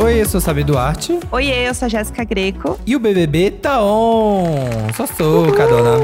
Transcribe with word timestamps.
Oi, 0.00 0.20
eu 0.20 0.28
sou 0.28 0.40
Sabi 0.40 0.62
Duarte. 0.62 1.18
Oi, 1.32 1.48
eu 1.48 1.74
sou 1.74 1.86
a 1.86 1.88
Jéssica 1.88 2.22
Greco. 2.22 2.78
E 2.86 2.94
o 2.94 3.00
BBB 3.00 3.50
tá 3.50 3.82
on! 3.82 4.92
Só 4.94 5.04
sou, 5.08 5.50
dona. 5.50 5.98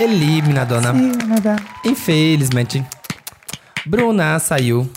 Elimina, 0.00 0.66
dona. 0.66 0.92
Sim, 0.92 1.12
nada. 1.24 1.54
Infelizmente. 1.84 2.84
Bruna 3.86 4.36
saiu. 4.40 4.90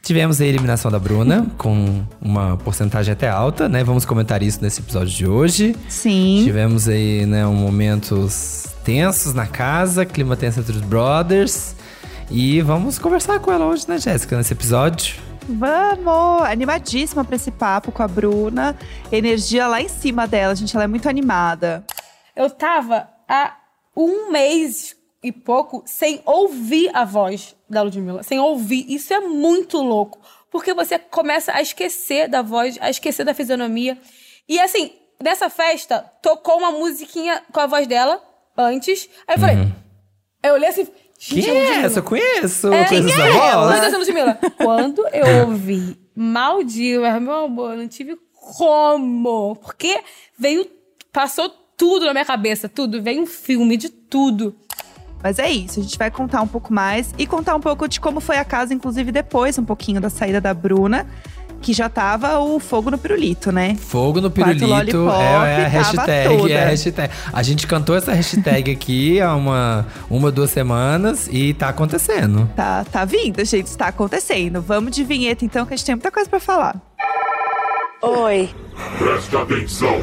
Tivemos 0.00 0.40
a 0.40 0.46
eliminação 0.46 0.92
da 0.92 0.98
Bruna, 1.00 1.44
com 1.58 2.04
uma 2.20 2.56
porcentagem 2.58 3.12
até 3.12 3.28
alta, 3.28 3.68
né? 3.68 3.82
Vamos 3.82 4.04
comentar 4.04 4.40
isso 4.40 4.60
nesse 4.62 4.80
episódio 4.80 5.12
de 5.12 5.26
hoje. 5.26 5.74
Sim. 5.88 6.42
Tivemos 6.44 6.88
aí, 6.88 7.26
né, 7.26 7.44
um 7.44 7.54
momentos 7.54 8.68
tensos 8.84 9.34
na 9.34 9.46
casa, 9.46 10.06
clima 10.06 10.36
tenso 10.36 10.60
entre 10.60 10.76
os 10.76 10.82
brothers. 10.82 11.74
E 12.30 12.60
vamos 12.60 12.96
conversar 12.96 13.40
com 13.40 13.50
ela 13.52 13.64
hoje, 13.64 13.86
né, 13.88 13.98
Jéssica, 13.98 14.36
nesse 14.36 14.52
episódio. 14.52 15.31
Vamos! 15.48 16.42
Animadíssima 16.42 17.24
pra 17.24 17.36
esse 17.36 17.50
papo 17.50 17.90
com 17.90 18.02
a 18.02 18.08
Bruna. 18.08 18.76
Energia 19.10 19.66
lá 19.66 19.80
em 19.80 19.88
cima 19.88 20.26
dela, 20.26 20.54
gente. 20.54 20.74
Ela 20.74 20.84
é 20.84 20.88
muito 20.88 21.08
animada. 21.08 21.84
Eu 22.34 22.50
tava 22.50 23.08
há 23.28 23.56
um 23.96 24.30
mês 24.30 24.96
e 25.22 25.30
pouco 25.30 25.82
sem 25.86 26.20
ouvir 26.24 26.90
a 26.94 27.04
voz 27.04 27.54
da 27.68 27.82
Ludmilla. 27.82 28.22
Sem 28.22 28.38
ouvir. 28.38 28.86
Isso 28.88 29.12
é 29.12 29.20
muito 29.20 29.78
louco. 29.78 30.20
Porque 30.50 30.74
você 30.74 30.98
começa 30.98 31.52
a 31.52 31.62
esquecer 31.62 32.28
da 32.28 32.42
voz, 32.42 32.78
a 32.80 32.90
esquecer 32.90 33.24
da 33.24 33.34
fisionomia. 33.34 33.98
E 34.48 34.60
assim, 34.60 34.92
nessa 35.22 35.48
festa, 35.48 36.00
tocou 36.22 36.58
uma 36.58 36.72
musiquinha 36.72 37.42
com 37.52 37.60
a 37.60 37.66
voz 37.66 37.86
dela 37.86 38.22
antes. 38.56 39.08
Aí 39.26 39.36
eu 39.36 39.40
falei. 39.40 39.56
Uhum. 39.56 39.72
Eu 40.42 40.54
olhei 40.54 40.68
assim. 40.68 40.86
Quem 41.28 41.40
"Gente, 41.40 41.50
é 41.50 41.60
Ludmilla." 41.60 41.86
essa? 41.86 41.98
Eu 41.98 42.02
conheço. 42.02 42.72
É, 42.72 42.84
conheço 42.88 43.06
quem 43.06 43.12
essa 43.14 43.22
é 43.22 43.48
ela? 43.48 43.98
Ludmilla. 43.98 44.38
Quando 44.58 45.06
eu 45.12 45.48
ouvi 45.48 45.96
Maldivas, 46.14 47.22
meu 47.22 47.44
amor, 47.44 47.72
eu 47.72 47.78
não 47.78 47.88
tive 47.88 48.18
como. 48.32 49.56
Porque 49.56 50.00
veio, 50.38 50.66
passou 51.12 51.48
tudo 51.76 52.06
na 52.06 52.12
minha 52.12 52.24
cabeça, 52.24 52.68
tudo. 52.68 53.02
Veio 53.02 53.22
um 53.22 53.26
filme 53.26 53.76
de 53.76 53.88
tudo. 53.88 54.54
Mas 55.22 55.38
é 55.38 55.48
isso, 55.48 55.78
a 55.78 55.82
gente 55.84 55.96
vai 55.96 56.10
contar 56.10 56.42
um 56.42 56.48
pouco 56.48 56.72
mais 56.72 57.14
e 57.16 57.28
contar 57.28 57.54
um 57.54 57.60
pouco 57.60 57.86
de 57.86 58.00
como 58.00 58.18
foi 58.18 58.38
a 58.38 58.44
casa, 58.44 58.74
inclusive 58.74 59.12
depois, 59.12 59.56
um 59.56 59.64
pouquinho 59.64 60.00
da 60.00 60.10
saída 60.10 60.40
da 60.40 60.52
Bruna, 60.52 61.06
que 61.62 61.72
já 61.72 61.88
tava 61.88 62.40
o 62.40 62.58
fogo 62.58 62.90
no 62.90 62.98
pirulito, 62.98 63.52
né? 63.52 63.76
Fogo 63.76 64.20
no 64.20 64.30
pirulito 64.30 64.66
Lollipop, 64.66 65.22
é, 65.22 65.60
é 65.60 65.64
a 65.64 65.68
hashtag, 65.68 66.52
é 66.52 66.62
a 66.62 66.66
hashtag. 66.66 67.14
A 67.32 67.42
gente 67.42 67.66
cantou 67.66 67.96
essa 67.96 68.12
hashtag 68.12 68.70
aqui 68.70 69.20
há 69.20 69.34
uma, 69.34 69.86
uma, 70.10 70.30
duas 70.30 70.50
semanas 70.50 71.28
e 71.30 71.54
tá 71.54 71.68
acontecendo. 71.68 72.50
Tá, 72.56 72.84
tá 72.84 73.04
vindo, 73.04 73.42
gente, 73.44 73.68
está 73.68 73.86
acontecendo. 73.86 74.60
Vamos 74.60 74.90
de 74.90 75.04
vinheta 75.04 75.44
então, 75.44 75.64
que 75.64 75.72
a 75.72 75.76
gente 75.76 75.86
tem 75.86 75.94
muita 75.94 76.10
coisa 76.10 76.28
pra 76.28 76.40
falar. 76.40 76.76
Oi. 78.02 78.50
Preste 78.98 79.36
atenção. 79.36 80.02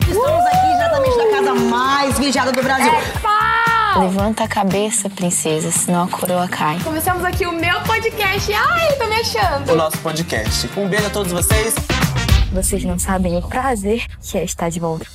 Estamos 0.00 0.46
aqui 0.46 0.66
diretamente 0.72 1.16
da 1.16 1.30
casa 1.30 1.54
mais 1.54 2.18
vigiada 2.18 2.50
do 2.52 2.62
Brasil. 2.62 2.92
Levanta 3.98 4.44
a 4.44 4.48
cabeça, 4.48 5.08
princesa, 5.08 5.70
senão 5.70 6.04
a 6.04 6.08
coroa 6.08 6.46
cai. 6.46 6.78
Começamos 6.80 7.24
aqui 7.24 7.46
o 7.46 7.52
meu 7.52 7.80
podcast. 7.80 8.52
Ai, 8.52 8.92
tô 8.98 9.06
me 9.06 9.14
achando. 9.14 9.72
o 9.72 9.76
nosso 9.76 9.96
podcast. 9.98 10.68
Um 10.76 10.86
beijo 10.86 11.06
a 11.06 11.10
todos 11.10 11.32
vocês. 11.32 11.74
Vocês 12.52 12.84
não 12.84 12.98
sabem 12.98 13.38
o 13.38 13.42
prazer 13.42 14.04
que 14.20 14.36
é 14.36 14.44
estar 14.44 14.68
de 14.68 14.78
volta. 14.78 15.06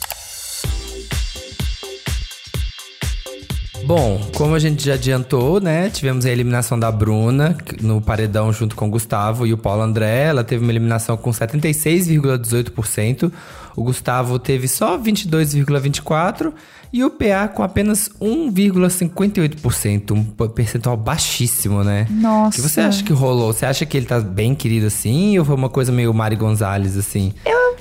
Bom, 3.83 4.19
como 4.35 4.55
a 4.55 4.59
gente 4.59 4.83
já 4.83 4.95
adiantou, 4.95 5.61
né? 5.61 5.89
Tivemos 5.89 6.25
a 6.25 6.31
eliminação 6.31 6.79
da 6.79 6.91
Bruna 6.91 7.55
no 7.81 8.01
paredão 8.01 8.51
junto 8.51 8.75
com 8.75 8.87
o 8.87 8.89
Gustavo 8.89 9.45
e 9.45 9.53
o 9.53 9.57
Paulo 9.57 9.83
André. 9.83 10.25
Ela 10.25 10.43
teve 10.43 10.63
uma 10.63 10.71
eliminação 10.71 11.15
com 11.17 11.29
76,18%. 11.29 13.31
O 13.75 13.83
Gustavo 13.83 14.39
teve 14.39 14.67
só 14.67 14.97
22,24% 14.97 16.51
e 16.93 17.03
o 17.03 17.09
PA 17.09 17.47
com 17.47 17.63
apenas 17.63 18.09
1,58%. 18.19 20.11
Um 20.11 20.23
percentual 20.49 20.97
baixíssimo, 20.97 21.83
né? 21.83 22.07
Nossa. 22.09 22.59
O 22.59 22.61
que 22.63 22.69
você 22.69 22.81
acha 22.81 23.03
que 23.03 23.13
rolou? 23.13 23.53
Você 23.53 23.65
acha 23.65 23.85
que 23.85 23.95
ele 23.95 24.05
tá 24.05 24.19
bem 24.19 24.53
querido 24.53 24.87
assim? 24.87 25.37
Ou 25.39 25.45
foi 25.45 25.55
uma 25.55 25.69
coisa 25.69 25.91
meio 25.91 26.13
Mari 26.13 26.35
Gonzalez, 26.35 26.97
assim? 26.97 27.33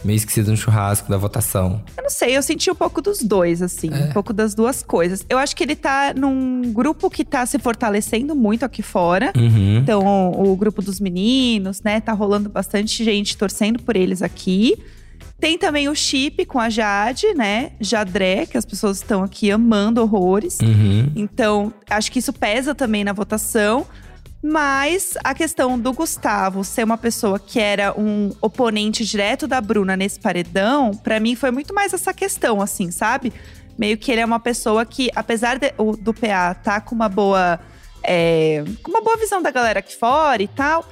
Meio 0.04 0.16
esquecido 0.16 0.50
no 0.50 0.56
churrasco 0.56 1.10
da 1.10 1.16
votação? 1.16 1.82
Eu 1.96 2.02
não 2.02 2.10
sei, 2.10 2.36
eu 2.36 2.42
senti 2.42 2.70
um 2.70 2.74
pouco 2.74 3.02
dos 3.02 3.20
dois, 3.20 3.60
assim, 3.60 3.90
um 3.92 4.12
pouco 4.12 4.32
das 4.32 4.54
duas 4.54 4.82
coisas. 4.82 5.24
Eu 5.28 5.36
acho 5.36 5.54
que 5.54 5.62
ele 5.62 5.76
tá 5.76 6.14
num 6.16 6.72
grupo 6.72 7.10
que 7.10 7.24
tá 7.24 7.44
se 7.44 7.58
fortalecendo 7.58 8.34
muito 8.34 8.64
aqui 8.64 8.82
fora. 8.82 9.32
Uhum. 9.36 9.78
Então, 9.78 10.02
o, 10.32 10.52
o 10.52 10.56
grupo 10.56 10.80
dos 10.80 11.00
meninos, 11.00 11.82
né? 11.82 12.00
Tá 12.00 12.12
rolando 12.12 12.48
bastante 12.48 13.04
gente 13.04 13.36
torcendo 13.36 13.82
por 13.82 13.94
eles 13.94 14.22
aqui. 14.22 14.78
Tem 15.40 15.56
também 15.56 15.88
o 15.88 15.94
chip 15.94 16.44
com 16.44 16.58
a 16.58 16.68
Jade, 16.68 17.32
né? 17.34 17.72
Jadré, 17.80 18.44
que 18.46 18.58
as 18.58 18.64
pessoas 18.66 18.98
estão 18.98 19.22
aqui 19.22 19.50
amando 19.50 20.02
horrores. 20.02 20.58
Uhum. 20.60 21.10
Então, 21.16 21.72
acho 21.88 22.12
que 22.12 22.18
isso 22.18 22.32
pesa 22.32 22.74
também 22.74 23.02
na 23.04 23.12
votação. 23.12 23.86
Mas 24.42 25.18
a 25.22 25.34
questão 25.34 25.78
do 25.78 25.92
Gustavo 25.92 26.64
ser 26.64 26.82
uma 26.84 26.96
pessoa 26.96 27.38
que 27.38 27.60
era 27.60 27.92
um 27.98 28.30
oponente 28.40 29.04
direto 29.04 29.46
da 29.46 29.60
Bruna 29.60 29.96
nesse 29.96 30.18
paredão, 30.18 30.92
pra 30.92 31.20
mim 31.20 31.34
foi 31.36 31.50
muito 31.50 31.74
mais 31.74 31.92
essa 31.92 32.14
questão, 32.14 32.60
assim, 32.62 32.90
sabe? 32.90 33.32
Meio 33.78 33.98
que 33.98 34.10
ele 34.10 34.20
é 34.22 34.24
uma 34.24 34.40
pessoa 34.40 34.84
que, 34.86 35.10
apesar 35.14 35.58
de- 35.58 35.74
o- 35.76 35.94
do 35.96 36.14
PA 36.14 36.54
tá 36.54 36.80
com 36.80 36.94
uma 36.94 37.08
boa. 37.08 37.58
é, 38.02 38.64
com 38.82 38.90
uma 38.90 39.02
boa 39.02 39.18
visão 39.18 39.42
da 39.42 39.50
galera 39.50 39.80
aqui 39.80 39.94
fora 39.94 40.42
e 40.42 40.48
tal. 40.48 40.88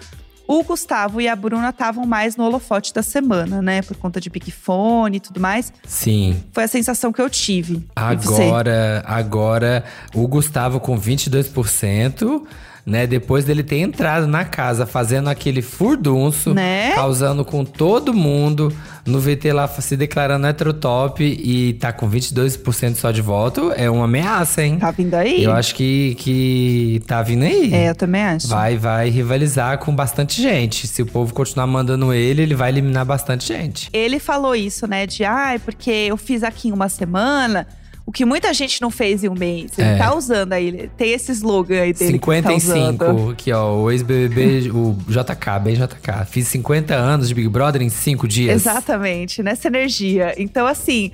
O 0.48 0.64
Gustavo 0.64 1.20
e 1.20 1.28
a 1.28 1.36
Bruna 1.36 1.68
estavam 1.68 2.06
mais 2.06 2.34
no 2.34 2.44
holofote 2.44 2.94
da 2.94 3.02
semana, 3.02 3.60
né? 3.60 3.82
Por 3.82 3.98
conta 3.98 4.18
de 4.18 4.30
Big 4.30 4.50
Fone 4.50 5.18
e 5.18 5.20
tudo 5.20 5.38
mais. 5.38 5.70
Sim. 5.84 6.42
Foi 6.54 6.64
a 6.64 6.68
sensação 6.68 7.12
que 7.12 7.20
eu 7.20 7.28
tive. 7.28 7.86
Agora, 7.94 9.04
agora 9.06 9.84
o 10.14 10.26
Gustavo 10.26 10.80
com 10.80 10.98
22%, 10.98 12.42
né? 12.88 13.06
Depois 13.06 13.44
dele 13.44 13.62
ter 13.62 13.78
entrado 13.78 14.26
na 14.26 14.44
casa 14.44 14.86
fazendo 14.86 15.28
aquele 15.28 15.62
furdunço, 15.62 16.54
Né? 16.54 16.92
causando 16.94 17.44
com 17.44 17.64
todo 17.64 18.14
mundo, 18.14 18.72
no 19.04 19.20
VT 19.20 19.52
lá 19.52 19.68
se 19.68 19.96
declarando 19.96 20.46
heterotop 20.46 21.22
e 21.22 21.74
tá 21.74 21.92
com 21.92 22.08
22% 22.10 22.96
só 22.96 23.10
de 23.10 23.22
voto, 23.22 23.72
é 23.76 23.90
uma 23.90 24.04
ameaça, 24.04 24.62
hein? 24.62 24.78
Tá 24.78 24.90
vindo 24.90 25.14
aí? 25.14 25.44
Eu 25.44 25.52
acho 25.52 25.74
que, 25.74 26.14
que 26.18 27.02
tá 27.06 27.22
vindo 27.22 27.44
aí. 27.44 27.72
É, 27.72 27.90
eu 27.90 27.94
também 27.94 28.22
acho. 28.22 28.48
Vai, 28.48 28.76
vai 28.76 29.08
rivalizar 29.10 29.78
com 29.78 29.94
bastante 29.94 30.40
gente. 30.40 30.86
Se 30.86 31.02
o 31.02 31.06
povo 31.06 31.32
continuar 31.34 31.66
mandando 31.66 32.12
ele, 32.12 32.42
ele 32.42 32.54
vai 32.54 32.70
eliminar 32.70 33.04
bastante 33.04 33.46
gente. 33.46 33.88
Ele 33.92 34.18
falou 34.18 34.54
isso, 34.54 34.86
né? 34.86 35.06
De 35.06 35.24
ai, 35.24 35.58
porque 35.58 35.90
eu 35.90 36.16
fiz 36.16 36.42
aqui 36.42 36.68
em 36.68 36.72
uma 36.72 36.88
semana. 36.88 37.66
O 38.08 38.10
que 38.10 38.24
muita 38.24 38.54
gente 38.54 38.80
não 38.80 38.90
fez 38.90 39.22
em 39.22 39.28
um 39.28 39.34
mês. 39.34 39.72
Ele 39.76 39.86
É. 39.86 39.98
tá 39.98 40.14
usando 40.14 40.54
aí. 40.54 40.88
Tem 40.96 41.10
esse 41.12 41.30
slogan 41.30 41.82
aí 41.82 41.92
dele. 41.92 42.18
que 42.18 42.30
ele 42.30 42.40
tá 42.42 42.48
55, 42.58 43.04
usando. 43.04 43.30
aqui 43.32 43.52
ó, 43.52 43.74
o 43.82 43.90
ex-BBB, 43.90 44.70
o 44.70 44.96
JK, 45.06 45.60
bem 45.62 45.74
JK. 45.74 46.24
Fiz 46.26 46.48
50 46.48 46.94
anos 46.94 47.28
de 47.28 47.34
Big 47.34 47.50
Brother 47.50 47.82
em 47.82 47.90
5 47.90 48.26
dias. 48.26 48.62
Exatamente, 48.62 49.42
nessa 49.42 49.68
energia. 49.68 50.34
Então, 50.38 50.66
assim, 50.66 51.12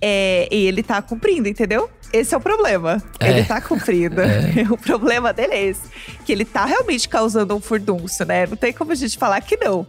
é, 0.00 0.46
e 0.48 0.64
ele 0.64 0.84
tá 0.84 1.02
cumprindo, 1.02 1.48
entendeu? 1.48 1.90
Esse 2.12 2.32
é 2.34 2.36
o 2.36 2.40
problema. 2.40 3.02
É. 3.18 3.28
Ele 3.30 3.42
tá 3.44 3.60
cumprindo. 3.60 4.22
O 4.70 4.78
problema 4.78 5.32
dele 5.32 5.54
é 5.54 5.64
esse. 5.70 5.82
Que 6.24 6.30
ele 6.30 6.44
tá 6.44 6.64
realmente 6.64 7.08
causando 7.08 7.52
um 7.56 7.60
furdunço, 7.60 8.24
né? 8.24 8.46
Não 8.46 8.56
tem 8.56 8.72
como 8.72 8.92
a 8.92 8.94
gente 8.94 9.18
falar 9.18 9.40
que 9.40 9.56
não. 9.56 9.84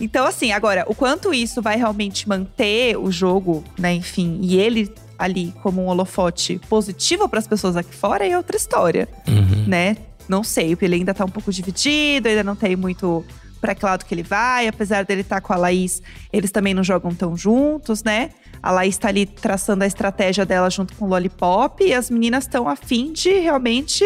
Então, 0.00 0.24
assim, 0.24 0.52
agora, 0.52 0.84
o 0.86 0.94
quanto 0.94 1.34
isso 1.34 1.60
vai 1.60 1.76
realmente 1.76 2.28
manter 2.28 2.96
o 2.96 3.10
jogo, 3.10 3.64
né? 3.76 3.92
Enfim, 3.94 4.38
e 4.42 4.60
ele 4.60 4.88
ali 5.22 5.52
como 5.62 5.82
um 5.82 5.86
holofote 5.88 6.60
positivo 6.68 7.28
para 7.28 7.38
as 7.38 7.46
pessoas 7.46 7.76
aqui 7.76 7.94
fora 7.94 8.26
é 8.26 8.36
outra 8.36 8.56
história, 8.56 9.08
Uhum. 9.28 9.64
né? 9.66 9.96
Não 10.28 10.44
sei, 10.44 10.76
ele 10.80 10.94
ainda 10.96 11.12
tá 11.14 11.24
um 11.24 11.28
pouco 11.28 11.52
dividido, 11.52 12.28
ainda 12.28 12.44
não 12.44 12.54
tem 12.56 12.76
muito 12.76 13.24
pra 13.60 13.74
que 13.74 13.84
lado 13.84 14.04
que 14.04 14.14
ele 14.14 14.22
vai. 14.22 14.66
Apesar 14.68 15.04
dele 15.04 15.20
estar 15.22 15.40
com 15.40 15.52
a 15.52 15.56
Laís, 15.56 16.00
eles 16.32 16.50
também 16.50 16.74
não 16.74 16.82
jogam 16.84 17.12
tão 17.14 17.36
juntos, 17.36 18.02
né? 18.02 18.30
A 18.62 18.70
Laís 18.70 18.96
tá 18.96 19.08
ali 19.08 19.26
traçando 19.26 19.82
a 19.82 19.86
estratégia 19.86 20.46
dela 20.46 20.70
junto 20.70 20.94
com 20.94 21.04
o 21.04 21.08
Lollipop 21.08 21.82
e 21.84 21.92
as 21.92 22.08
meninas 22.10 22.44
estão 22.44 22.68
afim 22.68 23.12
de 23.12 23.30
realmente 23.40 24.04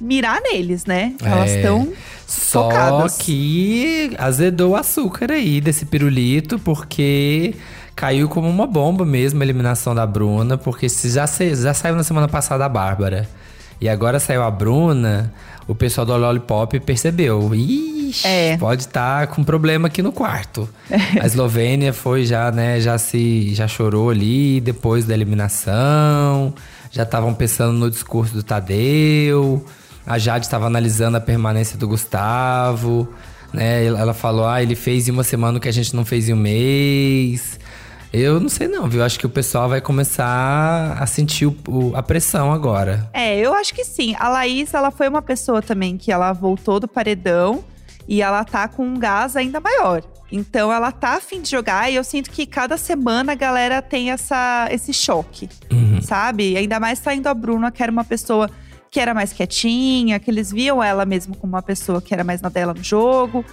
mirar 0.00 0.40
neles, 0.42 0.84
né? 0.86 1.14
Elas 1.22 1.50
É. 1.50 1.56
estão 1.56 1.92
Só 2.26 2.64
focadas. 2.70 3.16
que 3.18 4.12
azedou 4.18 4.70
o 4.72 4.76
açúcar 4.76 5.32
aí 5.32 5.60
desse 5.60 5.84
pirulito, 5.84 6.58
porque 6.58 7.54
caiu 8.00 8.28
como 8.30 8.48
uma 8.48 8.66
bomba 8.66 9.04
mesmo 9.04 9.40
a 9.42 9.44
eliminação 9.44 9.94
da 9.94 10.06
Bruna, 10.06 10.56
porque 10.56 10.88
se 10.88 11.10
já, 11.10 11.26
se- 11.26 11.54
já 11.54 11.74
saiu 11.74 11.94
na 11.94 12.02
semana 12.02 12.26
passada 12.28 12.64
a 12.64 12.68
Bárbara. 12.68 13.28
E 13.78 13.88
agora 13.88 14.18
saiu 14.18 14.42
a 14.42 14.50
Bruna, 14.50 15.32
o 15.68 15.74
pessoal 15.74 16.06
do 16.06 16.16
Lollipop 16.16 16.80
percebeu. 16.80 17.54
Ixi, 17.54 18.26
É. 18.26 18.56
pode 18.56 18.82
estar 18.82 19.26
com 19.28 19.44
problema 19.44 19.88
aqui 19.88 20.00
no 20.02 20.12
quarto. 20.12 20.66
A 21.20 21.26
Eslovênia 21.26 21.92
foi 21.92 22.24
já, 22.24 22.50
né, 22.50 22.80
já 22.80 22.96
se 22.98 23.54
já 23.54 23.68
chorou 23.68 24.10
ali 24.10 24.60
depois 24.60 25.04
da 25.04 25.14
eliminação. 25.14 26.52
Já 26.90 27.02
estavam 27.04 27.32
pensando 27.34 27.72
no 27.78 27.90
discurso 27.90 28.34
do 28.34 28.42
Tadeu. 28.42 29.64
a 30.06 30.18
Jade 30.18 30.44
estava 30.46 30.66
analisando 30.66 31.16
a 31.18 31.20
permanência 31.20 31.78
do 31.78 31.86
Gustavo, 31.86 33.06
né? 33.52 33.84
Ela 33.84 34.12
falou, 34.14 34.46
ah, 34.48 34.60
ele 34.62 34.74
fez 34.74 35.06
em 35.06 35.12
uma 35.12 35.22
semana 35.22 35.58
o 35.58 35.60
que 35.60 35.68
a 35.68 35.72
gente 35.72 35.94
não 35.94 36.04
fez 36.04 36.28
em 36.28 36.32
um 36.32 36.36
mês. 36.36 37.59
Eu 38.12 38.40
não 38.40 38.48
sei 38.48 38.66
não, 38.66 38.88
viu? 38.88 39.04
Acho 39.04 39.18
que 39.18 39.26
o 39.26 39.30
pessoal 39.30 39.68
vai 39.68 39.80
começar 39.80 40.96
a 41.00 41.06
sentir 41.06 41.46
o, 41.46 41.56
o, 41.68 41.96
a 41.96 42.02
pressão 42.02 42.52
agora. 42.52 43.08
É, 43.12 43.38
eu 43.38 43.54
acho 43.54 43.72
que 43.72 43.84
sim. 43.84 44.16
A 44.18 44.28
Laís, 44.28 44.74
ela 44.74 44.90
foi 44.90 45.08
uma 45.08 45.22
pessoa 45.22 45.62
também 45.62 45.96
que 45.96 46.10
ela 46.10 46.32
voltou 46.32 46.80
do 46.80 46.88
paredão 46.88 47.62
e 48.08 48.20
ela 48.20 48.44
tá 48.44 48.66
com 48.66 48.84
um 48.84 48.98
gás 48.98 49.36
ainda 49.36 49.60
maior. 49.60 50.02
Então 50.32 50.72
ela 50.72 50.90
tá 50.90 51.14
afim 51.16 51.40
de 51.40 51.50
jogar 51.50 51.90
e 51.90 51.94
eu 51.94 52.02
sinto 52.04 52.30
que 52.30 52.46
cada 52.46 52.76
semana 52.76 53.32
a 53.32 53.34
galera 53.36 53.80
tem 53.80 54.10
essa, 54.10 54.68
esse 54.70 54.92
choque, 54.92 55.48
Uhum. 55.70 56.00
sabe? 56.02 56.56
Ainda 56.56 56.80
mais 56.80 56.98
saindo 56.98 57.28
a 57.28 57.34
Bruna, 57.34 57.70
que 57.70 57.82
era 57.82 57.90
uma 57.92 58.04
pessoa 58.04 58.50
que 58.90 58.98
era 58.98 59.14
mais 59.14 59.32
quietinha, 59.32 60.18
que 60.18 60.28
eles 60.30 60.50
viam 60.50 60.82
ela 60.82 61.04
mesmo 61.04 61.36
como 61.36 61.52
uma 61.52 61.62
pessoa 61.62 62.02
que 62.02 62.12
era 62.12 62.24
mais 62.24 62.40
na 62.40 62.48
dela 62.48 62.74
no 62.74 62.82
jogo. 62.82 63.44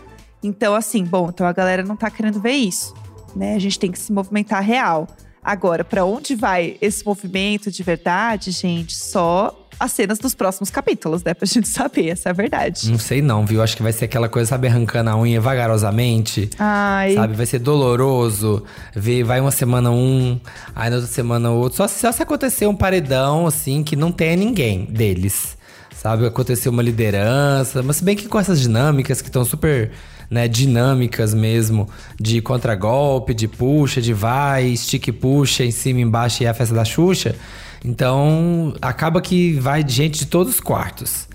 Então, 0.44 0.74
assim, 0.74 1.04
bom, 1.04 1.30
então 1.30 1.46
a 1.46 1.52
galera 1.54 1.84
não 1.84 1.96
tá 1.96 2.10
querendo 2.10 2.40
ver 2.40 2.52
isso, 2.54 2.94
né? 3.36 3.56
A 3.56 3.60
gente 3.60 3.80
tem 3.80 3.92
que 3.92 4.00
se 4.00 4.12
movimentar 4.12 4.62
real. 4.64 5.08
Agora, 5.44 5.84
pra 5.86 6.04
onde 6.04 6.36
vai 6.36 6.76
esse 6.82 7.06
movimento 7.06 7.72
de 7.72 7.82
verdade, 7.82 8.52
gente? 8.52 8.94
Só 8.96 9.64
as 9.80 9.92
cenas 9.94 10.18
dos 10.20 10.34
próximos 10.36 10.70
capítulos, 10.70 11.24
né? 11.24 11.34
Pra 11.34 11.46
gente 11.48 11.68
saber, 11.70 12.10
essa 12.10 12.28
é 12.28 12.32
a 12.32 12.34
verdade. 12.34 12.92
Não 12.92 12.98
sei 13.00 13.22
não, 13.22 13.46
viu? 13.46 13.62
Acho 13.62 13.78
que 13.78 13.84
vai 13.84 13.94
ser 13.94 14.06
aquela 14.06 14.28
coisa, 14.28 14.50
sabe, 14.50 14.68
arrancando 14.68 15.10
a 15.10 15.18
unha 15.18 15.40
vagarosamente. 15.40 16.50
Ai, 16.60 17.14
Sabe, 17.14 17.34
vai 17.36 17.46
ser 17.46 17.60
doloroso. 17.60 18.64
Ver, 18.96 19.24
vai 19.24 19.40
uma 19.40 19.52
semana 19.52 19.90
um, 19.92 20.40
aí 20.76 20.90
na 20.90 20.98
outra 20.98 21.12
semana 21.12 21.50
outro. 21.52 21.78
Só, 21.78 21.88
se- 21.88 22.00
só 22.02 22.12
se 22.12 22.22
acontecer 22.24 22.68
um 22.68 22.76
paredão, 22.76 23.46
assim, 23.48 23.84
que 23.84 23.96
não 23.96 24.12
tenha 24.12 24.36
ninguém 24.36 24.86
deles. 24.86 25.56
Sabe, 25.96 26.26
acontecer 26.28 26.70
uma 26.70 26.82
liderança. 26.84 27.82
Mas 27.82 27.98
se 27.98 28.04
bem 28.04 28.16
que 28.16 28.28
com 28.28 28.40
essas 28.40 28.60
dinâmicas 28.60 29.22
que 29.22 29.30
estão 29.30 29.46
super, 29.46 29.92
né, 30.30 30.48
dinâmicas 30.48 31.34
mesmo. 31.34 31.88
De 32.20 32.42
contragolpe, 32.42 33.34
de 33.34 33.48
puxa, 33.48 34.02
de 34.02 34.14
vai, 34.14 34.68
estica 34.68 35.10
e 35.10 35.14
puxa, 35.14 35.64
em 35.64 35.72
cima 35.72 36.00
embaixo 36.00 36.44
e 36.44 36.46
é 36.46 36.50
a 36.50 36.54
festa 36.54 36.76
da 36.76 36.86
Xuxa. 36.86 37.36
Então, 37.84 38.74
acaba 38.82 39.22
que 39.22 39.54
vai 39.54 39.88
gente 39.88 40.20
de 40.20 40.26
todos 40.26 40.56
os 40.56 40.60
quartos. 40.60 41.28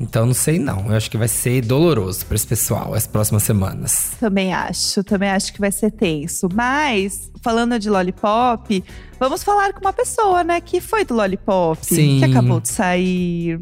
Então, 0.00 0.24
não 0.26 0.34
sei 0.34 0.58
não. 0.60 0.86
Eu 0.86 0.96
acho 0.96 1.10
que 1.10 1.16
vai 1.16 1.26
ser 1.26 1.60
doloroso 1.62 2.24
para 2.24 2.36
esse 2.36 2.46
pessoal 2.46 2.94
as 2.94 3.06
próximas 3.06 3.42
semanas. 3.42 4.12
Também 4.20 4.54
acho, 4.54 5.02
também 5.02 5.28
acho 5.28 5.52
que 5.52 5.58
vai 5.58 5.72
ser 5.72 5.90
tenso. 5.90 6.48
Mas, 6.54 7.32
falando 7.42 7.78
de 7.78 7.90
Lollipop, 7.90 8.84
vamos 9.18 9.42
falar 9.42 9.72
com 9.72 9.80
uma 9.80 9.92
pessoa, 9.92 10.44
né, 10.44 10.60
que 10.60 10.80
foi 10.80 11.04
do 11.04 11.14
Lollipop, 11.14 11.84
Sim. 11.84 12.20
que 12.20 12.24
acabou 12.26 12.60
de 12.60 12.68
sair. 12.68 13.60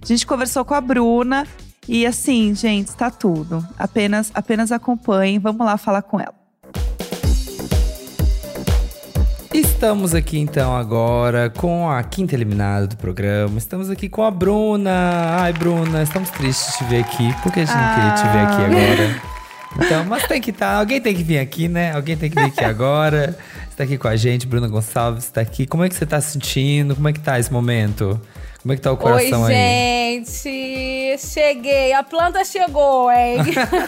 A 0.00 0.06
gente 0.06 0.26
conversou 0.26 0.62
com 0.64 0.74
a 0.74 0.80
Bruna 0.80 1.46
e 1.88 2.06
assim, 2.06 2.54
gente, 2.54 2.94
tá 2.94 3.10
tudo. 3.10 3.66
Apenas, 3.78 4.30
apenas 4.34 4.70
acompanhem. 4.70 5.38
Vamos 5.38 5.64
lá 5.64 5.78
falar 5.78 6.02
com 6.02 6.20
ela. 6.20 6.34
Estamos 9.52 10.14
aqui 10.14 10.38
então 10.38 10.76
agora 10.76 11.48
com 11.50 11.88
a 11.88 12.02
quinta 12.02 12.34
eliminada 12.34 12.86
do 12.86 12.96
programa. 12.96 13.56
Estamos 13.56 13.88
aqui 13.88 14.08
com 14.08 14.22
a 14.22 14.30
Bruna. 14.30 15.38
Ai, 15.40 15.52
Bruna, 15.52 16.02
estamos 16.02 16.30
tristes 16.30 16.72
de 16.72 16.78
te 16.78 16.84
ver 16.84 17.00
aqui, 17.00 17.34
porque 17.42 17.60
a 17.60 17.64
gente 17.64 17.74
não 17.74 17.94
queria 17.94 18.14
te 18.14 18.22
ver 18.22 18.38
aqui 18.40 18.62
agora. 18.64 19.22
Então, 19.76 20.04
mas 20.04 20.26
tem 20.26 20.40
que 20.40 20.50
estar, 20.50 20.74
alguém 20.74 21.00
tem 21.00 21.14
que 21.14 21.22
vir 21.22 21.38
aqui, 21.38 21.68
né? 21.68 21.92
Alguém 21.94 22.16
tem 22.16 22.30
que 22.30 22.36
vir 22.36 22.46
aqui 22.46 22.64
agora. 22.64 23.38
Você 23.68 23.76
tá 23.76 23.84
aqui 23.84 23.96
com 23.96 24.08
a 24.08 24.16
gente, 24.16 24.46
Bruna 24.46 24.68
Gonçalves 24.68 25.24
está 25.24 25.40
aqui. 25.40 25.66
Como 25.66 25.84
é 25.84 25.88
que 25.88 25.94
você 25.94 26.04
tá 26.04 26.20
se 26.20 26.32
sentindo? 26.32 26.94
Como 26.94 27.08
é 27.08 27.12
que 27.12 27.20
tá 27.20 27.38
esse 27.38 27.52
momento? 27.52 28.20
Como 28.68 28.74
é 28.74 28.76
que 28.76 28.82
tá 28.82 28.92
o 28.92 28.98
coração 28.98 29.44
Oi, 29.44 29.54
aí? 29.54 30.22
gente! 30.26 31.16
Cheguei! 31.26 31.94
A 31.94 32.02
planta 32.02 32.44
chegou, 32.44 33.10
hein? 33.10 33.38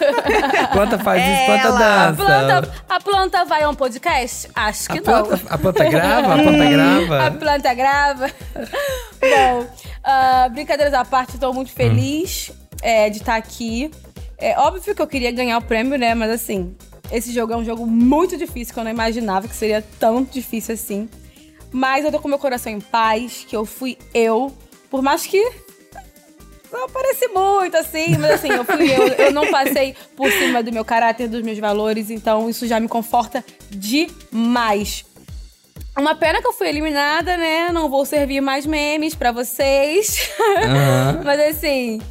Planta 0.73 0.97
faz 0.97 1.21
isso, 1.21 1.45
planta 1.45 1.67
Ela, 1.67 1.77
a, 1.77 2.11
dança. 2.11 2.25
planta, 2.25 2.73
a 2.89 2.99
planta 2.99 3.45
vai 3.45 3.61
a 3.61 3.69
um 3.69 3.75
podcast? 3.75 4.49
Acho 4.55 4.89
que 4.89 4.97
a, 4.97 5.01
não. 5.01 5.03
planta, 5.03 5.41
a 5.47 5.57
planta 5.59 5.83
grava? 5.83 6.33
A 6.33 6.37
planta 6.39 6.65
grava? 6.65 7.27
A 7.27 7.31
planta 7.31 7.73
grava. 7.75 8.31
Bom, 9.21 9.67
ah, 10.03 10.49
brincadeiras 10.51 10.95
à 10.95 11.05
parte, 11.05 11.35
estou 11.35 11.53
muito 11.53 11.71
feliz 11.71 12.51
é, 12.81 13.07
de 13.11 13.17
estar 13.17 13.35
aqui. 13.35 13.91
É 14.39 14.57
óbvio 14.57 14.95
que 14.95 15.01
eu 15.03 15.07
queria 15.07 15.31
ganhar 15.31 15.59
o 15.59 15.61
prêmio, 15.61 15.95
né? 15.95 16.15
Mas 16.15 16.31
assim, 16.31 16.75
esse 17.11 17.31
jogo 17.31 17.53
é 17.53 17.55
um 17.55 17.63
jogo 17.63 17.85
muito 17.85 18.35
difícil, 18.35 18.73
que 18.73 18.79
eu 18.79 18.83
não 18.83 18.89
imaginava 18.89 19.47
que 19.47 19.55
seria 19.55 19.85
tão 19.99 20.23
difícil 20.23 20.73
assim. 20.73 21.07
Mas 21.71 22.03
eu 22.03 22.11
tô 22.11 22.19
com 22.19 22.27
meu 22.27 22.39
coração 22.39 22.71
em 22.71 22.81
paz, 22.81 23.45
que 23.47 23.55
eu 23.55 23.63
fui 23.63 23.95
eu. 24.11 24.51
Por 24.91 25.01
mais 25.01 25.25
que 25.25 25.41
não 26.71 26.89
parece 26.89 27.27
muito, 27.29 27.75
assim, 27.77 28.17
mas 28.17 28.31
assim, 28.31 28.49
eu 28.49 28.65
fui 28.65 28.91
eu. 28.93 29.07
Eu 29.07 29.31
não 29.31 29.49
passei 29.49 29.95
por 30.15 30.29
cima 30.29 30.61
do 30.61 30.71
meu 30.71 30.83
caráter, 30.83 31.29
dos 31.29 31.41
meus 31.41 31.57
valores, 31.57 32.09
então 32.09 32.49
isso 32.49 32.67
já 32.67 32.77
me 32.77 32.89
conforta 32.89 33.43
demais. 33.69 35.05
Uma 35.97 36.13
pena 36.15 36.41
que 36.41 36.47
eu 36.47 36.53
fui 36.53 36.67
eliminada, 36.67 37.37
né? 37.37 37.69
Não 37.71 37.89
vou 37.89 38.05
servir 38.05 38.41
mais 38.41 38.65
memes 38.65 39.15
pra 39.15 39.31
vocês. 39.31 40.29
Aham. 40.57 41.21
mas 41.25 41.39
assim, 41.39 42.01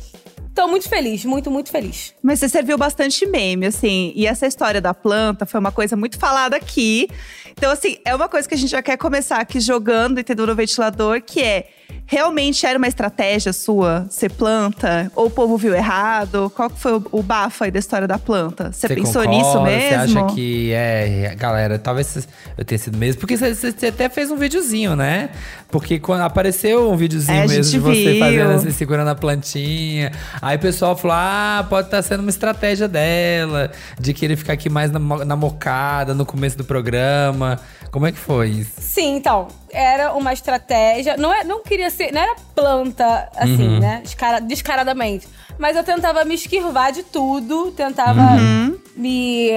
tô 0.54 0.68
muito 0.68 0.88
feliz, 0.88 1.24
muito, 1.24 1.50
muito 1.50 1.70
feliz. 1.70 2.14
Mas 2.22 2.40
você 2.40 2.48
serviu 2.48 2.78
bastante 2.78 3.26
meme, 3.26 3.66
assim. 3.66 4.12
E 4.14 4.26
essa 4.26 4.46
história 4.46 4.80
da 4.80 4.92
planta 4.92 5.46
foi 5.46 5.60
uma 5.60 5.72
coisa 5.72 5.96
muito 5.96 6.18
falada 6.18 6.56
aqui. 6.56 7.08
Então, 7.52 7.70
assim, 7.70 7.98
é 8.06 8.14
uma 8.14 8.28
coisa 8.28 8.48
que 8.48 8.54
a 8.54 8.58
gente 8.58 8.70
já 8.70 8.82
quer 8.82 8.96
começar 8.96 9.38
aqui 9.38 9.60
jogando, 9.60 10.18
entendeu? 10.18 10.46
No 10.46 10.54
ventilador, 10.54 11.22
que 11.22 11.42
é… 11.42 11.68
Realmente 12.10 12.66
era 12.66 12.76
uma 12.76 12.88
estratégia 12.88 13.52
sua 13.52 14.04
ser 14.10 14.32
planta? 14.32 15.12
Ou 15.14 15.26
o 15.26 15.30
povo 15.30 15.56
viu 15.56 15.72
errado? 15.72 16.50
Qual 16.56 16.68
que 16.68 16.76
foi 16.76 16.94
o, 16.94 17.06
o 17.12 17.22
bafo 17.22 17.62
aí 17.62 17.70
da 17.70 17.78
história 17.78 18.08
da 18.08 18.18
planta? 18.18 18.72
Você, 18.72 18.88
pensou 18.88 19.22
concorda? 19.22 19.30
nisso 19.30 19.62
mesmo? 19.62 19.88
Você 19.88 20.18
acha 20.18 20.34
que 20.34 20.72
é, 20.72 21.36
galera, 21.38 21.78
talvez 21.78 22.26
eu 22.58 22.64
tenha 22.64 22.80
sido 22.80 22.98
mesmo. 22.98 23.20
Porque 23.20 23.36
você, 23.36 23.86
até 23.86 24.08
fez 24.08 24.28
um 24.28 24.36
videozinho, 24.36 24.96
né? 24.96 25.30
Porque 25.68 26.00
quando 26.00 26.22
apareceu 26.22 26.90
um 26.90 26.96
videozinho 26.96 27.44
É, 27.44 27.46
mesmo 27.46 27.70
de 27.70 27.78
você 27.78 28.12
viu. 28.14 28.18
fazendo 28.18 28.50
assim, 28.54 28.70
segurando 28.72 29.08
a 29.08 29.14
plantinha. 29.14 30.10
Aí 30.42 30.56
o 30.56 30.60
pessoal 30.60 30.96
falou: 30.96 31.16
ah, 31.16 31.64
pode 31.70 31.86
estar 31.86 32.02
sendo 32.02 32.22
uma 32.22 32.30
estratégia 32.30 32.88
dela, 32.88 33.70
de 34.00 34.12
querer 34.12 34.34
ficar 34.34 34.54
aqui 34.54 34.68
mais 34.68 34.90
na, 34.90 34.98
na 34.98 35.36
mocada 35.36 36.12
no 36.12 36.26
começo 36.26 36.58
do 36.58 36.64
programa. 36.64 37.56
Como 37.92 38.04
é 38.04 38.12
que 38.12 38.18
foi 38.18 38.48
isso? 38.50 38.72
Sim, 38.78 39.16
então, 39.16 39.48
era 39.72 40.12
uma 40.14 40.32
estratégia. 40.32 41.16
Não, 41.16 41.32
é, 41.32 41.44
não 41.44 41.62
queria 41.62 41.90
ser. 41.90 42.12
Não 42.12 42.20
era 42.20 42.34
planta, 42.54 43.28
assim, 43.36 43.68
Uhum. 43.68 43.78
né? 43.80 44.00
Descara- 44.02 44.40
descaradamente. 44.40 45.26
Mas 45.58 45.76
eu 45.76 45.84
tentava 45.84 46.24
me 46.24 46.34
esquivar 46.34 46.92
de 46.92 47.02
tudo, 47.02 47.70
tentava 47.72 48.20
Uhum. 48.36 48.78
me 48.96 49.50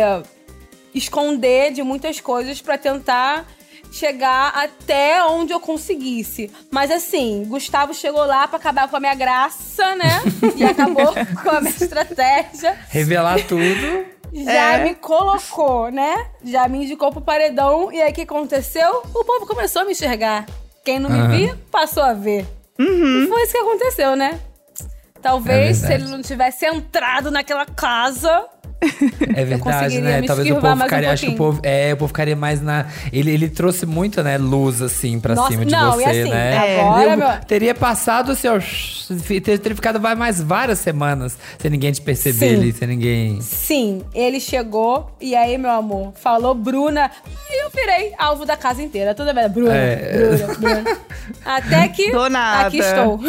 esconder 0.93 1.71
de 1.71 1.81
muitas 1.83 2.19
coisas 2.19 2.61
pra 2.61 2.77
tentar 2.77 3.45
chegar 3.91 4.49
até 4.55 5.23
onde 5.25 5.53
eu 5.53 5.59
conseguisse. 5.59 6.51
Mas 6.71 6.89
assim, 6.91 7.45
Gustavo 7.47 7.93
chegou 7.93 8.25
lá 8.25 8.47
pra 8.47 8.57
acabar 8.57 8.87
com 8.87 8.97
a 8.97 8.99
minha 8.99 9.13
graça, 9.13 9.95
né? 9.95 10.21
e 10.57 10.63
acabou 10.63 11.13
com 11.43 11.49
a 11.49 11.61
minha 11.61 11.69
estratégia. 11.73 12.77
Revelar 12.89 13.39
tudo. 13.45 14.05
Já 14.33 14.77
É. 14.79 14.83
me 14.83 14.95
colocou, 14.95 15.91
né? 15.91 16.27
Já 16.43 16.67
me 16.67 16.83
indicou 16.83 17.11
pro 17.11 17.21
paredão. 17.21 17.91
E 17.91 18.01
aí 18.01 18.11
o 18.11 18.13
que 18.15 18.21
aconteceu? 18.21 19.03
O 19.13 19.23
povo 19.23 19.45
começou 19.45 19.81
a 19.83 19.85
me 19.85 19.91
enxergar. 19.91 20.45
Quem 20.83 20.99
não 20.99 21.09
me 21.09 21.27
via, 21.37 21.57
passou 21.71 22.03
a 22.03 22.13
ver. 22.13 22.45
E 22.79 23.27
foi 23.27 23.43
isso 23.43 23.51
que 23.53 23.57
aconteceu, 23.57 24.15
né? 24.15 24.39
Talvez 25.21 25.83
É 25.83 25.87
se 25.87 25.93
ele 25.93 26.07
não 26.07 26.21
tivesse 26.21 26.65
entrado 26.65 27.31
naquela 27.31 27.65
casa. 27.65 28.45
É 29.35 29.45
verdade, 29.45 29.99
né? 30.01 30.21
Talvez 30.23 30.49
o 30.49 30.55
povo 30.55 30.67
mais 30.67 30.79
um 30.79 30.83
ficaria. 30.83 31.11
acho 31.11 31.25
que 31.25 31.31
o 31.31 31.35
povo. 31.35 31.59
É, 31.63 31.93
o 31.93 31.97
povo 31.97 32.07
ficaria 32.09 32.35
mais 32.35 32.61
na. 32.61 32.85
Ele, 33.11 33.31
ele 33.31 33.49
trouxe 33.49 33.85
muito, 33.85 34.21
né, 34.23 34.37
luz, 34.37 34.81
assim, 34.81 35.19
pra 35.19 35.35
Nossa, 35.35 35.51
cima 35.51 35.65
de 35.65 35.71
não, 35.71 35.91
você, 35.93 36.03
e 36.03 36.05
assim, 36.21 36.29
né? 36.31 36.79
agora, 36.79 37.11
Eu 37.11 37.17
meu- 37.17 37.27
Teria 37.47 37.73
passado 37.75 38.31
o 38.31 38.35
seu. 38.35 38.53
Teria 39.43 39.75
ficado 39.75 39.99
vai 39.99 40.15
mais 40.15 40.41
várias 40.41 40.79
semanas 40.79 41.37
sem 41.59 41.69
ninguém 41.69 41.91
te 41.91 42.01
perceber 42.01 42.49
Sim. 42.49 42.55
ali, 42.55 42.71
sem 42.71 42.87
ninguém. 42.87 43.41
Sim, 43.41 44.01
ele 44.13 44.39
chegou 44.39 45.11
e 45.21 45.35
aí, 45.35 45.57
meu 45.57 45.71
amor, 45.71 46.13
falou 46.15 46.53
Bruna. 46.55 47.11
E 47.49 47.63
eu 47.65 47.69
virei 47.69 48.13
alvo 48.17 48.45
da 48.45 48.57
casa 48.57 48.81
inteira. 48.81 49.13
Toda 49.13 49.33
vez, 49.33 49.51
Bruna, 49.51 49.73
É. 49.75 50.17
Bruna, 50.17 50.53
Bruna. 50.55 50.97
Até 51.45 51.87
que 51.89 52.11
Do 52.11 52.29
nada. 52.29 52.67
aqui 52.67 52.77
estou. 52.79 53.19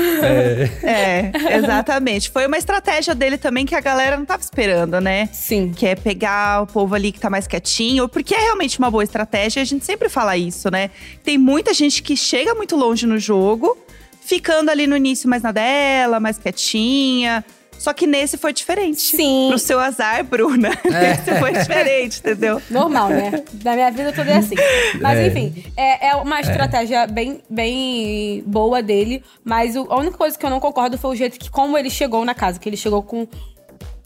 É, 0.82 1.30
exatamente. 1.56 2.30
Foi 2.30 2.46
uma 2.46 2.56
estratégia 2.56 3.14
dele 3.14 3.36
também 3.38 3.66
que 3.66 3.74
a 3.74 3.80
galera 3.80 4.16
não 4.16 4.24
tava 4.24 4.42
esperando, 4.42 5.00
né? 5.00 5.28
Sim. 5.32 5.43
Que 5.76 5.86
é 5.86 5.94
pegar 5.94 6.62
o 6.62 6.66
povo 6.66 6.94
ali 6.94 7.12
que 7.12 7.20
tá 7.20 7.28
mais 7.28 7.46
quietinho, 7.46 8.08
porque 8.08 8.34
é 8.34 8.38
realmente 8.38 8.78
uma 8.78 8.90
boa 8.90 9.04
estratégia, 9.04 9.60
a 9.62 9.64
gente 9.64 9.84
sempre 9.84 10.08
fala 10.08 10.36
isso, 10.36 10.70
né? 10.70 10.90
Tem 11.22 11.36
muita 11.36 11.74
gente 11.74 12.02
que 12.02 12.16
chega 12.16 12.54
muito 12.54 12.76
longe 12.76 13.06
no 13.06 13.18
jogo, 13.18 13.76
ficando 14.20 14.70
ali 14.70 14.86
no 14.86 14.96
início 14.96 15.28
mais 15.28 15.42
na 15.42 15.52
dela, 15.52 16.18
mais 16.20 16.38
quietinha, 16.38 17.44
Só 17.76 17.92
que 17.92 18.06
nesse 18.06 18.38
foi 18.38 18.52
diferente. 18.52 19.00
Sim. 19.00 19.46
Pro 19.48 19.58
seu 19.58 19.80
azar, 19.80 20.22
Bruna. 20.24 20.70
Nesse 20.86 21.38
foi 21.40 21.52
diferente, 21.52 22.20
entendeu? 22.20 22.62
Normal, 22.70 23.08
né? 23.08 23.42
Na 23.64 23.74
minha 23.74 23.90
vida 23.90 24.12
toda 24.12 24.30
é 24.30 24.36
assim. 24.36 24.54
Mas 25.02 25.18
É. 25.18 25.26
enfim, 25.26 25.64
é, 25.76 26.08
é 26.10 26.14
uma 26.14 26.40
estratégia 26.40 27.04
bem, 27.08 27.40
bem 27.50 28.44
boa 28.46 28.80
dele. 28.80 29.22
Mas 29.44 29.74
o- 29.74 29.88
a 29.90 29.98
única 29.98 30.16
coisa 30.16 30.38
que 30.38 30.46
eu 30.46 30.50
não 30.50 30.60
concordo 30.60 30.96
foi 30.96 31.10
o 31.10 31.14
jeito 31.16 31.36
que 31.38 31.50
como 31.50 31.76
ele 31.76 31.90
chegou 31.90 32.24
na 32.24 32.32
casa. 32.32 32.60
Que 32.60 32.68
ele 32.68 32.76
chegou 32.76 33.02
com 33.02 33.26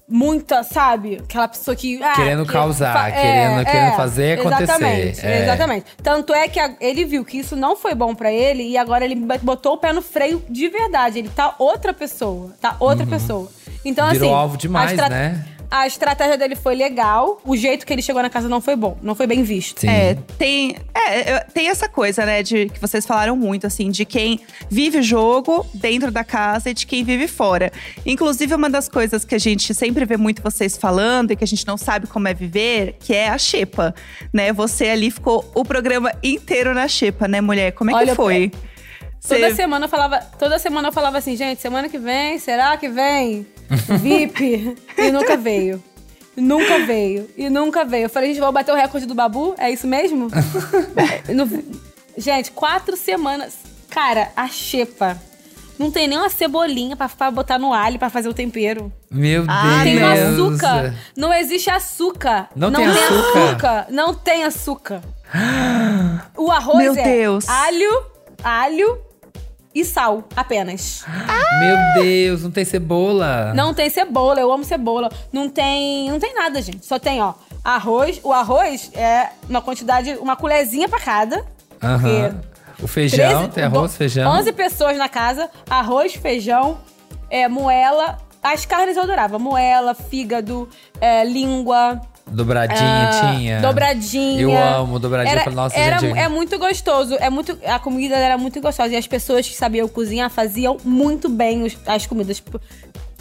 muita, 0.08 0.62
sabe? 0.62 1.16
Aquela 1.22 1.46
pessoa 1.48 1.76
que. 1.76 2.02
ah, 2.02 2.14
Querendo 2.14 2.46
que 2.46 2.52
causar, 2.52 3.12
querendo- 3.12 3.64
querendo 3.64 3.96
fazer 3.96 4.38
acontecer. 4.40 4.62
Exatamente, 4.62 5.26
É. 5.26 5.42
exatamente. 5.42 5.86
Tanto 6.02 6.32
é 6.34 6.48
que 6.48 6.58
a- 6.58 6.74
ele 6.80 7.04
viu 7.04 7.24
que 7.24 7.38
isso 7.38 7.54
não 7.54 7.76
foi 7.76 7.94
bom 7.94 8.14
pra 8.14 8.32
ele 8.32 8.62
e 8.62 8.78
agora 8.78 9.04
ele 9.04 9.14
botou 9.42 9.74
o 9.74 9.78
pé 9.78 9.92
no 9.92 10.00
freio 10.02 10.42
de 10.48 10.68
verdade. 10.68 11.18
Ele 11.18 11.28
tá 11.28 11.54
outra 11.58 11.92
pessoa. 11.92 12.52
Tá 12.60 12.76
outra 12.80 13.06
pessoa. 13.06 13.50
Então, 13.84 14.06
Uhum. 14.06 14.12
Virou 14.12 14.28
assim. 14.30 14.38
alvo 14.40 14.56
demais, 14.56 14.90
estra- 14.92 15.08
né? 15.08 15.44
A 15.70 15.86
estratégia 15.86 16.38
dele 16.38 16.56
foi 16.56 16.74
legal, 16.74 17.40
o 17.44 17.54
jeito 17.54 17.84
que 17.84 17.92
ele 17.92 18.00
chegou 18.00 18.22
na 18.22 18.30
casa 18.30 18.48
não 18.48 18.58
foi 18.60 18.74
bom, 18.74 18.96
não 19.02 19.14
foi 19.14 19.26
bem 19.26 19.42
visto. 19.42 19.82
Sim. 19.82 19.88
É, 19.88 20.16
tem, 20.38 20.76
é, 20.94 21.40
tem 21.40 21.68
essa 21.68 21.86
coisa, 21.88 22.24
né, 22.24 22.42
de 22.42 22.70
que 22.70 22.80
vocês 22.80 23.04
falaram 23.04 23.36
muito, 23.36 23.66
assim, 23.66 23.90
de 23.90 24.06
quem 24.06 24.40
vive 24.70 24.98
o 24.98 25.02
jogo 25.02 25.66
dentro 25.74 26.10
da 26.10 26.24
casa 26.24 26.70
e 26.70 26.74
de 26.74 26.86
quem 26.86 27.04
vive 27.04 27.28
fora. 27.28 27.70
Inclusive, 28.06 28.54
uma 28.54 28.70
das 28.70 28.88
coisas 28.88 29.26
que 29.26 29.34
a 29.34 29.38
gente 29.38 29.74
sempre 29.74 30.06
vê 30.06 30.16
muito 30.16 30.40
vocês 30.42 30.74
falando 30.74 31.32
e 31.32 31.36
que 31.36 31.44
a 31.44 31.46
gente 31.46 31.66
não 31.66 31.76
sabe 31.76 32.06
como 32.06 32.26
é 32.28 32.32
viver, 32.32 32.96
que 32.98 33.14
é 33.14 33.28
a 33.28 33.36
xepa, 33.36 33.94
né? 34.32 34.52
Você 34.54 34.88
ali 34.88 35.10
ficou 35.10 35.44
o 35.54 35.64
programa 35.66 36.12
inteiro 36.22 36.72
na 36.72 36.88
xepa, 36.88 37.28
né, 37.28 37.42
mulher? 37.42 37.72
Como 37.72 37.90
é 37.90 37.94
Olha, 37.94 38.06
que 38.06 38.14
foi? 38.14 38.50
Toda 39.20 39.50
Você- 39.50 39.54
semana 39.56 39.84
eu 39.84 39.88
falava, 39.90 40.18
toda 40.38 40.58
semana 40.58 40.88
eu 40.88 40.92
falava 40.92 41.18
assim, 41.18 41.36
gente, 41.36 41.60
semana 41.60 41.88
que 41.90 41.98
vem, 41.98 42.38
será 42.38 42.74
que 42.78 42.88
vem? 42.88 43.46
VIP. 43.68 44.76
e 44.96 45.10
nunca 45.10 45.36
veio. 45.36 45.82
Nunca 46.36 46.78
veio. 46.86 47.28
E 47.36 47.50
nunca 47.50 47.84
veio. 47.84 48.04
Eu 48.04 48.10
falei, 48.10 48.30
gente, 48.30 48.40
vou 48.40 48.52
bater 48.52 48.72
o 48.72 48.76
recorde 48.76 49.06
do 49.06 49.14
Babu? 49.14 49.54
É 49.58 49.70
isso 49.70 49.86
mesmo? 49.86 50.28
No- 51.34 51.62
gente, 52.16 52.50
quatro 52.52 52.96
semanas. 52.96 53.54
Cara, 53.90 54.30
a 54.36 54.48
xepa. 54.48 55.18
Não 55.78 55.90
tem 55.92 56.08
nem 56.08 56.18
uma 56.18 56.28
cebolinha 56.28 56.96
pra, 56.96 57.08
pra 57.08 57.30
botar 57.30 57.58
no 57.58 57.72
alho 57.72 57.98
pra 57.98 58.10
fazer 58.10 58.28
o 58.28 58.34
tempero. 58.34 58.92
Meu 59.10 59.44
Ah, 59.48 59.80
Tem 59.84 59.96
Deus. 59.96 60.38
um 60.40 60.48
açúcar. 60.52 60.94
Não 61.16 61.32
existe 61.32 61.70
açúcar. 61.70 62.48
Não 62.56 62.72
tem 62.72 62.84
açúcar? 62.86 63.38
açúcar. 63.48 63.86
Não 63.90 64.14
tem 64.14 64.44
açúcar. 64.44 65.00
O 66.36 66.50
arroz 66.50 66.78
Meu 66.78 66.94
é 66.96 67.02
Deus. 67.02 67.48
alho, 67.48 68.04
alho 68.42 68.98
e 69.74 69.84
sal 69.84 70.24
apenas. 70.34 71.04
Meu 71.60 72.02
Deus, 72.02 72.42
não 72.42 72.50
tem 72.50 72.64
cebola. 72.64 73.52
Não 73.54 73.74
tem 73.74 73.90
cebola, 73.90 74.40
eu 74.40 74.52
amo 74.52 74.64
cebola. 74.64 75.10
Não 75.32 75.48
tem, 75.48 76.10
não 76.10 76.18
tem 76.18 76.34
nada, 76.34 76.60
gente. 76.62 76.84
Só 76.86 76.98
tem, 76.98 77.22
ó, 77.22 77.34
arroz. 77.64 78.20
O 78.22 78.32
arroz 78.32 78.90
é 78.94 79.30
uma 79.48 79.60
quantidade, 79.60 80.16
uma 80.20 80.36
colherzinha 80.36 80.88
pra 80.88 81.00
cada. 81.00 81.44
Aham. 81.82 82.40
O 82.82 82.86
feijão, 82.86 83.48
13 83.48 83.48
tem 83.48 83.64
arroz, 83.64 83.96
feijão. 83.96 84.30
11 84.30 84.52
pessoas 84.52 84.96
na 84.96 85.08
casa, 85.08 85.50
arroz, 85.68 86.14
feijão, 86.14 86.78
é, 87.28 87.48
moela. 87.48 88.18
As 88.40 88.64
carnes 88.64 88.96
eu 88.96 89.02
adorava. 89.02 89.38
Moela, 89.38 89.94
fígado, 89.94 90.68
é, 91.00 91.24
língua. 91.24 92.00
Dobradinha 92.30 93.08
ah, 93.10 93.34
tinha. 93.36 93.60
Dobradinha. 93.60 94.40
Eu 94.42 94.56
amo 94.56 94.98
dobradinha. 94.98 95.32
Era, 95.32 95.40
Eu 95.40 95.44
falo, 95.44 95.56
Nossa, 95.56 95.76
era, 95.76 95.98
gente. 95.98 96.18
É 96.18 96.28
muito 96.28 96.58
gostoso. 96.58 97.14
É 97.18 97.28
muito, 97.30 97.58
a 97.66 97.78
comida 97.78 98.16
era 98.16 98.36
muito 98.38 98.60
gostosa. 98.60 98.92
E 98.92 98.96
as 98.96 99.06
pessoas 99.06 99.48
que 99.48 99.54
sabiam 99.54 99.88
cozinhar 99.88 100.30
faziam 100.30 100.76
muito 100.84 101.28
bem 101.28 101.62
os- 101.64 101.76
as 101.86 102.06
comidas. 102.06 102.36
Tipo, 102.38 102.60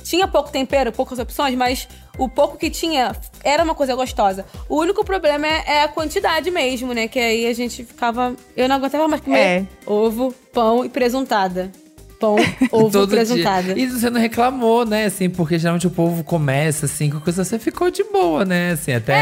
tinha 0.03 0.27
pouco 0.27 0.49
tempero, 0.51 0.91
poucas 0.91 1.19
opções, 1.19 1.55
mas 1.55 1.87
o 2.17 2.29
pouco 2.29 2.57
que 2.57 2.69
tinha 2.69 3.13
era 3.43 3.63
uma 3.63 3.75
coisa 3.75 3.93
gostosa. 3.95 4.45
O 4.69 4.77
único 4.77 5.03
problema 5.03 5.45
é, 5.45 5.63
é 5.67 5.83
a 5.83 5.87
quantidade 5.87 6.49
mesmo, 6.49 6.93
né? 6.93 7.07
Que 7.07 7.19
aí 7.19 7.45
a 7.47 7.53
gente 7.53 7.83
ficava. 7.83 8.33
Eu 8.55 8.69
não 8.69 8.75
aguentava 8.77 9.07
mais 9.07 9.21
comer 9.21 9.37
É. 9.39 9.65
ovo, 9.85 10.33
pão 10.53 10.85
e 10.85 10.89
presuntada. 10.89 11.71
Pão, 12.19 12.35
ovo 12.71 12.89
Todo 12.91 13.09
presuntada. 13.09 13.73
dia. 13.73 13.83
E 13.83 13.87
você 13.87 14.09
não 14.09 14.19
reclamou, 14.19 14.85
né? 14.85 15.05
Assim, 15.05 15.29
porque 15.29 15.57
geralmente 15.59 15.87
o 15.87 15.91
povo 15.91 16.23
começa 16.23 16.85
assim 16.85 17.09
com 17.09 17.19
coisa, 17.19 17.43
você 17.43 17.59
ficou 17.59 17.89
de 17.91 18.03
boa, 18.03 18.43
né? 18.45 18.71
Assim, 18.71 18.91
até 18.93 19.13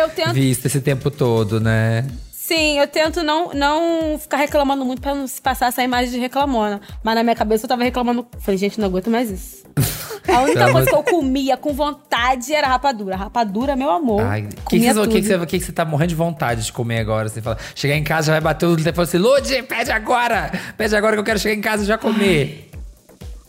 É, 0.00 0.08
tento- 0.08 0.32
visto 0.34 0.66
esse 0.66 0.80
tempo 0.80 1.10
todo, 1.10 1.60
né? 1.60 2.04
Sim, 2.32 2.78
eu 2.78 2.86
tento 2.86 3.22
não, 3.22 3.54
não 3.54 4.18
ficar 4.18 4.36
reclamando 4.36 4.84
muito 4.84 5.00
pra 5.00 5.14
não 5.14 5.26
se 5.26 5.40
passar 5.40 5.68
essa 5.68 5.82
imagem 5.82 6.10
de 6.12 6.18
reclamona. 6.18 6.78
Mas 7.02 7.14
na 7.14 7.22
minha 7.22 7.34
cabeça 7.34 7.64
eu 7.64 7.68
tava 7.68 7.82
reclamando. 7.82 8.26
Falei, 8.40 8.58
gente, 8.58 8.78
não 8.78 8.86
aguento 8.88 9.08
mais 9.10 9.30
isso. 9.30 9.63
A 10.26 10.40
única 10.40 10.60
Pelo 10.60 10.72
coisa 10.72 10.88
que 10.88 10.96
eu 10.96 11.02
comia 11.02 11.56
com 11.56 11.72
vontade 11.72 12.52
era 12.52 12.66
rapadura. 12.66 13.16
Rapadura, 13.16 13.76
meu 13.76 13.90
amor. 13.90 14.22
Ai, 14.22 14.42
o 14.42 14.46
que, 14.68 14.80
que, 14.80 14.90
o 14.90 15.08
que, 15.08 15.22
você, 15.22 15.46
que 15.46 15.58
que 15.58 15.64
você 15.64 15.72
tá 15.72 15.84
morrendo 15.84 16.10
de 16.10 16.14
vontade 16.14 16.64
de 16.64 16.72
comer 16.72 16.98
agora? 16.98 17.28
Você 17.28 17.42
fala, 17.42 17.58
chegar 17.74 17.94
em 17.94 18.04
casa 18.04 18.28
já 18.28 18.32
vai 18.32 18.40
bater 18.40 18.66
o 18.66 18.76
telefone 18.76 19.04
assim, 19.04 19.18
Lude, 19.18 19.62
pede 19.64 19.90
agora! 19.90 20.50
Pede 20.76 20.96
agora 20.96 21.14
que 21.14 21.20
eu 21.20 21.24
quero 21.24 21.38
chegar 21.38 21.54
em 21.54 21.60
casa 21.60 21.82
e 21.82 21.86
já 21.86 21.98
comer. 21.98 22.73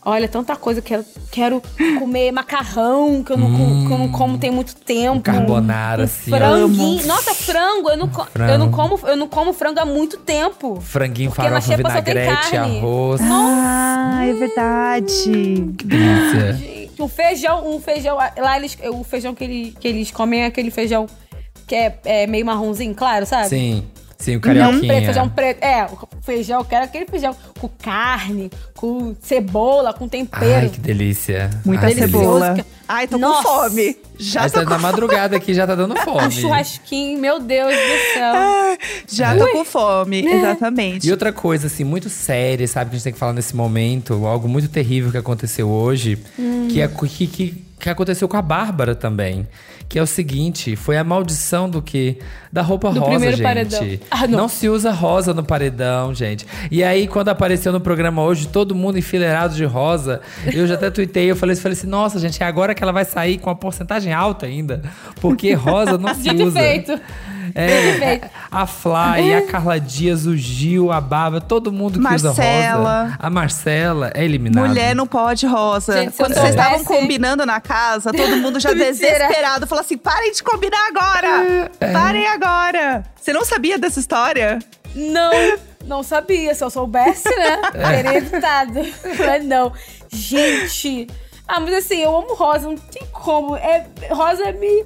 Olha, 0.08 0.28
tanta 0.28 0.56
coisa. 0.56 0.82
Quero, 0.84 1.04
quero 1.32 1.62
comer 2.00 2.32
macarrão, 2.32 3.24
que 3.24 3.32
eu, 3.32 3.38
não, 3.38 3.52
com- 3.52 3.88
que 3.88 3.92
eu 3.94 3.98
não 3.98 4.10
como 4.12 4.38
tem 4.38 4.52
muito 4.52 4.76
tempo. 4.76 5.16
Um 5.18 5.22
carbonara, 5.22 6.02
Um 6.04 6.06
assim, 6.06 6.30
Franguinho. 6.30 7.08
Nossa, 7.08 7.34
frango. 7.34 7.90
Eu 7.90 7.98
não, 7.98 8.08
Frango. 8.10 8.52
eu, 8.52 8.58
não 8.60 8.70
como, 8.72 9.00
eu 9.08 9.16
não 9.18 9.28
como 9.28 9.52
frango 9.52 9.80
há 9.80 9.86
muito 9.86 10.18
tempo. 10.18 10.80
Franguinho, 10.80 11.32
farofa, 11.32 11.62
xepa 11.62 11.90
só 11.90 12.02
tem 12.02 12.14
vinagrete, 12.14 12.52
carne. 12.52 12.78
arroz. 12.78 13.22
Ah, 13.24 14.20
é 14.26 14.34
verdade. 14.34 15.74
Que 15.78 15.86
delícia. 15.86 16.54
Gente, 16.54 17.02
um 17.02 17.08
feijão, 17.08 17.68
um 17.76 17.80
feijão. 17.82 18.16
Lá 18.18 18.58
eles, 18.58 18.78
o 18.94 19.04
feijão 19.04 19.34
que, 19.34 19.44
ele, 19.44 19.76
que 19.80 19.88
eles 19.88 20.12
comem 20.12 20.42
é 20.44 20.46
aquele 20.46 20.70
feijão 20.70 21.08
que 21.68 21.74
é, 21.74 22.00
é 22.06 22.28
meio 22.28 22.46
marronzinho, 22.46 22.94
claro, 22.94 23.26
sabe? 23.26 23.50
Sim, 23.50 23.84
sim, 24.18 24.38
o 24.38 24.42
Feijão 24.42 24.42
carioquinha. 24.42 24.94
preto, 24.94 25.06
feijão 25.06 25.30
preto. 25.30 25.64
É, 25.64 25.86
o 25.86 26.08
feijão, 26.22 26.60
eu 26.60 26.66
quero 26.66 26.86
aquele 26.86 27.06
feijão 27.06 27.36
com 27.60 27.68
carne, 27.70 28.50
com 28.76 29.16
cebola, 29.22 29.94
com 29.94 30.08
tempero. 30.08 30.46
Ai, 30.64 30.70
que 30.70 30.80
delícia. 30.80 31.50
Muita 31.66 31.86
Ai, 31.86 31.94
que 31.94 32.00
delícia. 32.02 32.20
cebola. 32.20 32.58
Ai, 32.88 33.08
tô 33.08 33.18
Nossa. 33.18 33.44
com 33.44 33.70
fome. 33.70 33.98
Já 34.18 34.44
Aí 34.44 34.50
tô 34.50 34.60
tá 34.60 34.64
com 34.66 34.70
na 34.72 34.78
madrugada 34.78 35.36
aqui, 35.36 35.54
já 35.54 35.66
tá 35.68 35.76
dando 35.76 35.94
Um 35.94 35.98
fome. 36.04 36.32
churrasquinho, 36.32 37.20
meu 37.20 37.40
Deus 37.40 37.74
do 37.74 38.14
céu. 38.14 38.36
Já 39.08 39.36
tô 39.38 39.48
com 39.50 39.64
fome, 39.66 40.26
exatamente. 40.26 41.08
E 41.08 41.12
outra 41.12 41.32
coisa, 41.32 41.68
assim, 41.68 41.84
muito 41.84 42.10
séria, 42.10 42.68
sabe, 42.68 42.90
que 42.90 42.96
a 42.96 42.98
gente 42.98 43.04
tem 43.06 43.14
que 43.14 43.20
falar 43.20 43.34
nesse 43.34 43.56
momento, 43.56 44.26
algo 44.26 44.48
muito 44.48 44.68
terrível 44.68 45.12
que 45.12 45.18
aconteceu 45.18 45.68
hoje, 45.70 46.18
Hum. 46.38 46.68
que, 46.70 46.82
é, 46.82 46.88
que, 46.88 47.28
que, 47.28 47.65
que 47.86 47.90
aconteceu 47.92 48.28
com 48.28 48.36
a 48.36 48.42
Bárbara 48.42 48.96
também. 48.96 49.48
Que 49.88 50.00
é 50.00 50.02
o 50.02 50.08
seguinte, 50.08 50.76
foi 50.76 50.98
a 50.98 51.04
maldição 51.04 51.70
do 51.70 51.80
que? 51.82 52.18
Da 52.52 52.64
roupa 52.64 52.92
Do 52.92 53.00
rosa, 53.00 53.12
primeiro 53.12 53.38
gente. 53.38 53.46
paredão. 53.46 54.00
Ah, 54.10 54.26
não. 54.28 54.40
não 54.40 54.48
se 54.48 54.68
usa 54.68 54.90
rosa 54.92 55.34
no 55.36 55.44
paredão, 55.44 56.12
gente. 56.14 56.48
E 56.72 56.84
aí, 56.84 57.08
quando 57.08 57.30
apareceu 57.30 57.72
no 57.72 57.80
programa 57.80 58.24
hoje, 58.24 58.48
todo 58.48 58.74
mundo 58.74 58.98
enfileirado 58.98 59.54
de 59.54 59.64
rosa, 59.66 60.22
eu 60.52 60.66
já 60.66 60.74
até 60.74 60.90
tuitei, 60.90 61.30
eu 61.30 61.36
falei, 61.36 61.56
falei 61.56 61.78
assim, 61.78 61.86
nossa, 61.86 62.18
gente, 62.18 62.42
é 62.42 62.46
agora 62.48 62.74
que 62.74 62.82
ela 62.82 62.92
vai 62.92 63.06
sair 63.06 63.38
com 63.38 63.50
uma 63.52 63.56
porcentagem 63.56 64.12
alta 64.12 64.48
ainda. 64.48 64.82
Porque 65.22 65.54
rosa 65.54 65.96
não 65.98 66.12
se 66.16 66.32
usa. 66.32 66.60
feito. 66.60 67.00
É, 67.58 68.16
e 68.16 68.22
a 68.52 68.68
Fly, 68.68 69.34
a 69.34 69.48
Carla 69.48 69.80
Dias, 69.80 70.26
o 70.26 70.36
Gil, 70.36 70.92
a 70.92 71.00
Baba, 71.00 71.40
todo 71.40 71.72
mundo 71.72 71.94
que 72.00 72.14
usa 72.14 72.28
Marcela. 72.28 73.04
rosa. 73.04 73.18
A 73.18 73.30
Marcela 73.30 74.12
é 74.14 74.26
eliminada. 74.26 74.68
Mulher 74.68 74.94
não 74.94 75.08
pode 75.08 75.48
rosa. 75.48 75.94
Gente, 76.02 76.18
Quando 76.18 76.34
vocês 76.34 76.50
estavam 76.50 76.84
combinando 76.84 77.46
na 77.46 77.62
casa, 77.62 78.12
todo 78.12 78.36
mundo 78.38 78.60
já 78.60 78.72
desesperado. 78.76 79.66
Falou 79.68 79.82
assim: 79.82 79.98
parem 79.98 80.34
de 80.34 80.44
combinar 80.44 80.86
agora! 80.90 81.72
É. 81.80 81.94
Parem 81.94 82.28
agora! 82.28 83.04
Você 83.16 83.32
não 83.32 83.46
sabia 83.46 83.78
dessa 83.78 84.02
história? 84.02 84.60
Não, 84.94 85.32
não 85.86 86.04
sabia. 86.04 86.54
Se 86.54 86.64
eu 86.64 86.70
soubesse, 86.70 87.30
né? 87.30 87.62
É. 87.74 87.96
Teria 88.04 88.18
evitado. 88.18 88.74
Mas 89.26 89.46
não. 89.46 89.72
Gente. 90.12 91.08
Ah, 91.48 91.60
mas 91.60 91.76
assim, 91.76 91.98
eu 92.02 92.16
amo 92.18 92.34
rosa, 92.34 92.68
não 92.68 92.76
tem 92.76 93.04
como. 93.12 93.56
É, 93.56 93.86
rosa 94.10 94.52
me, 94.54 94.84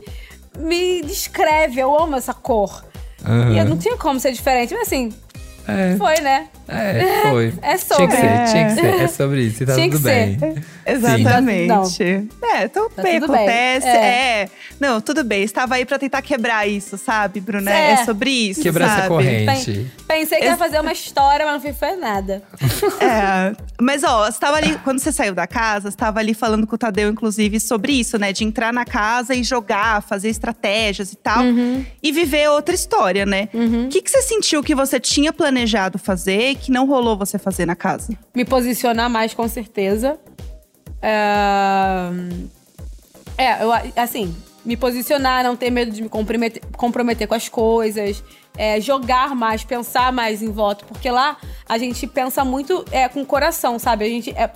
me 0.57 1.01
descreve, 1.01 1.79
eu 1.79 1.97
amo 1.97 2.15
essa 2.15 2.33
cor. 2.33 2.83
Aham. 3.25 3.53
E 3.53 3.57
eu 3.57 3.65
não 3.65 3.77
tinha 3.77 3.97
como 3.97 4.19
ser 4.19 4.31
diferente. 4.31 4.73
Mas 4.73 4.83
assim, 4.83 5.13
É, 5.69 5.95
foi, 5.97 6.19
né? 6.21 6.47
é, 6.67 7.21
foi. 7.29 7.53
É 7.61 7.75
Tinha 7.75 7.77
que 7.77 7.85
sobre. 7.85 8.15
ser, 8.17 8.51
tinha 8.51 8.65
que 8.67 8.73
ser. 8.75 9.01
É 9.01 9.07
sobre 9.07 9.41
isso, 9.41 9.63
e 9.63 9.65
tá 9.65 9.73
Tinha 9.75 9.89
tudo 9.89 9.97
que 9.97 10.03
bem. 10.03 10.39
ser. 10.39 10.63
Exatamente. 10.85 12.03
É, 12.43 12.63
então 12.65 12.89
Tá 12.89 13.01
bem, 13.03 13.19
tudo 13.19 13.31
bem. 13.31 13.41
acontece. 13.41 13.87
É. 13.87 14.41
É. 14.41 14.49
Não, 14.79 15.01
tudo 15.01 15.23
bem. 15.23 15.43
Estava 15.43 15.75
aí 15.75 15.85
pra 15.85 15.99
tentar 15.99 16.21
quebrar 16.21 16.67
isso, 16.67 16.97
sabe, 16.97 17.39
Bruna? 17.39 17.71
É. 17.71 17.91
É, 17.91 18.05
sobre 18.05 18.29
isso. 18.29 18.61
Quebrar 18.61 18.85
essa 18.85 18.95
sabe? 18.97 19.07
corrente. 19.07 19.71
Pen- 20.07 20.19
Pensei 20.19 20.39
que 20.39 20.45
ia 20.45 20.57
fazer 20.57 20.79
uma 20.79 20.91
história, 20.91 21.45
mas 21.45 21.63
não 21.63 21.73
fazer 21.73 21.95
nada. 21.97 22.43
É, 23.01 23.55
mas 23.81 24.03
ó, 24.03 24.29
você 24.29 24.39
tava 24.39 24.57
ali, 24.57 24.77
quando 24.83 24.99
você 24.99 25.11
saiu 25.11 25.33
da 25.33 25.47
casa, 25.47 25.89
você 25.91 25.97
tava 25.97 26.19
ali 26.19 26.33
falando 26.33 26.65
com 26.67 26.75
o 26.75 26.77
Tadeu, 26.77 27.09
inclusive, 27.09 27.59
sobre 27.59 27.93
isso, 27.93 28.17
né? 28.17 28.31
De 28.33 28.43
entrar 28.43 28.73
na 28.73 28.83
casa 28.85 29.33
e 29.35 29.43
jogar, 29.43 30.01
fazer 30.01 30.29
estratégias 30.29 31.11
e 31.13 31.15
tal. 31.15 31.43
Uhum. 31.43 31.85
E 32.01 32.11
viver 32.11 32.49
outra 32.49 32.73
história, 32.75 33.25
né? 33.25 33.47
O 33.53 33.87
que, 33.89 34.01
que 34.01 34.09
você 34.11 34.21
sentiu 34.21 34.61
que 34.63 34.75
você 34.75 34.99
tinha 34.99 35.31
planejado 35.31 35.58
fazer 35.97 36.51
e 36.51 36.55
que 36.55 36.71
não 36.71 36.85
rolou 36.85 37.17
você 37.17 37.37
fazer 37.37 37.65
na 37.65 37.75
casa? 37.75 38.17
Me 38.35 38.45
posicionar 38.45 39.09
mais, 39.09 39.33
com 39.33 39.47
certeza. 39.47 40.19
É, 41.01 42.09
é, 43.37 43.63
eu, 43.63 43.71
assim, 43.95 44.35
me 44.65 44.75
posicionar, 44.75 45.43
não 45.43 45.55
ter 45.55 45.69
medo 45.69 45.91
de 45.91 46.01
me 46.01 46.09
comprometer, 46.09 46.61
comprometer 46.75 47.27
com 47.27 47.33
as 47.33 47.47
coisas, 47.47 48.23
é, 48.57 48.79
jogar 48.81 49.35
mais, 49.35 49.63
pensar 49.63 50.11
mais 50.11 50.41
em 50.41 50.51
voto, 50.51 50.85
porque 50.85 51.09
lá 51.09 51.37
a 51.67 51.77
gente 51.77 52.05
pensa 52.07 52.43
muito 52.43 52.83
é, 52.91 53.07
com 53.07 53.21
o 53.21 53.25
coração, 53.25 53.79
sabe? 53.79 54.05
A 54.05 54.09
gente 54.09 54.31
é, 54.31 54.49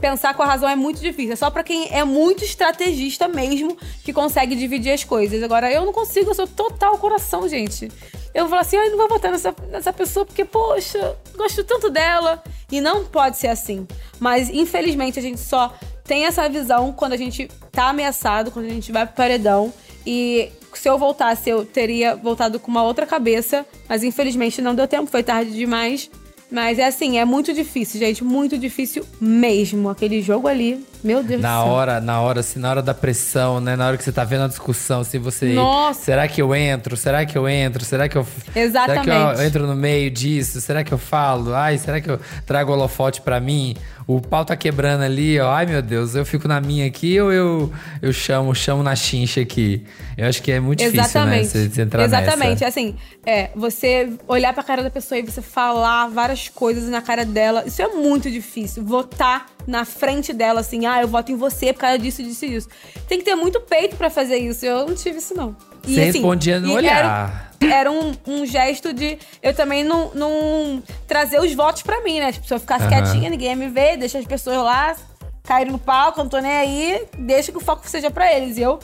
pensar 0.00 0.34
com 0.34 0.42
a 0.42 0.46
razão 0.46 0.68
é 0.68 0.74
muito 0.74 1.00
difícil. 1.00 1.34
É 1.34 1.36
só 1.36 1.50
pra 1.50 1.62
quem 1.62 1.88
é 1.92 2.02
muito 2.02 2.44
estrategista 2.44 3.28
mesmo 3.28 3.76
que 4.02 4.12
consegue 4.12 4.56
dividir 4.56 4.92
as 4.92 5.04
coisas. 5.04 5.42
Agora, 5.42 5.70
eu 5.70 5.84
não 5.84 5.92
consigo, 5.92 6.30
eu 6.30 6.34
sou 6.34 6.46
total 6.46 6.96
coração, 6.98 7.48
gente. 7.48 7.88
Eu 8.32 8.44
vou 8.44 8.50
falar 8.50 8.62
assim, 8.62 8.76
ai, 8.76 8.88
não 8.90 8.98
vou 8.98 9.08
votar 9.08 9.30
nessa, 9.30 9.54
nessa 9.68 9.92
pessoa 9.92 10.24
porque, 10.24 10.44
poxa, 10.44 11.16
gosto 11.36 11.62
tanto 11.64 11.90
dela. 11.90 12.42
E 12.70 12.80
não 12.80 13.04
pode 13.04 13.36
ser 13.36 13.48
assim. 13.48 13.86
Mas, 14.18 14.48
infelizmente, 14.48 15.18
a 15.18 15.22
gente 15.22 15.40
só 15.40 15.74
tem 16.04 16.26
essa 16.26 16.48
visão 16.48 16.92
quando 16.92 17.12
a 17.12 17.16
gente 17.16 17.48
tá 17.70 17.88
ameaçado, 17.88 18.50
quando 18.50 18.66
a 18.66 18.70
gente 18.70 18.90
vai 18.92 19.04
pro 19.04 19.16
paredão. 19.16 19.72
E 20.06 20.50
se 20.78 20.88
eu 20.88 20.98
voltasse, 20.98 21.48
eu 21.50 21.64
teria 21.64 22.14
voltado 22.16 22.58
com 22.58 22.70
uma 22.70 22.82
outra 22.82 23.06
cabeça. 23.06 23.66
Mas 23.88 24.04
infelizmente 24.04 24.62
não 24.62 24.74
deu 24.74 24.86
tempo, 24.86 25.10
foi 25.10 25.22
tarde 25.22 25.52
demais. 25.52 26.10
Mas 26.50 26.78
é 26.78 26.86
assim, 26.86 27.18
é 27.18 27.24
muito 27.24 27.52
difícil, 27.52 28.00
gente. 28.00 28.24
Muito 28.24 28.58
difícil 28.58 29.04
mesmo. 29.20 29.88
Aquele 29.88 30.20
jogo 30.20 30.48
ali, 30.48 30.84
meu 31.02 31.22
Deus 31.22 31.40
Na 31.40 31.58
do 31.58 31.64
céu. 31.64 31.72
hora, 31.72 32.00
na 32.00 32.20
hora, 32.20 32.40
assim, 32.40 32.58
na 32.58 32.70
hora 32.70 32.82
da 32.82 32.94
pressão, 32.94 33.60
né? 33.60 33.76
Na 33.76 33.86
hora 33.88 33.96
que 33.96 34.04
você 34.04 34.12
tá 34.12 34.24
vendo 34.24 34.44
a 34.44 34.48
discussão, 34.48 35.02
se 35.04 35.18
você. 35.18 35.52
Nossa. 35.52 36.02
Será 36.04 36.28
que 36.28 36.40
eu 36.40 36.54
entro? 36.54 36.96
Será 36.96 37.24
que 37.24 37.36
eu 37.36 37.48
entro? 37.48 37.84
Será 37.84 38.08
que 38.08 38.16
eu. 38.16 38.26
Exatamente. 38.54 39.04
Será 39.04 39.34
que 39.34 39.40
eu 39.40 39.46
entro 39.46 39.66
no 39.66 39.74
meio 39.76 40.10
disso? 40.10 40.60
Será 40.60 40.84
que 40.84 40.92
eu 40.92 40.98
falo? 40.98 41.54
Ai, 41.54 41.78
será 41.78 42.00
que 42.00 42.10
eu 42.10 42.18
trago 42.46 42.70
o 42.70 42.74
holofote 42.74 43.20
pra 43.20 43.40
mim? 43.40 43.74
O 44.06 44.20
pau 44.20 44.44
tá 44.44 44.56
quebrando 44.56 45.02
ali, 45.04 45.38
ó. 45.38 45.52
Ai, 45.52 45.66
meu 45.66 45.80
Deus, 45.80 46.16
eu 46.16 46.24
fico 46.26 46.48
na 46.48 46.60
minha 46.60 46.84
aqui 46.84 47.20
ou 47.20 47.32
eu, 47.32 47.72
eu 48.02 48.12
chamo, 48.12 48.52
chamo 48.54 48.82
na 48.82 48.96
chincha 48.96 49.40
aqui? 49.40 49.84
Eu 50.18 50.26
acho 50.28 50.42
que 50.42 50.50
é 50.50 50.58
muito 50.58 50.80
difícil, 50.80 51.00
Exatamente. 51.00 51.36
né? 51.42 51.44
Você, 51.44 51.68
você 51.68 51.82
entrar 51.82 52.02
Exatamente. 52.04 52.50
nessa. 52.62 52.66
Assim, 52.66 52.96
é, 53.24 53.50
você 53.54 54.10
olhar 54.26 54.52
pra 54.52 54.64
cara 54.64 54.82
da 54.82 54.90
pessoa 54.90 55.16
e 55.18 55.22
você 55.22 55.40
falar 55.40 56.08
várias 56.08 56.48
coisas 56.48 56.88
na 56.88 57.00
cara 57.00 57.24
dela, 57.24 57.62
isso 57.66 57.80
é 57.80 57.86
muito 57.88 58.28
difícil. 58.28 58.84
Votar 58.84 59.46
na 59.64 59.84
frente 59.84 60.32
dela, 60.32 60.60
assim, 60.60 60.86
ah, 60.94 61.02
eu 61.02 61.08
voto 61.08 61.32
em 61.32 61.36
você 61.36 61.72
por 61.72 61.80
causa 61.80 61.98
disso, 61.98 62.22
disso 62.22 62.44
e 62.44 62.48
disso. 62.50 62.68
Tem 63.08 63.18
que 63.18 63.24
ter 63.24 63.34
muito 63.34 63.60
peito 63.60 63.96
pra 63.96 64.10
fazer 64.10 64.36
isso. 64.36 64.64
Eu 64.64 64.86
não 64.86 64.94
tive 64.94 65.18
isso, 65.18 65.34
não. 65.34 65.56
E, 65.86 65.94
Você 65.94 66.00
assim, 66.00 66.12
respondia 66.12 66.60
no 66.60 66.72
olhar. 66.72 67.50
Era, 67.60 67.74
era 67.74 67.90
um, 67.90 68.12
um 68.26 68.46
gesto 68.46 68.92
de 68.92 69.18
eu 69.42 69.54
também 69.54 69.84
não, 69.84 70.10
não 70.14 70.82
trazer 71.06 71.40
os 71.40 71.52
votos 71.54 71.82
pra 71.82 72.02
mim, 72.02 72.20
né? 72.20 72.32
Tipo, 72.32 72.46
se 72.46 72.54
eu 72.54 72.60
ficasse 72.60 72.84
Aham. 72.86 73.02
quietinha, 73.02 73.30
ninguém 73.30 73.50
ia 73.50 73.56
me 73.56 73.68
ver, 73.68 73.96
deixa 73.96 74.18
as 74.18 74.26
pessoas 74.26 74.56
lá 74.58 74.96
caírem 75.42 75.72
no 75.72 75.78
palco, 75.78 76.20
não 76.20 76.28
tô 76.28 76.38
nem 76.38 76.52
aí, 76.52 77.06
deixa 77.18 77.50
que 77.50 77.58
o 77.58 77.60
foco 77.60 77.88
seja 77.88 78.10
pra 78.10 78.32
eles. 78.32 78.56
E 78.56 78.62
eu 78.62 78.78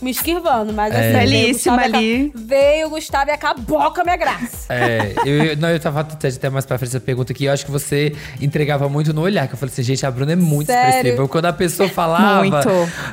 me 0.00 0.10
esquivando, 0.10 0.72
mas 0.72 0.94
assim, 0.94 1.00
veio 1.02 1.14
o 1.14 1.18
Belíssima 1.20 1.76
Gustavo 1.76 1.94
e 1.94 1.98
ali. 1.98 2.32
Veio 2.34 2.86
o 2.86 2.90
Gustavo 2.90 3.30
e 3.30 3.32
acabou 3.32 3.90
com 3.92 4.00
a 4.00 4.04
minha 4.04 4.16
graça. 4.16 4.72
É, 4.72 5.12
eu, 5.24 5.56
não, 5.56 5.68
eu 5.70 5.80
tava 5.80 6.00
até 6.00 6.28
até 6.28 6.48
mais 6.50 6.64
pra 6.64 6.78
frente 6.78 6.90
essa 6.90 7.00
pergunta 7.00 7.32
aqui. 7.32 7.44
Eu 7.44 7.52
acho 7.52 7.64
que 7.64 7.70
você 7.70 8.14
entregava 8.40 8.88
muito 8.88 9.12
no 9.12 9.20
olhar. 9.22 9.46
Que 9.48 9.54
eu 9.54 9.58
falei 9.58 9.72
assim, 9.72 9.82
gente, 9.82 10.04
a 10.06 10.10
Bruna 10.10 10.32
é 10.32 10.36
muito 10.36 10.66
Sério? 10.68 10.88
expressiva. 10.96 11.28
Quando 11.28 11.46
a 11.46 11.52
pessoa 11.52 11.88
falava, 11.90 12.40
Muito. 12.40 12.68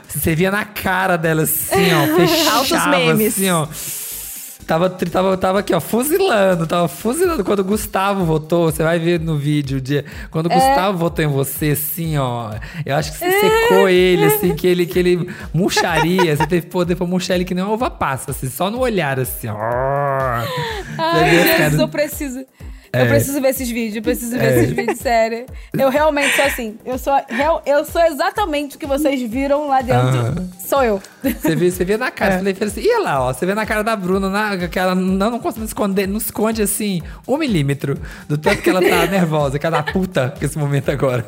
você 0.08 0.36
via 0.36 0.52
na 0.52 0.66
cara 0.66 1.18
dela 1.18 1.44
assim, 1.44 1.94
ó, 1.94 2.16
fechava 2.16 2.58
Altos 2.58 2.88
memes. 2.88 3.34
assim, 3.34 3.50
ó. 3.50 3.68
Tava, 4.68 4.90
tava, 4.90 5.38
tava 5.38 5.60
aqui, 5.60 5.74
ó, 5.74 5.80
fuzilando, 5.80 6.68
tava 6.68 6.90
fuzilando. 6.90 7.42
Quando 7.42 7.60
o 7.60 7.64
Gustavo 7.64 8.26
votou, 8.26 8.70
você 8.70 8.84
vai 8.84 9.00
ver 9.00 9.18
no 9.18 9.38
vídeo 9.38 9.78
o 9.78 9.82
dia. 9.82 10.04
Quando 10.30 10.48
o 10.48 10.52
É. 10.52 10.56
Gustavo 10.56 10.98
votou 10.98 11.24
em 11.24 11.28
você, 11.30 11.70
assim, 11.70 12.18
ó. 12.18 12.52
Eu 12.86 12.98
acho 12.98 13.14
que 13.14 13.18
você 13.18 13.32
secou 13.32 13.88
ele, 13.88 14.26
assim, 14.26 14.54
que 14.54 14.68
ele, 14.68 14.86
que 14.86 15.00
ele 15.00 15.34
murcharia. 15.54 16.36
Você 16.36 16.46
teve 16.46 16.68
poder 16.68 16.96
pra 16.98 17.08
murchar 17.08 17.36
ele 17.36 17.46
que 17.46 17.56
nem 17.56 17.64
uma 17.64 17.74
uva 17.74 17.90
passa, 17.90 18.32
assim, 18.32 18.50
só 18.50 18.70
no 18.70 18.80
olhar, 18.80 19.18
assim, 19.18 19.48
ó. 19.48 19.56
Ai, 20.98 21.30
Jesus, 21.58 21.80
eu 21.80 21.88
preciso. 21.88 22.46
É. 22.94 23.02
Eu 23.04 23.08
preciso 23.08 23.42
ver 23.42 23.50
esses 23.50 23.70
vídeos, 23.70 23.96
eu 23.98 24.02
preciso 24.02 24.38
ver 24.38 24.58
esses 24.58 24.72
vídeos, 24.76 25.00
sério. 25.00 25.46
Eu 25.78 25.90
realmente 25.90 26.36
sou 26.36 26.46
assim. 26.46 26.78
Eu 26.86 26.98
sou, 26.98 27.14
real- 27.30 27.62
eu 27.66 27.84
sou 27.86 28.02
exatamente 28.02 28.76
o 28.76 28.80
que 28.80 28.86
vocês 28.86 29.22
viram 29.30 29.68
lá 29.68 29.82
dentro. 29.82 30.48
Sou 30.66 30.84
eu. 30.84 31.02
Você 31.24 31.56
vê, 31.56 31.70
você 31.72 31.86
vê 31.86 31.98
na 31.98 32.10
cara. 32.12 32.36
É. 32.36 32.38
Falei, 32.38 32.54
falei 32.54 32.70
assim, 32.72 32.82
e 32.82 33.00
lá, 33.04 33.24
ó. 33.24 33.34
Você 33.34 33.46
vê 33.46 33.54
na 33.54 33.66
cara 33.66 33.84
da 33.84 33.96
Bruna, 33.96 34.30
na, 34.30 34.68
que 34.68 34.80
ela 34.80 34.96
não, 34.96 35.32
não 35.32 35.40
consegue 35.40 35.66
esconder, 35.66 36.08
não 36.08 36.18
esconde 36.18 36.62
assim, 36.62 37.02
um 37.28 37.38
milímetro 37.38 37.98
do 38.28 38.38
tanto 38.38 38.62
que 38.62 38.70
ela 38.70 38.82
tá 38.82 39.06
nervosa, 39.12 39.58
cada 39.60 39.82
puta 39.84 40.34
com 40.38 40.46
esse 40.46 40.58
momento 40.58 40.90
agora. 40.90 41.26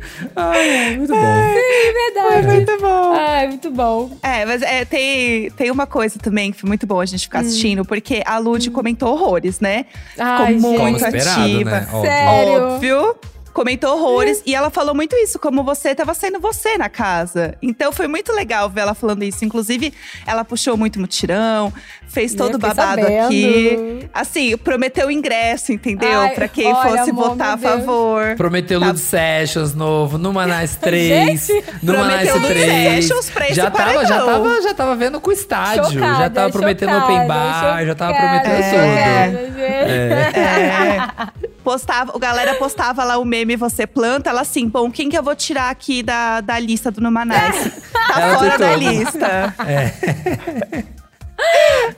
Ai, 0.36 0.96
muito 0.96 1.12
bom. 1.12 1.20
Sim, 1.20 1.92
verdade. 2.14 2.46
Muito 2.46 2.80
bom. 2.80 3.12
Ai, 3.14 3.46
muito 3.48 3.70
bom. 3.70 4.10
É, 4.22 4.44
mas 4.46 4.62
é, 4.62 4.84
tem, 4.84 5.50
tem 5.50 5.70
uma 5.70 5.86
coisa 5.86 6.18
também 6.18 6.52
que 6.52 6.60
foi 6.60 6.68
muito 6.68 6.86
bom 6.86 7.00
a 7.00 7.06
gente 7.06 7.18
Hum. 7.20 7.24
ficar 7.24 7.40
assistindo, 7.40 7.84
porque 7.84 8.22
a 8.24 8.38
Lud 8.38 8.70
comentou 8.70 9.12
horrores, 9.12 9.60
né? 9.60 9.86
Ai, 10.18 10.54
Ficou 10.54 10.70
gente. 10.70 10.80
muito 10.82 11.00
Como 11.04 11.16
esperado, 11.16 11.40
ativa. 11.42 11.70
né? 11.70 11.86
Óbvio. 11.92 12.10
Sério? 12.10 12.62
Óbvio. 12.62 13.16
Comentou 13.52 13.96
horrores. 13.98 14.42
E 14.46 14.54
ela 14.54 14.70
falou 14.70 14.94
muito 14.94 15.16
isso, 15.16 15.38
como 15.38 15.62
você 15.64 15.94
tava 15.94 16.14
sendo 16.14 16.38
você 16.40 16.78
na 16.78 16.88
casa. 16.88 17.54
Então 17.60 17.90
foi 17.92 18.06
muito 18.06 18.32
legal 18.32 18.68
ver 18.70 18.80
ela 18.82 18.94
falando 18.94 19.22
isso. 19.22 19.44
Inclusive, 19.44 19.92
ela 20.26 20.44
puxou 20.44 20.76
muito 20.76 21.00
mutirão, 21.00 21.72
fez 22.06 22.34
todo 22.34 22.54
o 22.54 22.58
babado 22.58 23.02
sabendo. 23.02 23.26
aqui. 23.26 24.08
Assim, 24.12 24.56
prometeu 24.56 25.10
ingresso, 25.10 25.72
entendeu? 25.72 26.20
Ai, 26.20 26.34
pra 26.34 26.48
quem 26.48 26.72
olha, 26.72 26.90
fosse 26.98 27.10
amor, 27.10 27.30
votar 27.30 27.54
a 27.54 27.58
favor. 27.58 28.36
Prometeu 28.36 28.78
Tá. 28.80 28.86
Lud 28.86 28.98
Sessions 29.00 29.74
novo, 29.74 30.18
no 30.18 30.32
Manais 30.32 30.76
3. 30.80 31.08
Gente, 31.46 31.64
no 31.82 31.94
Manais 31.96 32.30
prometeu 32.30 32.36
Lud 32.36 32.48
3. 32.64 33.04
Sessions 33.04 33.30
pra 33.30 33.46
esse 33.46 33.54
já 33.54 33.70
tava, 33.70 34.04
já 34.06 34.24
tava, 34.24 34.62
já 34.62 34.74
tava 34.74 34.94
vendo 34.96 35.20
com 35.20 35.30
o 35.30 35.32
estádio. 35.32 35.84
já 35.84 35.90
Chocada, 35.90 36.30
tava 36.30 36.50
prometendo 36.52 36.90
chocada, 36.92 37.04
open 37.12 37.26
bar, 37.26 37.84
já 37.86 37.94
tava 37.94 38.12
chocada, 38.14 38.40
prometendo 38.40 38.64
chocada, 38.70 39.38
tudo. 39.38 39.56
gente. 39.58 39.90
É. 39.90 41.47
Postava, 41.68 42.16
o 42.16 42.18
galera 42.18 42.54
postava 42.54 43.04
lá 43.04 43.18
o 43.18 43.26
meme 43.26 43.54
Você 43.54 43.86
Planta, 43.86 44.30
ela 44.30 44.40
assim, 44.40 44.66
bom, 44.66 44.90
quem 44.90 45.10
que 45.10 45.18
eu 45.18 45.22
vou 45.22 45.36
tirar 45.36 45.68
aqui 45.68 46.02
da, 46.02 46.40
da 46.40 46.58
lista 46.58 46.90
do 46.90 46.98
Numanais? 47.02 47.82
Tá 47.92 48.20
Ela 48.22 48.38
fora 48.38 48.58
da 48.58 48.74
lista. 48.74 49.54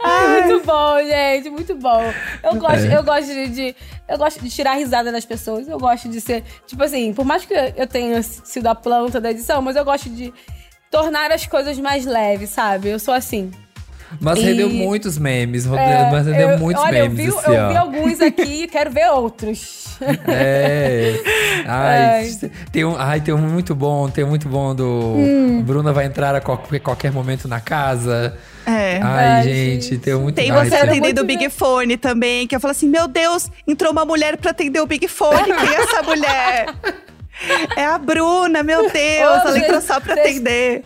Ai, 0.02 0.42
muito 0.42 0.66
bom, 0.66 0.98
gente, 1.04 1.50
muito 1.50 1.74
bom. 1.76 2.02
Eu 2.42 2.56
gosto, 2.56 2.84
eu 2.84 3.04
gosto 3.04 3.26
de, 3.28 3.46
de- 3.48 3.76
eu 4.08 4.18
gosto 4.18 4.40
de 4.42 4.50
tirar 4.50 4.74
risada 4.74 5.12
das 5.12 5.24
pessoas. 5.24 5.68
Eu 5.68 5.78
gosto 5.78 6.08
de 6.08 6.20
ser, 6.20 6.42
tipo 6.66 6.82
assim, 6.82 7.12
por 7.14 7.24
mais 7.24 7.44
que 7.44 7.54
eu 7.76 7.86
tenha 7.86 8.20
sido 8.24 8.66
a 8.66 8.74
planta 8.74 9.20
da 9.20 9.30
edição, 9.30 9.62
mas 9.62 9.76
eu 9.76 9.84
gosto 9.84 10.10
de 10.10 10.34
tornar 10.90 11.30
as 11.30 11.46
coisas 11.46 11.78
mais 11.78 12.04
leves, 12.04 12.50
sabe? 12.50 12.88
Eu 12.88 12.98
sou 12.98 13.14
assim. 13.14 13.52
Mas 14.18 14.38
E- 14.38 14.42
rendeu 14.42 14.68
muitos 14.70 15.18
memes, 15.18 15.66
Rodrigo, 15.66 15.90
É, 15.90 16.10
mas 16.10 16.26
rendeu 16.26 16.50
eu- 16.50 16.58
muitos 16.58 16.82
olha, 16.82 17.02
memes 17.08 17.26
eu 17.28 17.38
vi, 17.40 17.46
eu 17.54 17.68
vi 17.68 17.76
alguns 17.76 18.20
aqui 18.20 18.62
e 18.64 18.66
quero 18.68 18.90
ver 18.90 19.10
outros. 19.10 19.86
É. 20.26 21.14
Ai, 21.66 21.98
Ai. 22.24 22.50
Tem 22.72 22.84
um, 22.84 22.96
ai, 22.98 23.20
tem 23.20 23.34
um 23.34 23.38
muito 23.38 23.74
bom, 23.74 24.08
tem 24.08 24.24
um 24.24 24.28
muito 24.28 24.48
bom 24.48 24.74
do. 24.74 24.84
Hum. 25.16 25.62
Bruna 25.62 25.92
vai 25.92 26.06
entrar 26.06 26.34
a 26.34 26.40
qualquer, 26.40 26.80
qualquer 26.80 27.12
momento 27.12 27.46
na 27.46 27.60
casa. 27.60 28.36
É. 28.66 28.98
Ai, 29.02 29.24
Ai, 29.26 29.42
gente, 29.42 29.82
gente. 29.90 29.98
tem 29.98 30.14
um 30.14 30.22
muito 30.22 30.36
Tem 30.36 30.50
você 30.52 30.74
atendendo 30.74 31.20
o 31.20 31.24
Big 31.24 31.48
Fone 31.50 31.96
também, 31.96 32.46
que 32.46 32.54
eu 32.56 32.60
falo 32.60 32.72
assim: 32.72 32.88
Meu 32.88 33.06
Deus, 33.06 33.50
entrou 33.66 33.92
uma 33.92 34.04
mulher 34.04 34.36
pra 34.36 34.50
atender 34.52 34.80
o 34.80 34.86
Big 34.86 35.06
Fone. 35.08 35.44
Quem 35.44 35.68
é 35.74 35.82
essa 35.82 36.02
mulher? 36.02 36.66
É 37.76 37.84
a 37.86 37.98
Bruna, 37.98 38.62
meu 38.62 38.90
Deus. 38.90 39.44
Ô, 39.44 39.48
ela 39.48 39.58
entrou 39.58 39.80
só 39.80 39.98
pra 40.00 40.14
vocês- 40.14 40.26
atender. 40.36 40.84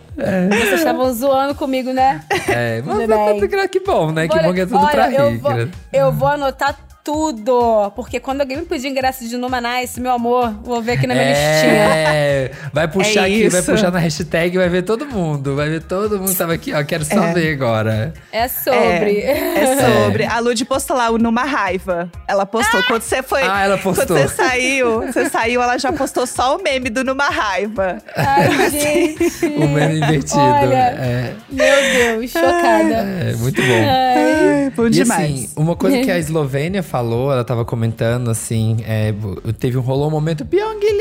Vocês 0.51 0.73
estavam 0.75 1.13
zoando 1.13 1.55
comigo, 1.55 1.93
né? 1.93 2.21
É, 2.49 2.81
mas 2.85 2.97
Tudo 3.01 3.09
bem. 3.09 3.49
que, 3.49 3.69
que 3.69 3.81
bom, 3.81 4.13
né? 4.13 4.29
Que 4.29 4.35
Olha, 4.35 4.43
bom 4.49 4.55
que 4.55 4.61
é 4.61 4.67
tudo 4.67 4.79
olha, 4.79 4.91
pra 4.91 5.13
eu 5.13 5.31
rir. 5.31 5.39
Vou, 5.39 5.53
eu 5.93 6.13
vou 6.13 6.29
anotar 6.29 6.77
tudo. 7.05 7.91
Porque 7.95 8.19
quando 8.19 8.41
alguém 8.41 8.57
me 8.57 8.65
pedir 8.65 8.89
ingresso 8.89 9.29
de 9.29 9.37
Numanice, 9.37 10.01
meu 10.01 10.13
amor, 10.13 10.51
vou 10.63 10.81
ver 10.83 10.93
aqui 10.93 11.07
na 11.07 11.15
minha 11.15 11.29
listinha. 11.29 11.95
É, 11.95 12.51
vai 12.73 12.89
puxar 12.89 13.21
É 13.23 13.25
aqui, 13.25 13.49
vai 13.49 13.61
isso. 13.61 13.71
puxar 13.71 13.93
na 13.93 13.99
hashtag, 13.99 14.57
vai 14.57 14.69
ver 14.71 14.83
todo 14.83 15.05
mundo. 15.07 15.55
Vai 15.55 15.69
ver 15.69 15.83
todo 15.83 16.19
mundo 16.19 16.31
que 16.33 16.37
tava 16.39 16.55
aqui, 16.55 16.73
ó. 16.73 16.83
Quero 16.83 17.05
só 17.05 17.33
ver 17.33 17.53
agora. 17.53 18.15
É 18.33 18.49
sobre. 18.49 19.19
É, 19.21 19.59
é 19.59 19.77
sobre. 19.77 20.25
A 20.25 20.39
Lud 20.41 20.65
postou 20.65 20.97
lá 20.97 21.11
o 21.11 21.19
Numa 21.19 21.45
Raiva. 21.45 22.11
Ela 22.27 22.47
postou. 22.47 22.83
Quando 22.85 23.03
você 23.03 23.23
foi. 23.23 23.43
Ah, 23.43 23.63
ela 23.65 23.77
postou. 23.79 24.07
Quando 24.07 24.19
você 24.21 24.29
saiu, 24.35 25.03
você 25.03 25.29
saiu, 25.29 25.63
ela 25.63 25.77
já 25.79 25.93
postou 25.93 26.27
só 26.27 26.57
o 26.57 26.63
meme 26.63 26.89
do 26.89 27.05
Numa 27.05 27.29
Raiva. 27.29 27.99
Ai, 28.17 28.49
gente. 28.71 29.47
O 29.47 29.69
meme 29.69 29.99
invertido. 29.99 30.41
Olha, 30.41 30.75
É, 30.99 31.35
Meu 31.51 32.19
Deus, 32.21 32.31
chocada. 32.31 32.95
é 32.95 33.35
muito 33.37 33.61
bom. 33.61 33.85
Ai, 33.87 34.71
bom 34.75 34.87
E 34.87 34.91
demais. 34.91 35.21
assim, 35.23 35.51
uma 35.57 35.77
coisa 35.77 35.99
que 36.01 36.11
a 36.11 36.19
Eslovênia 36.19 36.83
falou, 36.95 37.33
ela 37.33 37.43
tava 37.43 37.65
comentando 37.65 38.31
assim, 38.31 38.77
é, 38.87 39.13
teve 39.59 39.77
um 39.77 39.81
rolou 39.81 40.07
um 40.07 40.13
momento 40.13 40.47
Pyongyi! 40.47 40.95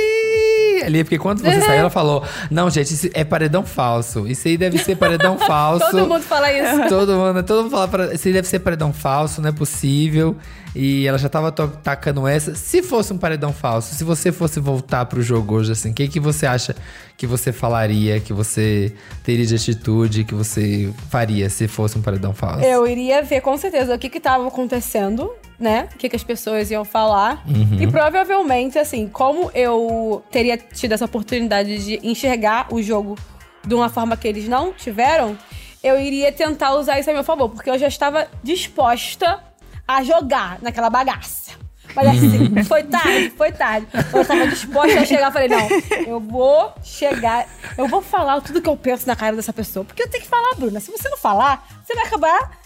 ali, 0.84 1.04
porque 1.04 1.18
quando 1.18 1.40
você 1.40 1.62
saiu, 1.62 1.80
ela 1.80 1.90
falou: 1.90 2.24
Não, 2.50 2.70
gente, 2.70 2.94
isso 2.94 3.10
é 3.14 3.24
paredão 3.24 3.64
falso. 3.64 4.28
Isso 4.28 4.48
aí 4.48 4.58
deve 4.58 4.78
ser 4.78 4.96
paredão 4.96 5.38
falso. 5.48 5.86
Todo 5.92 6.08
mundo 6.08 6.24
fala 6.24 6.52
isso. 6.52 6.90
Todo 6.90 7.14
mundo, 7.14 7.44
todo 7.44 7.64
mundo 7.64 7.72
fala 7.72 7.88
pra. 7.88 8.14
Isso 8.14 8.28
aí 8.28 8.34
deve 8.34 8.48
ser 8.48 8.60
paredão 8.60 8.94
falso, 8.94 9.42
não 9.42 9.50
é 9.50 9.52
possível. 9.52 10.36
E 10.76 11.06
ela 11.06 11.20
já 11.20 11.30
tava 11.30 11.52
tacando 11.52 12.28
essa. 12.28 12.56
Se 12.56 12.82
fosse 12.82 13.14
um 13.14 13.18
paredão 13.18 13.54
falso, 13.54 13.94
se 13.94 14.04
você 14.04 14.32
fosse 14.32 14.60
voltar 14.60 15.06
pro 15.06 15.22
jogo 15.22 15.56
hoje, 15.56 15.72
assim, 15.72 15.92
o 15.92 15.94
que, 15.94 16.08
que 16.08 16.20
você 16.20 16.48
acha 16.48 16.76
que 17.16 17.28
você 17.28 17.52
falaria, 17.52 18.20
que 18.20 18.34
você 18.34 18.92
teria 19.24 19.46
de 19.46 19.56
atitude, 19.56 20.24
que 20.24 20.34
você 20.34 20.92
faria 21.10 21.50
se 21.50 21.68
fosse 21.68 21.98
um 21.98 22.02
paredão 22.02 22.34
falso? 22.34 22.66
Eu 22.66 22.88
iria 22.88 23.22
ver 23.22 23.42
com 23.42 23.56
certeza 23.56 23.94
o 23.94 24.00
que 24.00 24.10
que 24.10 24.20
tava 24.20 24.48
acontecendo, 24.48 25.32
né? 25.60 25.88
O 25.94 25.98
que 25.98 26.10
que 26.10 26.16
as 26.16 26.24
pessoas 26.24 26.72
iam 26.72 26.84
falar. 26.84 27.44
E 27.80 27.88
provavelmente, 27.88 28.78
assim, 28.78 29.08
como 29.08 29.52
eu 29.54 30.24
teria 30.32 30.58
tido 30.58 30.94
essa 30.94 31.06
oportunidade 31.06 31.84
de 31.84 32.00
enxergar 32.08 32.68
o 32.72 32.82
jogo 32.82 33.18
de 33.66 33.74
uma 33.74 33.90
forma 33.90 34.18
que 34.18 34.28
eles 34.28 34.48
não 34.48 34.74
tiveram, 34.74 35.38
eu 35.84 36.00
iria 36.00 36.32
tentar 36.32 36.76
usar 36.76 37.00
isso 37.00 37.10
a 37.10 37.14
meu 37.14 37.24
favor, 37.24 37.50
porque 37.50 37.70
eu 37.70 37.78
já 37.78 37.88
estava 37.88 38.28
disposta 38.44 39.40
a 39.88 40.04
jogar 40.04 40.60
naquela 40.62 40.90
bagaça. 40.90 41.52
Mas 41.96 42.08
assim, 42.08 42.64
foi 42.64 42.84
tarde, 42.84 43.30
foi 43.32 43.52
tarde. 43.52 43.88
Eu 44.14 44.26
tava 44.26 44.48
disposta 44.48 45.00
a 45.00 45.06
chegar, 45.06 45.32
falei, 45.32 45.50
não, 45.50 45.68
eu 46.08 46.20
vou 46.20 46.74
chegar, 46.84 47.48
eu 47.78 47.88
vou 47.88 48.02
falar 48.02 48.42
tudo 48.42 48.62
que 48.62 48.70
eu 48.70 48.78
penso 48.78 49.08
na 49.08 49.16
cara 49.16 49.36
dessa 49.36 49.54
pessoa. 49.54 49.86
Porque 49.86 50.02
eu 50.02 50.10
tenho 50.10 50.24
que 50.24 50.30
falar, 50.30 50.56
Bruna. 50.56 50.80
Se 50.80 50.92
você 50.92 51.08
não 51.10 51.18
falar, 51.18 51.68
você 51.84 51.94
vai 51.94 52.06
acabar 52.06 52.63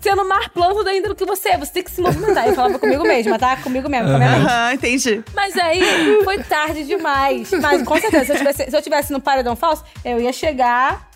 sendo 0.00 0.24
mais 0.24 0.48
plano 0.48 0.86
ainda 0.88 1.08
do 1.08 1.14
que 1.14 1.24
você. 1.24 1.56
Você 1.56 1.72
tem 1.72 1.82
que 1.82 1.90
se 1.90 2.00
movimentar. 2.00 2.48
Eu 2.48 2.54
falava 2.54 2.78
comigo 2.78 3.02
mesma, 3.02 3.38
tá? 3.38 3.56
Comigo 3.56 3.88
mesmo, 3.88 4.08
com 4.08 4.14
a 4.14 4.18
minha 4.18 4.30
mente. 4.30 4.46
Aham, 4.46 4.72
entendi. 4.72 5.24
Mas 5.34 5.56
aí 5.56 6.24
foi 6.24 6.42
tarde 6.42 6.84
demais. 6.84 7.50
Mas 7.52 7.82
com 7.82 8.00
certeza, 8.00 8.24
se 8.24 8.32
eu 8.32 8.36
tivesse, 8.36 8.70
se 8.70 8.76
eu 8.76 8.82
tivesse 8.82 9.12
no 9.12 9.20
paredão 9.20 9.54
falso, 9.54 9.84
eu 10.04 10.20
ia 10.20 10.32
chegar 10.32 11.08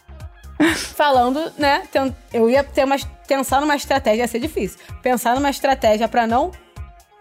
falando, 0.95 1.53
né? 1.59 1.83
Eu 2.33 2.49
ia 2.49 2.63
ter 2.63 2.85
uma, 2.85 2.97
pensar 3.27 3.61
numa 3.61 3.75
estratégia, 3.75 4.23
ia 4.23 4.29
ser 4.29 4.39
difícil. 4.39 4.79
Pensar 5.03 5.35
numa 5.35 5.51
estratégia 5.51 6.07
pra 6.07 6.27
não 6.27 6.53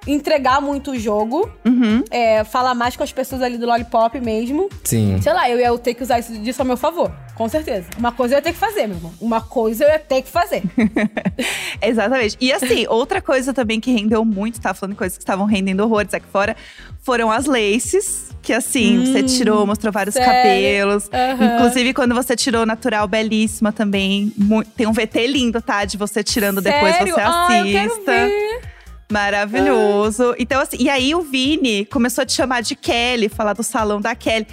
entregar 0.07 0.61
muito 0.61 0.91
o 0.91 0.99
jogo. 0.99 1.49
é, 2.11 2.43
falar 2.43 2.73
mais 2.75 2.95
com 2.95 3.03
as 3.03 3.11
pessoas 3.11 3.41
ali 3.41 3.57
do 3.57 3.65
Lollipop 3.65 4.19
mesmo. 4.19 4.69
Sim. 4.83 5.19
Sei 5.21 5.33
lá, 5.33 5.49
eu 5.49 5.59
ia 5.59 5.77
ter 5.77 5.93
que 5.93 6.03
usar 6.03 6.19
isso 6.19 6.37
disso 6.39 6.61
a 6.61 6.65
meu 6.65 6.77
favor. 6.77 7.11
Com 7.35 7.49
certeza. 7.49 7.87
Uma 7.97 8.11
coisa 8.11 8.35
eu 8.35 8.37
ia 8.37 8.41
ter 8.41 8.53
que 8.53 8.59
fazer, 8.59 8.85
meu 8.87 8.97
irmão. 8.97 9.11
Uma 9.19 9.41
coisa 9.41 9.83
eu 9.85 9.89
ia 9.89 9.97
ter 9.99 10.21
que 10.21 10.29
fazer. 10.29 10.61
Exatamente. 11.81 12.37
E 12.39 12.51
assim, 12.51 12.85
outra 12.89 13.21
coisa 13.21 13.53
também 13.53 13.79
que 13.79 13.91
rendeu 13.91 14.23
muito, 14.23 14.59
tá 14.61 14.73
falando 14.73 14.95
coisas 14.95 15.17
que 15.17 15.23
estavam 15.23 15.45
rendendo 15.45 15.81
horrores 15.83 16.13
aqui 16.13 16.27
fora, 16.31 16.55
foram 17.01 17.31
as 17.31 17.45
laces. 17.45 18.31
Que 18.41 18.51
assim, 18.51 19.05
você 19.05 19.23
tirou, 19.23 19.65
mostrou 19.65 19.91
vários 19.91 20.15
sério? 20.15 20.29
cabelos. 20.29 21.09
Aham. 21.13 21.55
Inclusive, 21.55 21.93
quando 21.93 22.13
você 22.13 22.35
tirou 22.35 22.65
natural, 22.65 23.07
belíssima 23.07 23.71
também. 23.71 24.33
Tem 24.75 24.85
um 24.85 24.91
VT 24.91 25.27
lindo, 25.27 25.61
tá? 25.61 25.85
De 25.85 25.95
você 25.95 26.21
tirando 26.21 26.59
depois, 26.61 26.93
Sério? 26.97 27.13
você 27.15 27.21
Ai, 27.23 27.61
eu 27.61 27.65
quero 27.71 27.91
assista. 27.93 28.11
ver. 28.11 28.72
Maravilhoso. 29.13 30.36
Então, 30.38 30.60
assim, 30.62 30.78
e 30.80 30.89
aí 30.89 31.13
o 31.15 31.21
Vini 31.21 31.86
começou 31.86 32.21
a 32.21 32.26
te 32.26 32.34
chamar 32.34 32.62
de 32.62 32.76
Kelly, 32.76 33.30
falar 33.30 33.54
do 33.54 33.63
salão 33.63 34.02
da 34.02 34.15
Kelly. 34.15 34.47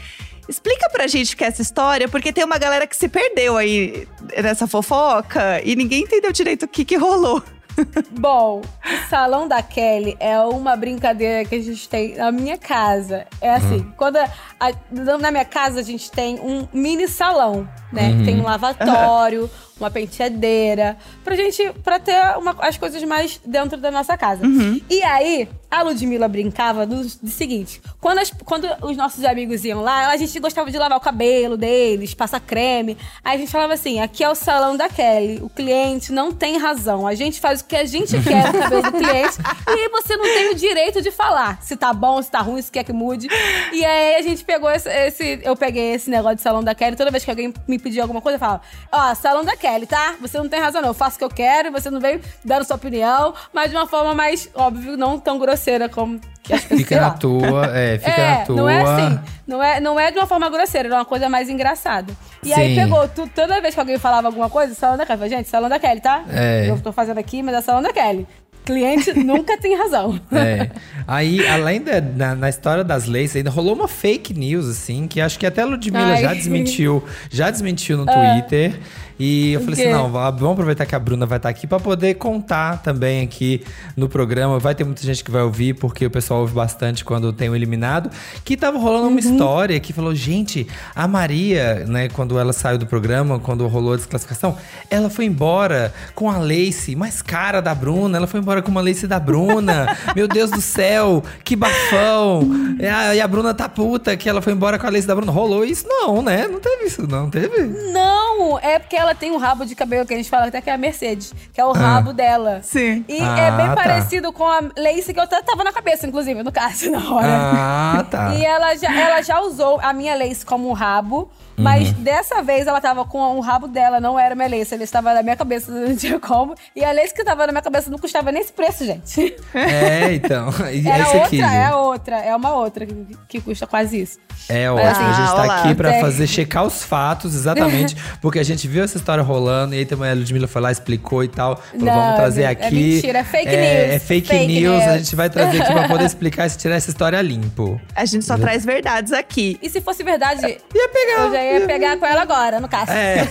Explica 0.48 0.88
pra 0.90 1.06
gente 1.06 1.34
o 1.34 1.36
que 1.36 1.44
é 1.44 1.46
essa 1.46 1.62
história, 1.62 2.08
porque 2.08 2.32
tem 2.32 2.44
uma 2.44 2.58
galera 2.58 2.86
que 2.86 2.96
se 2.96 3.08
perdeu 3.08 3.56
aí 3.56 4.06
nessa 4.42 4.66
fofoca 4.66 5.60
e 5.64 5.76
ninguém 5.76 6.02
entendeu 6.02 6.32
direito 6.32 6.64
o 6.64 6.68
que, 6.68 6.84
que 6.84 6.96
rolou. 6.96 7.40
Bom, 8.10 8.60
o 8.60 9.08
salão 9.08 9.46
da 9.46 9.62
Kelly 9.62 10.16
é 10.18 10.38
uma 10.40 10.76
brincadeira 10.76 11.44
que 11.48 11.54
a 11.54 11.62
gente 11.62 11.88
tem 11.88 12.16
na 12.16 12.32
minha 12.32 12.58
casa. 12.58 13.26
É 13.40 13.54
assim, 13.54 13.86
quando 13.96 14.16
a- 14.16 14.28
a- 14.58 15.16
na 15.18 15.30
minha 15.30 15.44
casa 15.44 15.78
a 15.80 15.82
gente 15.84 16.10
tem 16.10 16.40
um 16.40 16.66
mini 16.72 17.06
salão, 17.06 17.66
né? 17.92 18.10
Tem 18.24 18.38
um 18.40 18.42
lavatório, 18.42 19.48
uma 19.80 19.90
penteadeira, 19.90 20.96
pra 21.24 21.34
gente, 21.34 21.72
pra 21.82 21.98
ter 21.98 22.14
uma- 22.36 22.56
as 22.60 22.76
coisas 22.76 23.02
mais 23.04 23.40
dentro 23.44 23.78
da 23.78 23.90
nossa 23.90 24.16
casa. 24.16 24.42
E 24.88 25.02
aí, 25.02 25.48
a 25.70 25.82
Ludmilla 25.82 26.28
brincava 26.28 26.84
do, 26.86 27.02
do 27.04 27.28
seguinte: 27.30 27.80
quando, 28.00 28.18
as- 28.18 28.30
quando 28.44 28.68
os 28.82 28.96
nossos 28.96 29.24
amigos 29.24 29.64
iam 29.64 29.80
lá, 29.80 30.08
a 30.08 30.16
gente 30.16 30.38
gostava 30.40 30.70
de 30.70 30.78
lavar 30.78 30.98
o 30.98 31.00
cabelo 31.00 31.56
deles, 31.56 32.14
passar 32.14 32.40
creme. 32.40 32.96
Aí 33.24 33.36
a 33.36 33.38
gente 33.38 33.50
falava 33.50 33.74
assim: 33.74 34.00
aqui 34.00 34.22
é 34.24 34.28
o 34.30 34.34
salão 34.34 34.76
da 34.76 34.88
Kelly. 34.88 35.38
O 35.42 35.48
cliente 35.48 36.12
não 36.12 36.32
tem 36.32 36.58
razão. 36.58 37.06
A 37.06 37.14
gente 37.14 37.40
faz 37.40 37.60
o 37.60 37.64
que 37.64 37.76
a 37.76 37.84
gente 37.84 38.12
quer 38.22 38.52
no 38.52 38.58
cabelo 38.58 38.82
do 38.82 38.92
cliente. 38.92 39.36
e 39.68 39.70
aí 39.70 39.88
você 39.90 40.16
não 40.16 40.24
tem 40.24 40.50
o 40.50 40.54
direito 40.54 41.00
de 41.02 41.10
falar 41.10 41.60
se 41.62 41.76
tá 41.76 41.92
bom, 41.92 42.20
se 42.22 42.30
tá 42.30 42.40
ruim, 42.40 42.60
se 42.62 42.70
quer 42.70 42.84
que 42.84 42.92
mude. 42.92 43.28
E 43.72 43.84
aí 43.84 44.16
a 44.16 44.22
gente 44.22 44.44
pegou 44.44 44.70
esse. 44.70 44.88
esse- 44.88 45.40
eu 45.42 45.56
peguei 45.56 45.92
esse 45.94 46.10
negócio 46.10 46.36
de 46.36 46.42
salão 46.42 46.62
da 46.62 46.74
Kelly. 46.74 46.96
Toda 46.96 47.10
vez 47.10 47.24
que 47.24 47.30
alguém 47.30 47.52
me 47.68 47.78
pedia 47.78 48.02
alguma 48.02 48.20
coisa, 48.20 48.36
eu 48.36 48.40
falava: 48.40 48.60
Ó, 48.90 49.14
salão 49.14 49.44
da 49.44 49.56
Kelly, 49.56 49.69
tá? 49.86 50.14
Você 50.20 50.38
não 50.38 50.48
tem 50.48 50.60
razão, 50.60 50.80
não. 50.82 50.88
Eu 50.90 50.94
faço 50.94 51.16
o 51.16 51.18
que 51.18 51.24
eu 51.24 51.28
quero, 51.30 51.70
você 51.70 51.90
não 51.90 52.00
vem 52.00 52.20
dando 52.44 52.64
sua 52.64 52.76
opinião, 52.76 53.34
mas 53.52 53.70
de 53.70 53.76
uma 53.76 53.86
forma 53.86 54.14
mais, 54.14 54.48
óbvio, 54.54 54.96
não 54.96 55.18
tão 55.18 55.38
grosseira 55.38 55.88
como 55.88 56.20
que 56.42 56.52
as 56.52 56.62
pessoas. 56.62 56.80
Fica 56.80 57.00
na 57.00 57.10
tua, 57.10 57.66
é, 57.76 57.98
fica 57.98 58.10
é, 58.10 58.38
na 58.38 58.44
tua. 58.46 58.56
não 58.56 58.68
é 58.68 58.82
assim. 58.82 59.20
Não 59.46 59.62
é, 59.62 59.80
não 59.80 60.00
é 60.00 60.10
de 60.10 60.18
uma 60.18 60.26
forma 60.26 60.48
grosseira, 60.48 60.88
é 60.88 60.92
uma 60.94 61.04
coisa 61.04 61.28
mais 61.28 61.48
engraçada. 61.48 62.12
E 62.42 62.52
aí 62.52 62.74
Sim. 62.74 62.80
pegou, 62.82 63.06
tu- 63.08 63.28
toda 63.34 63.60
vez 63.60 63.74
que 63.74 63.80
alguém 63.80 63.98
falava 63.98 64.28
alguma 64.28 64.48
coisa, 64.48 64.74
salão 64.74 64.96
da 64.96 65.04
Kelly. 65.06 65.28
Gente, 65.28 65.48
salão 65.48 65.68
da 65.68 65.78
Kelly, 65.78 66.00
tá? 66.00 66.24
É. 66.30 66.68
Eu 66.68 66.80
tô 66.80 66.92
fazendo 66.92 67.18
aqui, 67.18 67.42
mas 67.42 67.54
é 67.54 67.60
salão 67.60 67.82
da 67.82 67.92
Kelly. 67.92 68.26
Cliente 68.64 69.12
nunca 69.24 69.56
tem 69.58 69.74
razão. 69.76 70.20
É. 70.30 70.70
Aí, 71.08 71.46
além 71.48 71.80
da 71.82 72.00
na, 72.00 72.34
na 72.34 72.48
história 72.48 72.84
das 72.84 73.06
leis, 73.06 73.34
ainda 73.34 73.50
rolou 73.50 73.74
uma 73.74 73.88
fake 73.88 74.34
news, 74.34 74.68
assim, 74.68 75.08
que 75.08 75.20
acho 75.20 75.38
que 75.38 75.46
até 75.46 75.62
a 75.62 75.64
Ludmilla 75.66 76.12
Ai. 76.12 76.22
já 76.22 76.34
desmentiu, 76.34 77.02
já 77.30 77.50
desmentiu 77.50 77.96
no 77.96 78.04
Twitter. 78.06 78.78
E 79.22 79.52
eu 79.52 79.60
falei 79.60 79.74
assim: 79.74 79.92
não, 79.92 80.10
va- 80.10 80.30
vamos 80.30 80.52
aproveitar 80.54 80.86
que 80.86 80.94
a 80.94 80.98
Bruna 80.98 81.26
vai 81.26 81.36
estar 81.36 81.50
aqui 81.50 81.66
pra 81.66 81.78
poder 81.78 82.14
contar 82.14 82.82
também 82.82 83.22
aqui 83.22 83.62
no 83.96 84.08
programa. 84.08 84.58
Vai 84.58 84.74
ter 84.74 84.82
muita 84.84 85.02
gente 85.02 85.22
que 85.22 85.30
vai 85.30 85.42
ouvir, 85.42 85.74
porque 85.74 86.06
o 86.06 86.10
pessoal 86.10 86.40
ouve 86.40 86.54
bastante 86.54 87.04
quando 87.04 87.30
tem 87.32 87.50
um 87.50 87.54
eliminado. 87.54 88.10
Que 88.44 88.56
tava 88.56 88.78
rolando 88.78 89.08
uma 89.08 89.20
história 89.20 89.78
que 89.78 89.92
falou: 89.92 90.14
gente, 90.14 90.66
a 90.94 91.06
Maria, 91.06 91.84
né, 91.86 92.08
quando 92.08 92.38
ela 92.38 92.52
saiu 92.54 92.78
do 92.78 92.86
programa, 92.86 93.38
quando 93.38 93.66
rolou 93.68 93.92
a 93.92 93.96
desclassificação, 93.96 94.56
ela 94.90 95.10
foi 95.10 95.26
embora 95.26 95.92
com 96.14 96.30
a 96.30 96.38
lace 96.38 96.96
mais 96.96 97.20
cara 97.20 97.60
da 97.60 97.74
Bruna. 97.74 98.16
Ela 98.16 98.26
foi 98.26 98.40
embora 98.40 98.62
com 98.62 98.70
uma 98.70 98.80
lace 98.80 99.06
da 99.06 99.20
Bruna. 99.20 99.94
Meu 100.16 100.26
Deus 100.26 100.50
do 100.50 100.62
céu, 100.62 101.22
que 101.44 101.54
bafão. 101.54 102.42
E 102.80 102.86
a, 102.86 103.14
e 103.14 103.20
a 103.20 103.28
Bruna 103.28 103.52
tá 103.52 103.68
puta 103.68 104.16
que 104.16 104.28
ela 104.28 104.40
foi 104.40 104.54
embora 104.54 104.78
com 104.78 104.86
a 104.86 104.90
lace 104.90 105.06
da 105.06 105.14
Bruna. 105.14 105.30
Rolou 105.30 105.62
isso? 105.64 105.86
Não, 105.86 106.22
né? 106.22 106.48
Não 106.48 106.58
teve 106.58 106.84
isso, 106.86 107.06
não 107.06 107.28
teve? 107.28 107.62
Não, 107.92 108.58
é 108.60 108.78
porque 108.78 108.96
ela 108.96 109.09
tem 109.14 109.30
um 109.30 109.36
rabo 109.36 109.64
de 109.64 109.74
cabelo 109.74 110.06
que 110.06 110.14
a 110.14 110.16
gente 110.16 110.28
fala 110.30 110.46
até 110.46 110.60
que 110.60 110.70
é 110.70 110.72
a 110.72 110.78
Mercedes, 110.78 111.34
que 111.52 111.60
é 111.60 111.64
o 111.64 111.72
rabo 111.72 112.12
dela. 112.12 112.60
Sim. 112.62 113.04
E 113.08 113.20
Ah, 113.20 113.38
é 113.38 113.50
bem 113.52 113.66
tá. 113.66 113.74
parecido 113.74 114.32
com 114.32 114.44
a 114.46 114.60
lace 114.76 115.12
que 115.12 115.20
eu 115.20 115.26
tava 115.26 115.64
na 115.64 115.72
cabeça, 115.72 116.06
inclusive, 116.06 116.42
no 116.42 116.52
caso, 116.52 116.88
na 116.92 117.14
hora. 117.14 117.26
Ah, 117.28 118.04
tá. 118.10 118.34
E 118.34 118.44
ela 118.44 118.74
já, 118.76 118.92
ela 118.92 119.22
já 119.22 119.40
usou 119.40 119.78
a 119.82 119.92
minha 119.92 120.14
lace 120.14 120.44
como 120.44 120.68
um 120.68 120.72
rabo, 120.72 121.30
mas 121.56 121.88
Uhum. 121.88 122.02
dessa 122.02 122.40
vez 122.42 122.66
ela 122.66 122.80
tava 122.80 123.04
com 123.04 123.36
o 123.36 123.40
rabo 123.40 123.68
dela, 123.68 124.00
não 124.00 124.18
era 124.18 124.34
minha 124.34 124.48
lace. 124.48 124.72
Ela 124.74 124.84
estava 124.84 125.12
na 125.12 125.22
minha 125.22 125.36
cabeça, 125.36 125.70
não 125.72 125.94
tinha 125.94 126.18
como. 126.18 126.54
E 126.74 126.84
a 126.84 126.92
lace 126.92 127.12
que 127.14 127.22
tava 127.24 127.46
na 127.46 127.52
minha 127.52 127.62
cabeça 127.62 127.90
não 127.90 127.98
custava 127.98 128.32
nem 128.32 128.40
esse 128.42 128.52
preço, 128.52 128.84
gente. 128.86 129.36
É, 129.54 130.14
então. 130.14 130.48
E 130.72 130.88
Era 130.88 130.98
esse 131.02 131.06
outra, 131.16 131.26
aqui, 131.26 131.40
é 131.42 131.64
gente. 131.64 131.74
outra, 131.74 132.16
é 132.18 132.36
uma 132.36 132.54
outra 132.54 132.86
que, 132.86 132.94
que 133.28 133.40
custa 133.40 133.66
quase 133.66 134.00
isso. 134.00 134.18
É 134.48 134.70
Mas 134.70 134.88
ótimo, 134.98 135.06
a 135.08 135.12
gente 135.12 135.22
assim, 135.26 135.36
tá 135.36 135.42
olá. 135.42 135.60
aqui 135.60 135.74
pra 135.74 135.90
Tem. 135.92 136.00
fazer 136.00 136.26
checar 136.26 136.64
os 136.64 136.82
fatos, 136.84 137.34
exatamente, 137.34 137.96
porque 138.22 138.38
a 138.38 138.42
gente 138.44 138.66
viu 138.68 138.82
essa 138.84 138.98
história 139.00 139.22
rolando 139.22 139.74
e 139.74 139.78
aí 139.78 139.84
também 139.86 140.10
a 140.10 140.14
Ludmilla 140.14 140.46
foi 140.48 140.62
lá, 140.62 140.70
explicou 140.72 141.24
e 141.24 141.28
tal. 141.28 141.56
Falou, 141.56 141.86
Não, 141.86 141.94
vamos 141.94 142.16
trazer 142.16 142.42
é 142.42 142.46
aqui. 142.46 142.74
mentira, 142.74 143.18
é 143.20 143.24
fake 143.24 143.48
É, 143.48 143.82
news. 143.86 143.94
é 143.94 143.98
fake, 143.98 144.28
Fake 144.28 144.46
news, 144.46 144.82
a 144.82 144.86
news. 144.86 144.98
gente 144.98 145.16
vai 145.16 145.30
trazer 145.30 145.62
aqui 145.62 145.72
pra 145.72 145.88
poder 145.88 146.04
explicar 146.06 146.46
e 146.46 146.50
tirar 146.50 146.76
essa 146.76 146.90
história 146.90 147.20
limpo. 147.20 147.80
A 147.94 148.04
gente 148.04 148.24
só 148.24 148.36
traz 148.38 148.64
verdades 148.64 149.12
aqui. 149.12 149.58
E 149.62 149.68
se 149.70 149.80
fosse 149.80 150.02
verdade, 150.02 150.42
Ia 150.46 150.88
pegar. 150.88 151.24
eu 151.26 151.32
já 151.32 151.42
ia 151.42 151.66
pegar 151.66 151.96
com 151.96 152.06
ela 152.06 152.22
agora, 152.22 152.60
no 152.60 152.68
caso. 152.68 152.90
É, 152.92 153.26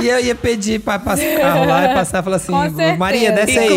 e 0.00 0.08
eu 0.08 0.20
ia 0.20 0.34
pedir 0.34 0.80
pra 0.80 0.98
passar 0.98 1.66
lá 1.66 1.84
e 1.90 1.94
passar 1.94 2.20
e 2.20 2.22
falar 2.22 2.36
assim. 2.36 2.52
Maria, 2.98 3.32
desce 3.32 3.58
aí. 3.58 3.68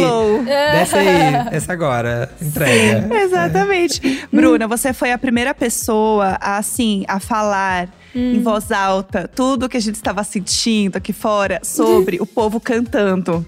Desce 0.74 0.96
aí, 0.98 1.50
desce 1.52 1.72
agora. 1.72 2.30
Entrega. 2.42 3.16
Exatamente. 3.24 4.28
Bruna, 4.32 4.68
você 4.68 4.94
foi 4.94 5.12
a 5.12 5.18
primeira 5.18 5.54
pessoa 5.54 6.38
a, 6.42 6.58
assim, 6.58 7.04
a 7.08 7.20
falar 7.20 7.88
em 8.16 8.42
voz 8.42 8.72
alta 8.72 9.28
tudo 9.28 9.68
que 9.68 9.78
a 9.78 9.82
gente 9.82 9.96
estava 9.96 10.24
sentindo 10.24 10.98
aqui 10.98 11.12
fora 11.12 11.60
sobre 11.64 12.22
o 12.22 12.26
povo 12.26 12.60
cantando. 12.60 13.46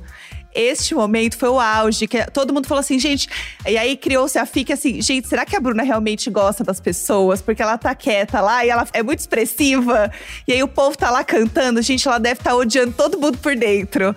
Este 0.53 0.95
momento 0.95 1.37
foi 1.37 1.49
o 1.49 1.59
auge, 1.59 2.07
que 2.07 2.25
todo 2.31 2.51
mundo 2.51 2.67
falou 2.67 2.79
assim, 2.79 2.97
gente. 2.97 3.29
E 3.67 3.77
aí 3.77 3.95
criou-se 3.95 4.39
a 4.39 4.45
fique 4.45 4.73
assim, 4.73 4.99
gente, 5.03 5.27
será 5.27 5.45
que 5.45 5.55
a 5.55 5.59
Bruna 5.59 5.83
realmente 5.83 6.31
gosta 6.31 6.63
das 6.63 6.79
pessoas? 6.79 7.43
Porque 7.43 7.61
ela 7.61 7.77
tá 7.77 7.93
quieta 7.93 8.41
lá 8.41 8.65
e 8.65 8.69
ela 8.69 8.87
é 8.91 9.03
muito 9.03 9.19
expressiva. 9.19 10.11
E 10.47 10.53
aí 10.53 10.63
o 10.63 10.67
povo 10.67 10.97
tá 10.97 11.11
lá 11.11 11.23
cantando, 11.23 11.79
gente, 11.83 12.07
ela 12.07 12.17
deve 12.17 12.39
estar 12.39 12.55
odiando 12.55 12.91
todo 12.93 13.19
mundo 13.19 13.37
por 13.37 13.55
dentro. 13.55 14.15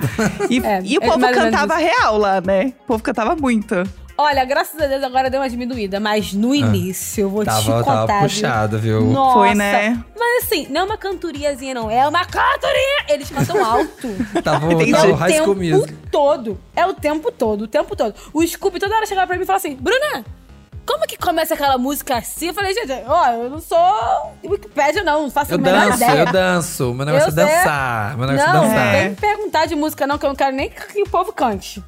E, 0.49 0.61
É, 0.71 0.81
e 0.85 0.97
o 0.99 1.03
é 1.03 1.07
povo 1.07 1.19
menos 1.19 1.37
cantava 1.37 1.77
real 1.77 2.17
lá, 2.17 2.41
né? 2.41 2.73
O 2.85 2.87
povo 2.87 3.03
cantava 3.03 3.35
muito. 3.35 3.75
Olha, 4.23 4.45
graças 4.45 4.79
a 4.81 4.87
Deus 4.87 5.03
agora 5.03 5.31
deu 5.31 5.41
uma 5.41 5.49
diminuída, 5.49 5.99
mas 5.99 6.33
no 6.35 6.55
início, 6.55 7.23
eu 7.23 7.31
vou 7.31 7.43
te 7.43 7.47
Tava, 7.47 7.83
contar. 7.83 8.07
tava 8.07 8.21
puxado, 8.23 8.79
viu? 8.79 9.01
Nossa. 9.03 9.39
Foi, 9.39 9.55
né? 9.55 9.99
Mas 10.19 10.45
assim, 10.45 10.67
não 10.69 10.83
é 10.83 10.85
uma 10.85 10.97
cantoriazinha, 10.99 11.73
não. 11.75 11.91
É 11.91 12.07
uma 12.07 12.25
cantoria! 12.25 13.05
Eles 13.09 13.31
cantam 13.31 13.63
alto. 13.65 14.09
Tava, 14.45 14.73
Entendi. 14.73 14.93
tava 14.93 15.07
é 15.07 15.11
o 15.11 15.15
High 15.15 15.33
School 15.39 15.55
tempo 15.57 15.77
Music. 15.77 15.95
todo. 16.11 16.61
É 16.77 16.85
o 16.87 16.93
tempo 16.93 17.33
todo, 17.33 17.63
o 17.63 17.67
tempo 17.69 17.97
todo. 17.97 18.15
O 18.33 18.47
Scooby 18.47 18.79
toda 18.79 18.95
hora 18.95 19.07
chegava 19.07 19.27
pra 19.27 19.37
mim 19.37 19.43
e 19.43 19.47
falava 19.47 19.67
assim, 19.67 19.75
Bruna, 19.77 20.25
como 20.85 21.07
que 21.07 21.17
começa 21.17 21.55
aquela 21.55 21.79
música 21.79 22.17
assim? 22.19 22.49
Eu 22.49 22.55
falei, 22.55 22.75
gente, 22.75 22.93
ó, 23.07 23.27
eu 23.33 23.49
não 23.49 23.61
sou 23.61 23.79
Wikipédia, 24.45 25.03
não, 25.03 25.23
não 25.23 25.31
faço 25.31 25.53
Eu 25.53 25.59
a 25.59 25.61
menor 25.61 25.87
danço, 25.87 26.03
ideia. 26.03 26.19
eu 26.21 26.27
danço. 26.33 26.95
Meu 26.95 27.07
negócio 27.07 27.29
Eu 27.29 27.33
é 27.33 27.47
dançar. 27.47 28.19
Meu 28.19 28.27
negócio 28.27 28.53
Não, 28.53 28.65
é 28.65 28.69
dançar. 28.69 28.85
não 28.85 28.93
vem 29.01 29.09
me 29.11 29.17
perguntar 29.17 29.67
de 29.67 29.75
música, 29.77 30.07
não, 30.07 30.19
que 30.19 30.25
eu 30.27 30.29
não 30.29 30.37
quero 30.37 30.55
nem 30.55 30.69
que 30.69 31.03
o 31.03 31.09
povo 31.09 31.33
cante. 31.33 31.83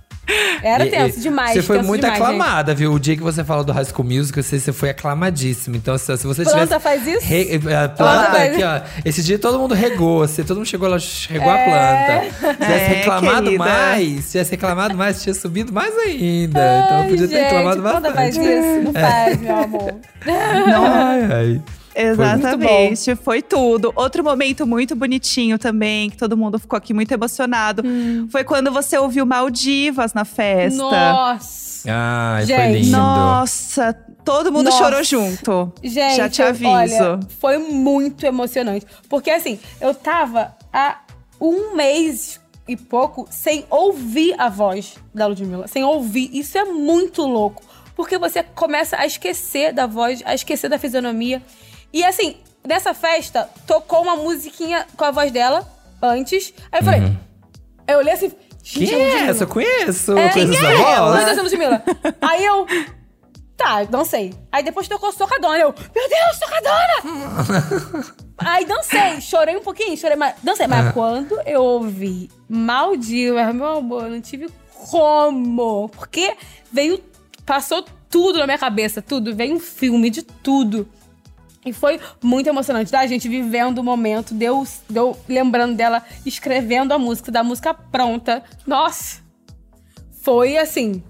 Era 0.63 0.87
tenso 0.87 1.21
demais. 1.21 1.53
Você 1.55 1.63
foi 1.63 1.83
muito 1.83 2.03
demais, 2.03 2.19
gente. 2.19 2.27
aclamada, 2.31 2.75
viu? 2.75 2.93
O 2.93 3.01
dia 3.01 3.17
que 3.17 3.23
você 3.23 3.43
falou 3.43 3.65
do 3.65 3.73
High 3.73 3.85
School 3.87 4.05
Music, 4.07 4.41
você, 4.41 4.59
você 4.61 4.73
foi 4.73 4.91
aclamadíssima. 4.91 5.77
Então, 5.77 5.99
se, 5.99 6.17
se 6.17 6.27
você 6.27 6.45
Planta 6.45 6.61
tivesse... 6.61 6.81
faz 6.81 7.07
isso? 7.07 7.27
Re, 7.27 7.55
eh, 7.55 7.59
planta, 7.59 7.89
Planta 7.97 8.31
faz 8.31 8.53
aqui, 8.53 8.63
ó. 8.63 8.81
Esse 9.05 9.23
dia 9.23 9.39
todo 9.39 9.59
mundo 9.59 9.75
regou. 9.75 10.23
Assim, 10.23 10.45
todo 10.45 10.59
mundo 10.59 10.67
chegou 10.67 10.89
lá, 10.89 10.97
regou 11.29 11.51
a 11.51 11.59
É. 11.59 12.21
planta. 12.31 12.47
Se 12.53 12.55
tivesse 12.55 12.85
É, 12.85 12.87
reclamado 12.89 13.43
querida. 13.45 13.65
mais, 13.65 14.25
se 14.25 14.31
tivesse 14.33 14.51
reclamado 14.53 14.97
mais, 14.97 15.23
tinha 15.23 15.35
subido 15.35 15.73
mais 15.73 15.93
ainda. 15.99 16.61
então, 16.87 16.97
Ai, 17.01 17.09
podia 17.09 17.29
ter 17.29 17.35
gente, 17.35 17.45
reclamado 17.45 17.83
planta 17.83 18.01
bastante. 18.01 18.15
faz 18.15 18.37
isso? 18.37 18.83
Não 18.85 18.93
faz, 18.93 19.41
meu 19.41 19.57
amor. 19.57 19.95
Ai, 20.27 21.33
ai. 21.33 21.63
Exatamente, 21.95 23.15
foi, 23.17 23.43
tudo. 23.43 23.93
Outro 23.97 24.23
momento 24.25 24.67
muito 24.67 24.95
bonitinho 24.97 25.59
também, 25.59 26.11
que 26.11 26.17
todo 26.17 26.37
mundo 26.37 26.59
ficou 26.59 26.77
aqui 26.77 26.93
muito 26.95 27.13
emocionado, 27.13 27.83
Hum. 27.85 28.29
foi 28.31 28.45
quando 28.45 28.71
você 28.71 28.97
ouviu 28.99 29.27
Maldivas 29.27 30.15
na 30.15 30.25
festa. 30.25 30.79
Nossa. 30.83 31.89
Ai, 31.91 32.47
foi 32.47 32.57
Gente. 32.57 32.79
lindo. 32.85 32.97
Nossa, 32.97 33.93
todo 34.25 34.53
mundo 34.53 34.67
Nossa. 34.67 34.79
chorou 34.79 35.03
junto. 35.03 35.73
Gente, 35.83 36.17
Já 36.17 36.29
te 36.29 36.43
aviso. 36.43 36.71
olha, 36.71 37.21
foi 37.41 37.59
muito 37.59 38.25
emocionante. 38.25 38.87
Porque 39.09 39.31
assim, 39.31 39.59
eu 39.81 39.95
tava 39.95 40.55
há 40.73 40.99
um 41.41 41.75
mês 41.75 42.41
e 42.69 42.77
pouco 42.77 43.27
sem 43.31 43.65
ouvir 43.69 44.35
a 44.39 44.49
voz 44.49 44.95
da 45.13 45.27
Ludmilla. 45.27 45.67
Sem 45.67 45.83
ouvir. 45.83 46.31
Isso 46.33 46.57
é 46.57 46.65
muito 46.65 47.23
louco. 47.23 47.63
Porque 47.97 48.17
você 48.17 48.43
começa 48.43 48.97
a 48.97 49.05
esquecer 49.05 49.73
da 49.73 49.87
voz, 49.87 50.23
a 50.25 50.35
esquecer 50.35 50.69
da 50.71 50.79
fisionomia. 50.79 51.43
E 51.93 52.05
assim, 52.05 52.37
nessa 52.67 52.95
festa, 52.95 53.49
tocou 53.67 54.03
uma 54.03 54.17
musiquinha 54.17 54.87
com 54.97 55.05
a 55.05 55.11
voz 55.11 55.31
dela 55.31 55.69
antes. 56.01 56.53
Aí 56.71 56.81
eu 56.81 56.85
falei. 56.85 57.03
Eu 57.87 57.99
olhei 57.99 58.13
assim. 58.13 58.33
Quem 58.63 58.87
"Gente, 58.87 58.95
é 58.95 59.07
Ludmilla." 59.07 59.31
essa? 59.31 59.45
Eu 59.45 59.49
conheço. 59.49 60.19
É, 60.19 60.29
conheço 60.31 60.53
essa 60.55 60.67
é 60.67 60.77
voz. 60.77 61.25
Deus, 61.25 61.39
Ludmilla. 61.39 61.83
Aí 62.21 62.45
eu. 62.45 62.67
Tá, 63.57 63.85
dancei. 63.85 64.35
Aí 64.51 64.63
depois 64.65 64.89
tocou 64.89 65.13
Socadona. 65.13 65.59
Eu, 65.59 65.75
meu 65.95 66.09
Deus, 66.09 66.39
Socadona! 66.39 68.15
Aí 68.39 68.65
dancei, 68.65 69.21
chorei 69.21 69.57
um 69.57 69.61
pouquinho, 69.61 69.97
chorei, 69.97 70.17
mas 70.17 70.35
dancei. 70.43 70.67
Mas 70.67 70.93
quando 70.93 71.39
eu 71.47 71.63
ouvi 71.63 72.29
Maldivas, 72.49 73.55
meu 73.55 73.67
amor, 73.67 74.09
não 74.09 74.21
tive 74.21 74.49
como. 74.91 75.89
Porque 75.91 76.35
veio, 76.73 77.01
passou 77.47 77.85
tudo 78.11 78.39
na 78.39 78.47
minha 78.47 78.59
cabeça, 78.59 79.01
tudo. 79.01 79.35
Veio 79.35 79.55
um 79.55 79.61
filme 79.61 80.11
de 80.11 80.23
tudo. 80.23 80.89
E 81.65 81.73
foi 81.73 82.01
muito 82.23 82.49
emocionante, 82.49 82.91
da 82.91 83.07
gente 83.07 83.29
vivendo 83.29 83.79
o 83.79 83.85
momento, 83.85 84.35
deu, 84.35 84.67
deu 84.91 85.17
lembrando 85.29 85.77
dela, 85.77 86.03
escrevendo 86.27 86.93
a 86.93 86.99
música, 86.99 87.31
da 87.31 87.45
música 87.45 87.73
pronta. 87.73 88.43
Nossa! 88.67 89.23
Foi 90.23 90.57
assim. 90.57 91.03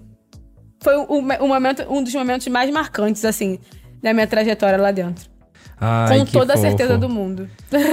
Foi 0.81 0.95
o, 0.95 1.05
o 1.05 1.47
momento, 1.47 1.83
um 1.89 2.03
dos 2.03 2.13
momentos 2.13 2.47
mais 2.47 2.69
marcantes, 2.69 3.25
assim, 3.25 3.57
da 4.01 4.13
minha 4.13 4.27
trajetória 4.27 4.77
lá 4.77 4.91
dentro. 4.91 5.32
Ai, 5.85 6.19
Com 6.19 6.25
que 6.25 6.31
toda 6.31 6.53
a 6.53 6.55
fofo. 6.57 6.67
certeza 6.69 6.97
do 6.97 7.09
mundo. 7.09 7.47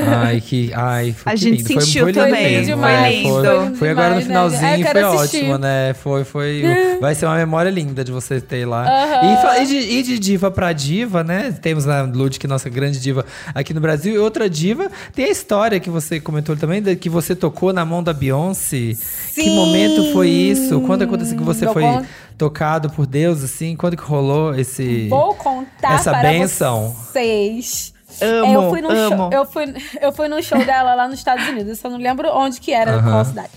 Ai, 0.06 0.40
que. 0.40 0.70
Ai, 0.74 1.12
foi 1.12 1.32
A 1.32 1.34
que 1.34 1.40
gente 1.42 1.56
lindo. 1.62 1.72
Foi- 1.72 1.82
sentiu 1.82 2.02
foi, 2.04 2.12
lindo 2.12 2.24
também, 2.24 2.42
mesmo. 2.58 2.76
foi 2.82 3.10
lindo. 3.10 3.32
Foi, 3.42 3.74
Foi 3.76 3.88
agora 3.90 4.14
no 4.14 4.20
demais, 4.22 4.52
né? 4.52 4.58
finalzinho, 4.60 4.86
É, 4.86 4.90
foi 4.92 5.02
assistir. 5.02 5.36
ótimo, 5.38 5.58
né? 5.58 5.94
Foi, 5.94 6.24
foi. 6.24 6.62
Vai 7.00 7.14
ser 7.14 7.26
uma 7.26 7.36
memória 7.36 7.70
linda 7.70 8.04
de 8.04 8.12
você 8.12 8.40
ter 8.40 8.64
lá. 8.66 8.84
Aham. 8.86 9.32
E, 9.32 9.42
fa- 9.42 9.58
e 9.58 9.66
de, 9.66 9.76
e 9.76 10.02
de 10.02 10.18
diva 10.18 10.50
pra 10.50 10.72
diva, 10.72 11.24
né? 11.24 11.52
Temos 11.60 11.88
a 11.88 12.02
Lud, 12.02 12.38
que 12.38 12.46
é 12.46 12.48
nossa 12.48 12.68
grande 12.68 13.00
diva 13.00 13.24
aqui 13.54 13.74
no 13.74 13.80
Brasil. 13.80 14.14
E 14.14 14.18
outra 14.18 14.48
diva, 14.48 14.88
tem 15.14 15.24
a 15.24 15.30
história 15.30 15.80
que 15.80 15.90
você 15.90 16.20
comentou 16.20 16.56
também, 16.56 16.82
que 16.96 17.08
você 17.08 17.34
tocou 17.34 17.72
na 17.72 17.84
mão 17.84 18.02
da 18.02 18.12
Beyoncé. 18.12 18.94
Que 19.34 19.44
Sim. 19.44 19.56
momento 19.56 20.12
foi 20.12 20.28
isso? 20.28 20.80
Quando 20.82 21.02
aconteceu 21.02 21.36
que 21.36 21.42
você 21.42 21.66
foi 21.72 21.82
con- 21.82 22.04
tocado 22.40 22.88
por 22.88 23.06
Deus, 23.06 23.44
assim? 23.44 23.76
Quando 23.76 23.98
que 23.98 24.02
rolou 24.02 24.54
esse. 24.54 25.06
Vou 25.08 25.34
contar 25.34 25.96
Essa 25.96 26.10
para 26.10 26.22
bênção. 26.30 26.88
vocês. 26.88 27.92
Amo, 28.22 28.52
eu 28.54 28.70
fui 28.70 28.80
num 28.80 28.90
amo. 28.90 29.16
show, 29.16 29.30
eu 29.30 29.44
fui, 29.44 29.64
eu 30.00 30.12
fui 30.12 30.28
num 30.28 30.40
show 30.42 30.58
dela 30.64 30.94
lá 30.94 31.06
nos 31.06 31.18
Estados 31.18 31.46
Unidos. 31.46 31.68
Eu 31.68 31.76
só 31.76 31.90
não 31.90 31.98
lembro 31.98 32.30
onde 32.34 32.58
que 32.58 32.72
era, 32.72 32.92
Aham. 32.92 33.10
qual 33.12 33.24
cidade. 33.26 33.50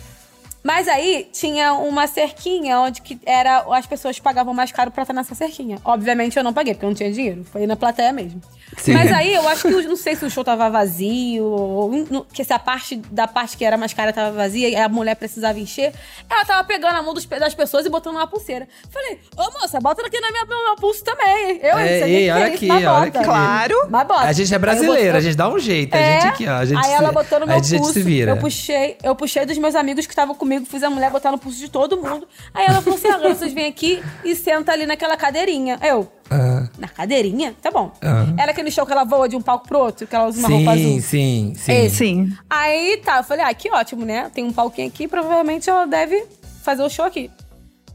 Mas 0.61 0.87
aí 0.89 1.29
tinha 1.31 1.73
uma 1.73 2.07
cerquinha 2.07 2.77
onde 2.79 3.01
que 3.01 3.17
era 3.25 3.65
as 3.71 3.85
pessoas 3.85 4.19
pagavam 4.19 4.53
mais 4.53 4.71
caro 4.71 4.91
pra 4.91 5.03
estar 5.03 5.13
nessa 5.13 5.33
cerquinha. 5.33 5.77
Obviamente 5.83 6.37
eu 6.37 6.43
não 6.43 6.53
paguei, 6.53 6.73
porque 6.73 6.85
eu 6.85 6.89
não 6.89 6.95
tinha 6.95 7.11
dinheiro. 7.11 7.45
Foi 7.45 7.65
na 7.65 7.75
plateia 7.77 8.11
mesmo. 8.11 8.41
Sim. 8.77 8.93
Mas 8.93 9.11
aí 9.11 9.33
eu 9.33 9.47
acho 9.47 9.63
que 9.67 9.69
não 9.87 9.95
sei 9.95 10.15
se 10.15 10.25
o 10.25 10.29
show 10.29 10.43
tava 10.43 10.69
vazio, 10.69 11.43
ou 11.45 11.91
não- 12.09 12.25
que 12.31 12.43
se 12.43 12.53
a 12.53 12.59
parte 12.59 12.95
da 13.11 13.27
parte 13.27 13.55
que 13.57 13.63
era 13.65 13.77
mais 13.77 13.93
cara 13.93 14.11
tava 14.13 14.31
vazia 14.31 14.69
e 14.69 14.75
a 14.75 14.87
mulher 14.89 15.15
precisava 15.15 15.59
encher, 15.59 15.93
ela 16.29 16.45
tava 16.45 16.63
pegando 16.63 16.95
a 16.97 17.01
mão 17.03 17.13
dos 17.13 17.25
das 17.25 17.53
pessoas 17.53 17.85
e 17.85 17.89
botando 17.89 18.15
uma 18.15 18.27
pulseira. 18.27 18.67
Falei, 18.91 19.19
ô 19.37 19.59
moça, 19.59 19.79
bota 19.79 20.05
aqui 20.05 20.19
na 20.19 20.31
minha, 20.31 20.43
no 20.45 20.63
meu 20.65 20.75
pulso 20.75 21.03
também. 21.03 21.59
Eu 21.61 21.77
É, 21.77 21.81
não 21.81 21.87
sei 21.87 22.01
o 22.01 22.05
que 22.05 22.11
ei, 22.11 22.31
olha 22.31 22.43
é 22.43 22.47
isso, 22.47 22.55
aqui, 22.55 22.71
olha 22.71 22.89
bota. 22.89 23.19
aqui. 23.19 23.23
Claro. 23.27 23.75
Mas 23.89 24.07
bota. 24.07 24.21
A 24.21 24.31
gente 24.33 24.51
é 24.53 24.55
Aí 24.55 24.59
brasileira, 24.61 24.95
botei- 24.95 25.17
a 25.17 25.19
gente 25.21 25.35
dá 25.37 25.49
um 25.49 25.59
jeito. 25.59 25.93
A 25.95 25.97
É, 25.99 26.13
gente 26.21 26.27
aqui, 26.27 26.47
ó. 26.47 26.53
A 26.53 26.65
gente 26.65 26.85
aí 26.85 26.91
ela 26.93 27.07
se- 27.09 27.13
botou 27.13 27.39
no 27.39 27.47
meu 27.47 27.55
a 27.55 27.59
gente 27.59 27.77
pulso. 27.77 27.93
se 27.93 28.01
vira. 28.01 28.31
Eu 28.31 28.37
puxei, 28.37 28.97
eu 29.03 29.15
puxei 29.15 29.45
dos 29.45 29.57
meus 29.57 29.75
amigos 29.75 30.05
que 30.05 30.11
estavam 30.11 30.35
comigo, 30.35 30.65
fiz 30.65 30.83
a 30.83 30.89
mulher 30.89 31.09
botar 31.11 31.31
no 31.31 31.37
pulso 31.37 31.57
de 31.59 31.69
todo 31.69 31.97
mundo. 31.97 32.27
Aí 32.53 32.65
ela 32.65 32.81
falou 32.81 32.97
assim: 32.97 33.07
agora 33.09 33.33
vocês 33.35 33.53
vêm 33.53 33.67
aqui 33.67 34.03
e 34.23 34.35
senta 34.35 34.71
ali 34.71 34.85
naquela 34.85 35.15
cadeirinha. 35.17 35.79
Eu, 35.81 36.11
Ah. 36.29 36.67
na 36.77 36.87
cadeirinha? 36.87 37.55
Tá 37.61 37.69
bom. 37.69 37.91
Ah. 38.01 38.25
Era 38.37 38.51
aquele 38.51 38.71
show 38.71 38.85
que 38.85 38.91
ela 38.91 39.03
voa 39.03 39.27
de 39.27 39.35
um 39.35 39.41
palco 39.41 39.67
pro 39.67 39.79
outro, 39.79 40.07
que 40.07 40.15
ela 40.15 40.27
usa 40.27 40.39
uma 40.39 40.49
roupa 40.49 40.71
azul. 40.71 40.83
Sim, 40.83 41.01
sim, 41.01 41.53
sim. 41.55 41.71
Esse. 41.71 41.95
Sim. 41.95 42.37
Aí 42.49 43.01
tá, 43.03 43.17
eu 43.17 43.23
falei, 43.23 43.45
ah, 43.45 43.53
que 43.53 43.69
ótimo, 43.71 44.05
né? 44.05 44.29
Tem 44.33 44.43
um 44.43 44.53
palquinho 44.53 44.87
aqui, 44.87 45.07
provavelmente 45.07 45.69
ela 45.69 45.85
deve 45.85 46.25
fazer 46.63 46.83
o 46.83 46.89
show 46.89 47.05
aqui. 47.05 47.29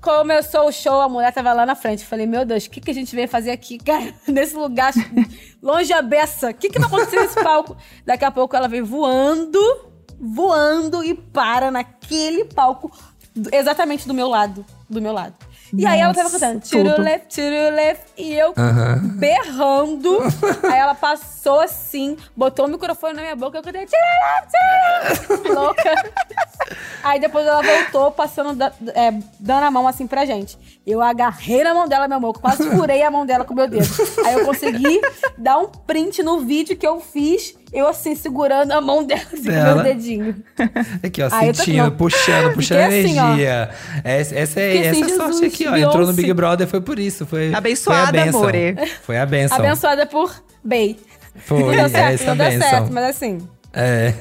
Começou 0.00 0.68
o 0.68 0.72
show, 0.72 1.00
a 1.00 1.08
mulher 1.08 1.32
tava 1.32 1.52
lá 1.52 1.66
na 1.66 1.74
frente. 1.74 2.02
Eu 2.02 2.08
Falei, 2.08 2.24
meu 2.24 2.44
Deus, 2.44 2.66
o 2.66 2.70
que, 2.70 2.80
que 2.80 2.90
a 2.90 2.94
gente 2.94 3.14
veio 3.16 3.28
fazer 3.28 3.50
aqui, 3.50 3.78
cara? 3.78 4.14
Nesse 4.28 4.54
lugar 4.54 4.92
longe 5.60 5.92
a 5.92 6.00
beça. 6.00 6.50
O 6.50 6.54
que, 6.54 6.68
que 6.68 6.78
vai 6.78 6.86
acontecer 6.86 7.20
nesse 7.20 7.42
palco? 7.42 7.76
Daqui 8.06 8.24
a 8.24 8.30
pouco 8.30 8.54
ela 8.54 8.68
veio 8.68 8.86
voando, 8.86 9.58
voando 10.20 11.02
e 11.02 11.14
para 11.14 11.70
naquele 11.70 12.44
palco 12.44 12.92
exatamente 13.52 14.06
do 14.06 14.14
meu 14.14 14.28
lado. 14.28 14.64
Do 14.88 15.02
meu 15.02 15.12
lado. 15.12 15.34
E 15.76 15.84
aí 15.86 16.00
ela 16.00 16.14
tava 16.14 16.30
cantando, 16.30 16.60
tiro 16.60 16.90
tudo. 16.90 17.02
left, 17.02 17.28
tiro 17.28 17.74
left, 17.74 18.04
e 18.16 18.32
eu 18.34 18.54
berrando. 19.18 20.18
aí 20.64 20.78
ela 20.78 20.94
passou 20.94 21.60
assim, 21.60 22.16
botou 22.36 22.66
o 22.66 22.68
microfone 22.68 23.14
na 23.14 23.22
minha 23.22 23.36
boca, 23.36 23.58
eu 23.58 23.62
cantei, 23.62 23.80
left, 23.82 23.94
tira 23.94 25.36
left, 25.36 25.48
louca. 25.54 25.94
Aí 27.02 27.20
depois 27.20 27.46
ela 27.46 27.62
voltou, 27.62 28.10
passando, 28.10 28.54
da- 28.54 28.72
é, 28.94 29.12
dando 29.38 29.64
a 29.64 29.70
mão 29.70 29.86
assim 29.86 30.06
pra 30.06 30.24
gente. 30.24 30.58
Eu 30.86 31.02
agarrei 31.02 31.62
na 31.62 31.74
mão 31.74 31.86
dela, 31.86 32.08
meu 32.08 32.16
amor, 32.16 32.38
quase 32.40 32.68
furei 32.70 33.02
a 33.02 33.10
mão 33.10 33.26
dela 33.26 33.44
com 33.44 33.52
o 33.52 33.56
meu 33.56 33.68
dedo. 33.68 33.86
Aí 34.24 34.34
eu 34.34 34.44
consegui 34.44 35.00
dar 35.36 35.58
um 35.58 35.66
print 35.68 36.22
no 36.22 36.40
vídeo 36.40 36.76
que 36.76 36.86
eu 36.86 37.00
fiz, 37.00 37.54
eu 37.72 37.86
assim, 37.88 38.14
segurando 38.14 38.72
a 38.72 38.80
mão 38.80 39.04
dela, 39.04 39.20
assim, 39.32 39.42
com 39.44 39.48
o 39.50 39.52
Dela. 39.52 39.74
meu 39.82 39.84
dedinho. 39.94 40.36
Aqui, 41.02 41.22
ó, 41.22 41.28
tô- 41.28 41.36
sentindo, 41.54 41.92
puxando, 41.92 42.54
puxando 42.54 42.78
assim, 42.80 43.18
ó. 43.18 43.26
energia. 43.28 43.70
essa, 44.04 44.34
essa 44.38 44.60
é 44.60 44.72
Fiquei 44.72 44.86
essa 44.88 45.04
assim, 45.04 45.16
sorte 45.16 45.32
Jesus, 45.34 45.52
aqui, 45.54 45.66
ó. 45.68 45.76
Entrou 45.76 46.06
no. 46.06 46.12
Big 46.12 46.32
Brother, 46.32 46.66
foi 46.66 46.80
por 46.80 46.98
isso. 46.98 47.26
Foi, 47.26 47.52
Abençoada, 47.54 48.08
foi 48.10 48.20
a 48.20 48.24
benção. 48.24 48.40
amore. 48.40 48.76
Foi 49.02 49.18
a 49.18 49.26
benção. 49.26 49.58
Abençoada 49.58 50.06
por 50.06 50.34
Bey. 50.64 50.98
Foi, 51.36 51.58
não 51.62 51.70
deu 51.70 51.88
certo, 51.88 52.14
essa 52.14 52.24
não 52.26 52.36
deu 52.36 52.46
benção. 52.50 52.68
certo, 52.70 52.92
mas 52.92 53.04
assim... 53.04 53.38
É. 53.72 54.12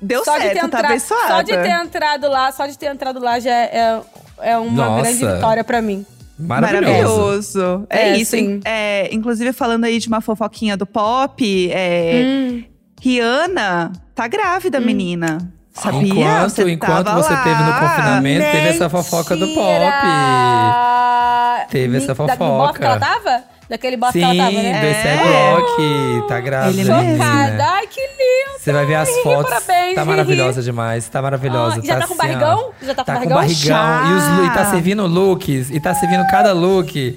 Deu 0.00 0.24
Só 0.24 0.34
de, 0.36 0.42
ter 0.42 0.48
certo, 0.50 0.60
tá 0.60 0.66
entrado, 0.66 0.84
abençoada. 0.84 1.26
só 1.28 1.42
de 1.42 1.52
ter 1.56 1.70
entrado 1.70 2.28
lá, 2.28 2.52
só 2.52 2.66
de 2.66 2.78
ter 2.78 2.86
entrado 2.86 3.18
lá 3.18 3.40
já 3.40 3.50
é, 3.50 4.00
é 4.42 4.56
uma 4.58 4.70
Nossa. 4.86 5.02
grande 5.02 5.26
vitória 5.26 5.64
pra 5.64 5.82
mim. 5.82 6.06
Maravilhoso. 6.38 6.84
Maravilhoso. 6.86 7.86
É, 7.90 8.10
É, 8.10 8.16
isso. 8.16 8.30
sim. 8.30 8.60
É, 8.64 9.08
inclusive, 9.12 9.52
falando 9.52 9.84
aí 9.84 9.98
de 9.98 10.06
uma 10.06 10.20
fofoquinha 10.20 10.76
do 10.76 10.86
pop, 10.86 11.70
é, 11.72 12.22
Hum. 12.24 12.64
Rihanna 13.00 13.92
tá 14.14 14.26
grávida, 14.28 14.80
menina. 14.80 15.38
Sabia? 15.72 16.00
Enquanto, 16.12 16.50
Você 16.50 16.70
enquanto 16.72 17.10
você 17.14 17.32
lá. 17.32 17.42
teve 17.44 17.62
no 17.62 17.72
confinamento, 17.74 18.50
teve 18.50 18.68
essa 18.68 18.88
fofoca 18.88 19.36
do 19.36 19.46
pop. 19.48 19.78
Mentira! 19.78 21.66
Teve 21.70 21.96
essa 21.98 22.14
Da- 22.14 22.24
do 22.24 22.26
bofe 22.26 22.36
fofoca. 22.38 22.78
que 22.78 22.84
ela 22.84 22.98
tava? 22.98 23.42
Daquele 23.70 23.96
bofe 23.98 24.12
Sim, 24.14 24.18
que 24.20 24.24
ela 24.24 24.50
tava, 24.50 24.62
né? 24.62 24.80
do 24.80 24.86
É. 24.86 25.50
Rock. 25.52 26.28
Tá 26.28 26.40
grávida. 26.40 26.80
Ele 26.80 26.84
mesmo. 26.90 26.96
menina. 27.02 27.24
Chocada. 27.24 27.64
Ai, 27.74 27.86
que 27.86 28.00
lindo! 28.00 28.58
Você 28.58 28.72
vai 28.72 28.86
ver 28.86 28.94
as 28.96 29.10
fotos. 29.18 29.50
parabéns, 29.52 29.94
tá 29.94 30.04
maravilhosa 30.04 30.62
demais. 30.62 31.08
Tá 31.08 31.22
maravilhosa. 31.22 31.80
Ah, 31.80 31.86
já 31.86 31.96
tá 32.00 32.06
com 32.06 32.14
assim, 32.14 32.22
barrigão? 32.22 32.70
Já 32.82 32.94
tá 32.94 33.04
com 33.04 33.12
barrigão? 33.12 33.36
barrigão. 33.36 33.54
Já. 33.68 34.02
E, 34.08 34.12
os, 34.14 34.46
e 34.46 34.54
tá 34.54 34.64
servindo 34.70 35.06
looks. 35.06 35.70
E 35.70 35.78
tá 35.80 35.94
servindo 35.94 36.26
cada 36.28 36.52
look. 36.52 37.16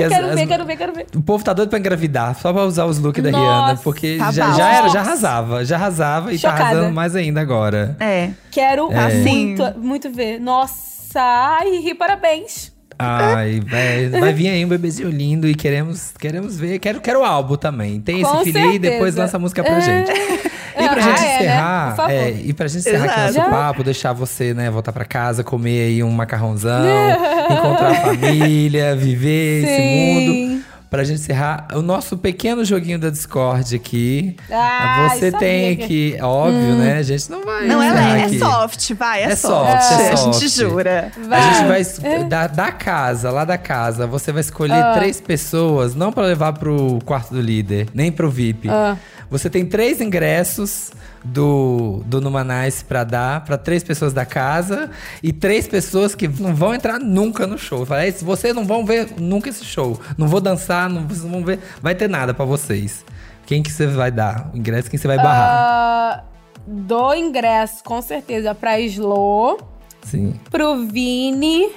Que 0.00 0.04
as- 0.04 0.12
Quero 0.20 0.26
as- 0.28 0.34
ver, 0.34 0.46
quero 0.46 0.64
ver, 0.66 0.76
quero 0.76 0.92
ver. 0.92 1.06
O 1.16 1.22
povo 1.22 1.44
tá 1.44 1.52
doido 1.52 1.68
pra 1.68 1.78
engravidar, 1.78 2.34
só 2.38 2.52
pra 2.52 2.64
usar 2.64 2.86
os 2.86 2.98
looks 2.98 3.22
da 3.22 3.30
Nossa, 3.30 3.44
Rihanna. 3.44 3.80
Porque 3.82 4.16
tá 4.18 4.30
já, 4.32 4.52
já 4.52 4.72
era, 4.72 4.88
já 4.88 5.00
arrasava. 5.00 5.64
Já 5.64 5.76
arrasava 5.76 6.32
e 6.32 6.38
tá 6.38 6.50
Chocada. 6.50 6.64
arrasando 6.70 6.94
mais 6.94 7.14
ainda 7.16 7.40
agora. 7.40 7.96
É. 8.00 8.30
Quero 8.50 8.88
Assim. 8.96 9.56
muito, 9.56 9.78
muito 9.78 10.10
ver. 10.10 10.38
Nossa, 10.40 11.20
ai, 11.20 11.94
parabéns. 11.98 12.72
Ai, 13.02 13.60
vai, 13.66 14.08
vai 14.08 14.32
vir 14.32 14.48
aí 14.48 14.64
um 14.64 14.68
bebezinho 14.68 15.08
lindo 15.10 15.48
e 15.48 15.54
queremos, 15.54 16.12
queremos 16.18 16.58
ver. 16.58 16.78
Quero, 16.78 17.00
quero 17.00 17.20
o 17.20 17.24
álbum 17.24 17.56
também. 17.56 18.00
Tem 18.00 18.20
esse 18.20 18.44
filho 18.44 18.58
aí 18.60 18.74
e 18.76 18.78
depois 18.78 19.14
lança 19.14 19.36
a 19.36 19.40
música 19.40 19.62
pra 19.62 19.76
É. 19.76 19.80
gente. 19.80 20.10
E 20.10 20.88
pra 20.88 20.92
Ah, 20.96 21.00
gente 21.00 21.18
é, 21.18 21.22
né? 21.28 21.36
encerrar, 21.36 21.96
favor. 21.96 22.12
é, 22.12 22.30
e 22.30 22.52
pra 22.54 22.68
gente 22.68 22.78
encerrar 22.80 23.04
aqui 23.04 23.20
Exato. 23.20 23.38
nosso 23.38 23.50
papo, 23.50 23.82
deixar 23.84 24.12
você, 24.12 24.54
né, 24.54 24.70
voltar 24.70 24.92
pra 24.92 25.04
casa, 25.04 25.44
comer 25.44 25.82
aí 25.88 26.02
um 26.02 26.10
macarrãozão, 26.10 26.80
encontrar 27.50 27.90
a 27.90 27.94
família, 27.96 28.94
viver 28.96 29.64
esse 29.64 29.76
Sim. 29.76 30.48
mundo. 30.48 30.64
Pra 30.90 31.04
gente 31.04 31.20
encerrar 31.20 31.68
o 31.74 31.82
nosso 31.82 32.18
pequeno 32.18 32.64
joguinho 32.64 32.98
da 32.98 33.10
Discord 33.10 33.76
aqui. 33.76 34.36
Ai, 34.50 35.16
você 35.20 35.30
tem 35.30 35.76
que- 35.76 35.86
que, 36.16 36.18
óbvio, 36.20 36.74
né? 36.74 36.96
A 36.98 37.02
gente 37.04 37.30
não 37.30 37.44
vai. 37.44 37.64
Não 37.68 37.80
é 37.80 38.20
é 38.20 38.24
aqui. 38.24 38.38
soft, 38.40 38.92
vai, 38.94 39.22
é, 39.22 39.26
É 39.26 39.36
soft. 39.36 39.82
soft, 39.82 40.00
é 40.00 40.08
A 40.12 40.16
gente 40.16 40.48
soft. 40.48 40.48
jura. 40.48 41.12
A 41.30 41.40
gente 41.52 41.68
vai 41.68 41.82
É. 42.12 42.24
da, 42.24 42.48
da 42.48 42.72
casa, 42.72 43.30
lá 43.30 43.44
da 43.44 43.56
casa, 43.56 44.04
você 44.04 44.32
vai 44.32 44.40
escolher 44.40 44.82
Ah. 44.82 44.94
três 44.96 45.20
pessoas, 45.20 45.94
não 45.94 46.10
pra 46.12 46.24
levar 46.24 46.54
pro 46.54 46.98
quarto 47.04 47.32
do 47.34 47.40
líder, 47.40 47.86
nem 47.94 48.10
pro 48.10 48.28
VIP. 48.28 48.68
Ah. 48.68 48.96
Você 49.30 49.48
tem 49.48 49.64
três 49.64 50.00
ingressos 50.00 50.90
do, 51.24 52.02
do 52.06 52.20
Numanice 52.20 52.84
pra 52.84 53.04
dar 53.04 53.44
pra 53.44 53.56
três 53.56 53.84
pessoas 53.84 54.12
da 54.12 54.24
casa 54.26 54.90
e 55.22 55.32
três 55.32 55.68
pessoas 55.68 56.14
que 56.14 56.26
não 56.26 56.54
vão 56.54 56.74
entrar 56.74 56.98
nunca 56.98 57.46
no 57.46 57.56
show. 57.56 57.86
Fala, 57.86 58.06
"Esse- 58.06 58.24
vocês 58.24 58.54
não 58.54 58.64
vão 58.64 58.84
ver 58.84 59.08
nunca 59.18 59.48
esse 59.48 59.64
show. 59.64 60.00
Não 60.18 60.26
vou 60.26 60.40
dançar, 60.40 60.88
não, 60.90 61.06
vocês 61.06 61.22
não 61.22 61.30
vão 61.30 61.44
ver. 61.44 61.60
Vai 61.80 61.94
ter 61.94 62.08
nada 62.08 62.34
pra 62.34 62.44
vocês. 62.44 63.04
Quem 63.46 63.62
que 63.62 63.70
você 63.70 63.86
vai 63.86 64.10
dar? 64.10 64.50
O 64.52 64.56
ingresso, 64.56 64.90
quem 64.90 64.98
você 64.98 65.06
vai 65.08 65.16
barrar? 65.16 65.50
Ah, 65.52 66.24
do 66.66 67.14
ingresso, 67.14 67.82
com 67.84 68.00
certeza, 68.02 68.54
pra 68.54 68.78
Slo, 68.80 69.58
Sim. 70.02 70.38
pro 70.50 70.86
Vini 70.86 71.70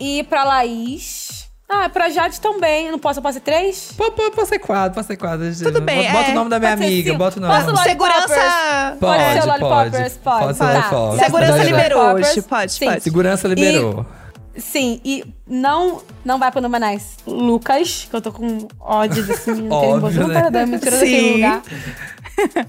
e 0.00 0.22
pra 0.24 0.44
Laís. 0.44 1.41
Ah, 1.74 1.88
pra 1.88 2.10
Jade 2.10 2.38
também. 2.40 2.90
Não 2.90 2.98
posso, 2.98 3.18
eu 3.18 3.22
posso 3.22 3.34
ser 3.34 3.40
três? 3.40 3.92
Pode, 3.96 4.14
pode, 4.14 4.34
pode 4.36 4.48
ser 4.48 4.58
quadro, 4.58 4.94
pode 4.94 5.06
ser 5.06 5.16
quadro. 5.16 5.46
Tudo 5.56 5.80
bem, 5.80 6.02
Bota, 6.02 6.12
bota 6.18 6.28
é. 6.28 6.32
o 6.32 6.34
nome 6.34 6.50
da 6.50 6.58
minha 6.58 6.70
Pode 6.72 6.82
ser 6.82 6.86
amiga, 6.92 7.14
bota 7.14 7.38
o 7.38 7.42
nome. 7.42 7.54
Posso 7.54 7.66
logo? 7.70 7.82
Segurança. 7.82 8.96
Pode 9.00 9.22
ser 9.22 9.40
Pode, 9.40 9.46
Lollipoppers? 9.46 10.12
pode. 10.18 10.18
Pode. 10.18 10.44
Pode 10.44 10.58
ser 10.58 10.64
Tá. 10.64 10.72
Lollipoppers. 10.72 11.24
Segurança 11.24 11.52
Pode 11.52 11.64
ser 11.64 11.70
liberou 11.70 11.98
Lollipoppers. 12.02 12.30
hoje, 12.36 12.42
pode, 12.42 12.72
Sim. 12.72 12.84
pode. 12.86 13.02
Segurança 13.02 13.48
liberou. 13.48 14.06
Sim, 14.54 15.00
e 15.02 15.24
não, 15.46 16.02
não 16.22 16.38
vai 16.38 16.52
pro 16.52 16.60
Numanais. 16.60 17.16
Lucas, 17.26 18.06
que 18.10 18.14
eu 18.14 18.20
tô 18.20 18.30
com 18.30 18.68
ódio 18.78 19.22
desse 19.24 19.50
menino. 19.50 19.70
que 19.80 19.86
ele 19.86 19.92
Óbvio, 19.94 20.28
né? 20.28 20.34
paredão, 20.34 20.66
me 20.66 20.78
tirou 20.78 21.00
daquele 21.00 21.20
Sim. 21.20 21.32
lugar. 21.34 21.62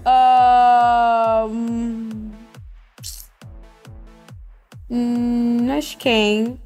Ah, 0.05 1.45
hum, 1.49 2.31
hum, 4.89 5.57
mas 5.67 5.95
quem? 5.99 6.57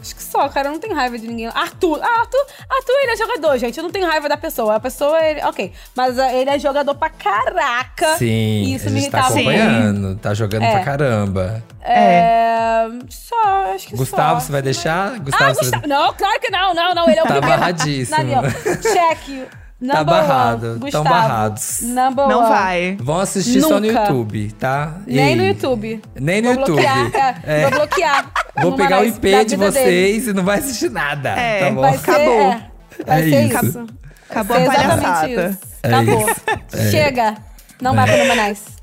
Acho 0.00 0.14
que 0.14 0.22
só, 0.22 0.48
cara, 0.48 0.68
eu 0.68 0.72
não 0.72 0.78
tenho 0.78 0.94
raiva 0.94 1.18
de 1.18 1.26
ninguém. 1.26 1.46
Arthur, 1.48 2.00
ah, 2.02 2.20
Arthur, 2.20 2.46
Arthur, 2.70 2.92
ele 3.02 3.12
é 3.12 3.16
jogador, 3.16 3.58
gente. 3.58 3.76
Eu 3.78 3.82
não 3.84 3.90
tenho 3.90 4.06
raiva 4.06 4.28
da 4.28 4.36
pessoa. 4.36 4.76
A 4.76 4.80
pessoa, 4.80 5.20
ele, 5.24 5.42
ok. 5.44 5.72
Mas 5.94 6.18
ah, 6.18 6.32
ele 6.32 6.50
é 6.50 6.58
jogador 6.58 6.94
pra 6.94 7.10
caraca. 7.10 8.16
Sim, 8.16 8.26
E 8.26 8.74
isso 8.74 8.88
a 8.88 8.90
me 8.90 9.00
gente 9.00 9.10
tá 9.10 9.18
irritava 9.18 9.34
muito. 9.42 9.50
acompanhando, 9.60 10.16
tá 10.18 10.34
jogando 10.34 10.62
É. 10.62 10.70
pra 10.72 10.84
caramba. 10.84 11.64
É, 11.82 12.86
só, 13.08 13.72
acho 13.74 13.88
que 13.88 13.96
Gustavo, 13.96 14.40
só. 14.40 14.46
você 14.46 14.52
vai 14.52 14.62
deixar? 14.62 15.18
Gustavo, 15.20 15.44
Ah, 15.44 15.54
Gustavo. 15.54 15.86
Não, 15.88 16.12
claro 16.14 16.40
que 16.40 16.50
não, 16.50 16.74
não, 16.74 16.94
não. 16.94 17.08
Ele 17.08 17.18
é 17.18 17.22
o 17.22 17.26
Tá 17.26 17.32
primeiro. 17.34 17.58
barradíssimo. 17.58 18.16
Ali, 18.18 18.32
ó. 18.34 18.42
Check. 18.82 19.48
Number 19.80 20.04
barrado, 20.06 20.66
one, 20.66 20.90
tão 20.90 21.02
Gustavo. 21.02 21.04
barrados. 21.08 21.80
Number 21.82 22.26
Não 22.28 22.40
one. 22.40 22.48
vai. 22.48 22.96
Vão 23.00 23.20
assistir 23.20 23.60
só 23.62 23.78
no 23.78 23.86
Nunca. 23.86 24.00
YouTube, 24.00 24.52
tá? 24.58 24.94
Nem 25.06 25.18
Ei, 25.28 25.36
no 25.36 25.44
YouTube. 25.44 26.02
Nem 26.18 26.42
no 26.42 26.48
Vou 26.48 26.58
YouTube. 26.58 26.82
Bloquear, 26.82 27.40
é, 27.44 27.60
É. 27.60 27.62
Vou 27.62 27.70
bloquear. 27.78 28.32
Vou 28.60 28.72
pegar 28.76 29.00
o 29.02 29.04
IP 29.06 29.20
de 29.44 29.56
vida 29.56 29.70
dele. 29.70 29.84
vocês 29.84 30.26
e 30.26 30.32
não 30.32 30.42
vai 30.42 30.58
assistir 30.58 30.90
nada, 30.90 31.28
É, 31.30 31.60
tá 31.64 31.70
bom? 31.70 31.80
Vai 31.82 31.96
ser, 31.98 32.10
Acabou. 32.10 32.40
é, 32.40 32.62
vai 33.06 33.20
É 33.20 33.22
ser 33.30 33.44
isso. 33.44 33.66
isso. 33.66 33.86
Acabou 34.30 34.56
Vai 34.56 34.66
a 34.66 34.70
palhaçada. 34.88 35.28
isso. 35.28 35.58
É 35.84 35.88
Acabou. 35.94 36.20
isso. 36.28 36.40
É. 36.76 36.90
Chega. 36.90 37.34
Não 37.80 37.94
vai 37.94 38.18
pro 38.18 38.28
Manais. 38.28 38.77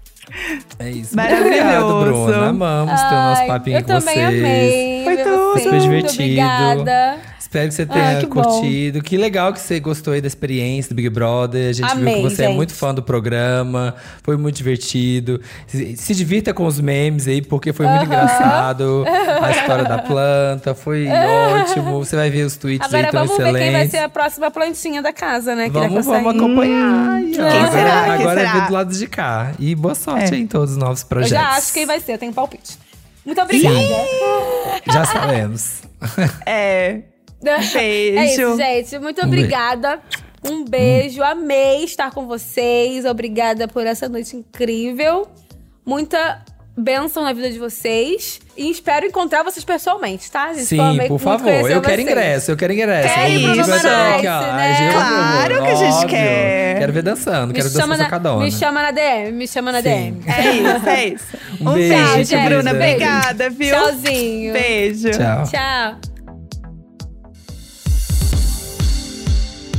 É 0.79 0.89
isso. 0.89 1.15
Maravilhoso. 1.15 1.47
Obrigado, 1.47 1.99
Bruna. 2.01 2.47
Amamos 2.49 3.01
ter 3.01 3.07
o 3.07 3.11
nosso 3.11 3.41
Ai, 3.41 3.47
papinho 3.47 3.77
eu 3.77 3.83
com 3.83 3.87
vocês. 3.93 4.03
também 4.15 4.25
amei. 4.25 5.03
Foi 5.03 5.17
tudo. 5.17 5.45
Super 5.57 5.69
Muito 5.71 5.81
divertido. 5.83 6.23
Obrigada. 6.23 7.17
Espero 7.39 7.69
que 7.69 7.73
você 7.75 7.83
Ah, 7.83 7.93
tenha 7.93 8.19
que 8.19 8.25
bom. 8.25 8.41
curtido. 8.41 9.01
Que 9.01 9.15
legal 9.17 9.53
que 9.53 9.59
você 9.61 9.79
gostou 9.79 10.13
aí 10.13 10.19
da 10.19 10.27
experiência 10.27 10.89
do 10.89 10.95
Big 10.95 11.07
Brother. 11.09 11.69
A 11.69 11.73
gente 11.73 11.89
Amei, 11.89 12.15
viu 12.15 12.23
que 12.23 12.35
você 12.35 12.43
é 12.43 12.47
gente. 12.47 12.55
muito 12.55 12.73
fã 12.73 12.93
do 12.93 13.01
programa. 13.01 13.95
Foi 14.23 14.35
muito 14.35 14.57
divertido. 14.57 15.39
Se, 15.67 15.95
se 15.95 16.13
divirta 16.15 16.53
com 16.53 16.65
os 16.65 16.81
memes 16.81 17.27
aí, 17.29 17.41
porque 17.41 17.71
foi 17.71 17.87
muito 17.87 18.05
engraçado. 18.05 19.05
A 19.41 19.51
história 19.55 19.85
da 19.85 19.99
planta 19.99 20.73
foi 20.75 21.07
ótimo. 21.07 21.99
Você 22.03 22.17
vai 22.17 22.29
ver 22.29 22.43
os 22.43 22.57
tweets 22.57 22.87
Agora 22.87 23.05
aí, 23.05 23.11
tão 23.11 23.25
vamos 23.25 23.41
ver 23.41 23.53
quem 23.57 23.71
vai 23.71 23.87
ser 23.87 23.97
a 23.99 24.09
próxima 24.09 24.51
plantinha 24.51 25.01
da 25.01 25.13
casa, 25.13 25.55
né? 25.55 25.65
que 25.65 25.71
Vamos, 25.71 26.05
vamos 26.05 26.35
acompanhar. 26.35 27.21
ó. 27.21 27.21
Quem 27.21 27.39
agora 27.39 27.71
será? 27.71 28.03
Quem 28.03 28.11
agora 28.13 28.41
é 28.41 28.45
será? 28.47 28.59
ver 28.59 28.67
do 28.67 28.73
lado 28.73 28.93
de 28.93 29.07
cá. 29.07 29.51
E 29.59 29.75
boa 29.75 29.95
sorte 29.95 30.14
É. 30.23 30.35
aí 30.35 30.41
em 30.41 30.47
todos 30.47 30.71
os 30.71 30.77
novos 30.77 31.01
Eu 31.01 31.07
projetos. 31.07 31.31
já 31.31 31.49
acho 31.49 31.73
quem 31.73 31.85
vai 31.85 31.99
ser, 31.99 32.13
eu 32.13 32.17
tenho 32.17 32.33
palpite. 32.33 32.77
Muito 33.25 33.41
obrigada. 33.41 33.75
Já 34.91 35.05
sabemos. 35.05 35.81
É. 36.45 37.01
Beijo. 37.41 37.77
É 38.19 38.25
isso, 38.25 38.57
gente. 38.57 38.99
Muito 38.99 39.21
Um 39.21 39.27
obrigada. 39.27 39.99
Um 40.43 40.63
beijo. 40.65 41.23
Amei 41.23 41.83
estar 41.83 42.11
com 42.11 42.27
vocês. 42.27 43.05
Obrigada 43.05 43.67
por 43.67 43.85
essa 43.87 44.07
noite 44.09 44.35
incrível. 44.35 45.27
Muita 45.85 46.43
bênção 46.77 47.23
na 47.23 47.33
vida 47.33 47.49
de 47.49 47.57
vocês. 47.57 48.39
E 48.57 48.69
espero 48.69 49.05
encontrar 49.05 49.43
vocês 49.43 49.63
pessoalmente, 49.63 50.29
tá? 50.31 50.47
gente? 50.49 50.59
Eu 50.61 50.65
Sim, 50.65 50.79
amei 50.79 51.07
por 51.07 51.19
favor. 51.19 51.49
Eu 51.49 51.81
quero 51.81 51.83
vocês. 51.83 51.99
ingresso, 51.99 52.51
eu 52.51 52.57
quero 52.57 52.73
ingresso. 52.73 53.13
Quer 53.13 53.29
ir 53.29 53.41
Vamos 53.41 53.57
pro 53.57 53.65
dividir 53.65 53.91
Numanice, 53.91 54.17
aqui, 54.17 54.27
ó. 54.27 54.41
né? 54.55 54.91
Claro 54.91 55.63
que 55.63 55.69
a 55.69 55.75
gente 55.75 55.93
óbvio. 55.93 56.09
quer. 56.09 56.54
Quero 56.85 56.93
ver 56.93 57.03
dançando, 57.03 57.47
Me 57.47 57.53
quero 57.53 57.67
dançar 57.67 57.81
chama, 57.81 57.93
com 57.95 57.97
na, 57.97 58.03
sacadona. 58.05 58.43
me 58.45 58.51
chama 58.51 58.81
na 58.83 58.91
DM, 58.91 59.31
me 59.31 59.47
chama 59.47 59.71
na 59.71 59.81
Sim. 59.81 59.89
DM. 59.89 60.23
É 60.27 60.51
isso, 60.53 60.89
é 60.89 61.07
isso. 61.07 61.25
Um 61.61 61.69
Um 61.69 61.73
beijo. 61.73 62.35
Bruna. 62.45 62.73
Beijo. 62.73 62.95
Obrigada, 62.95 63.49
viu? 63.49 63.75
Tchauzinho. 63.75 64.53
Beijo. 64.53 65.09
Tchau. 65.11 65.43
Tchau. 65.45 66.14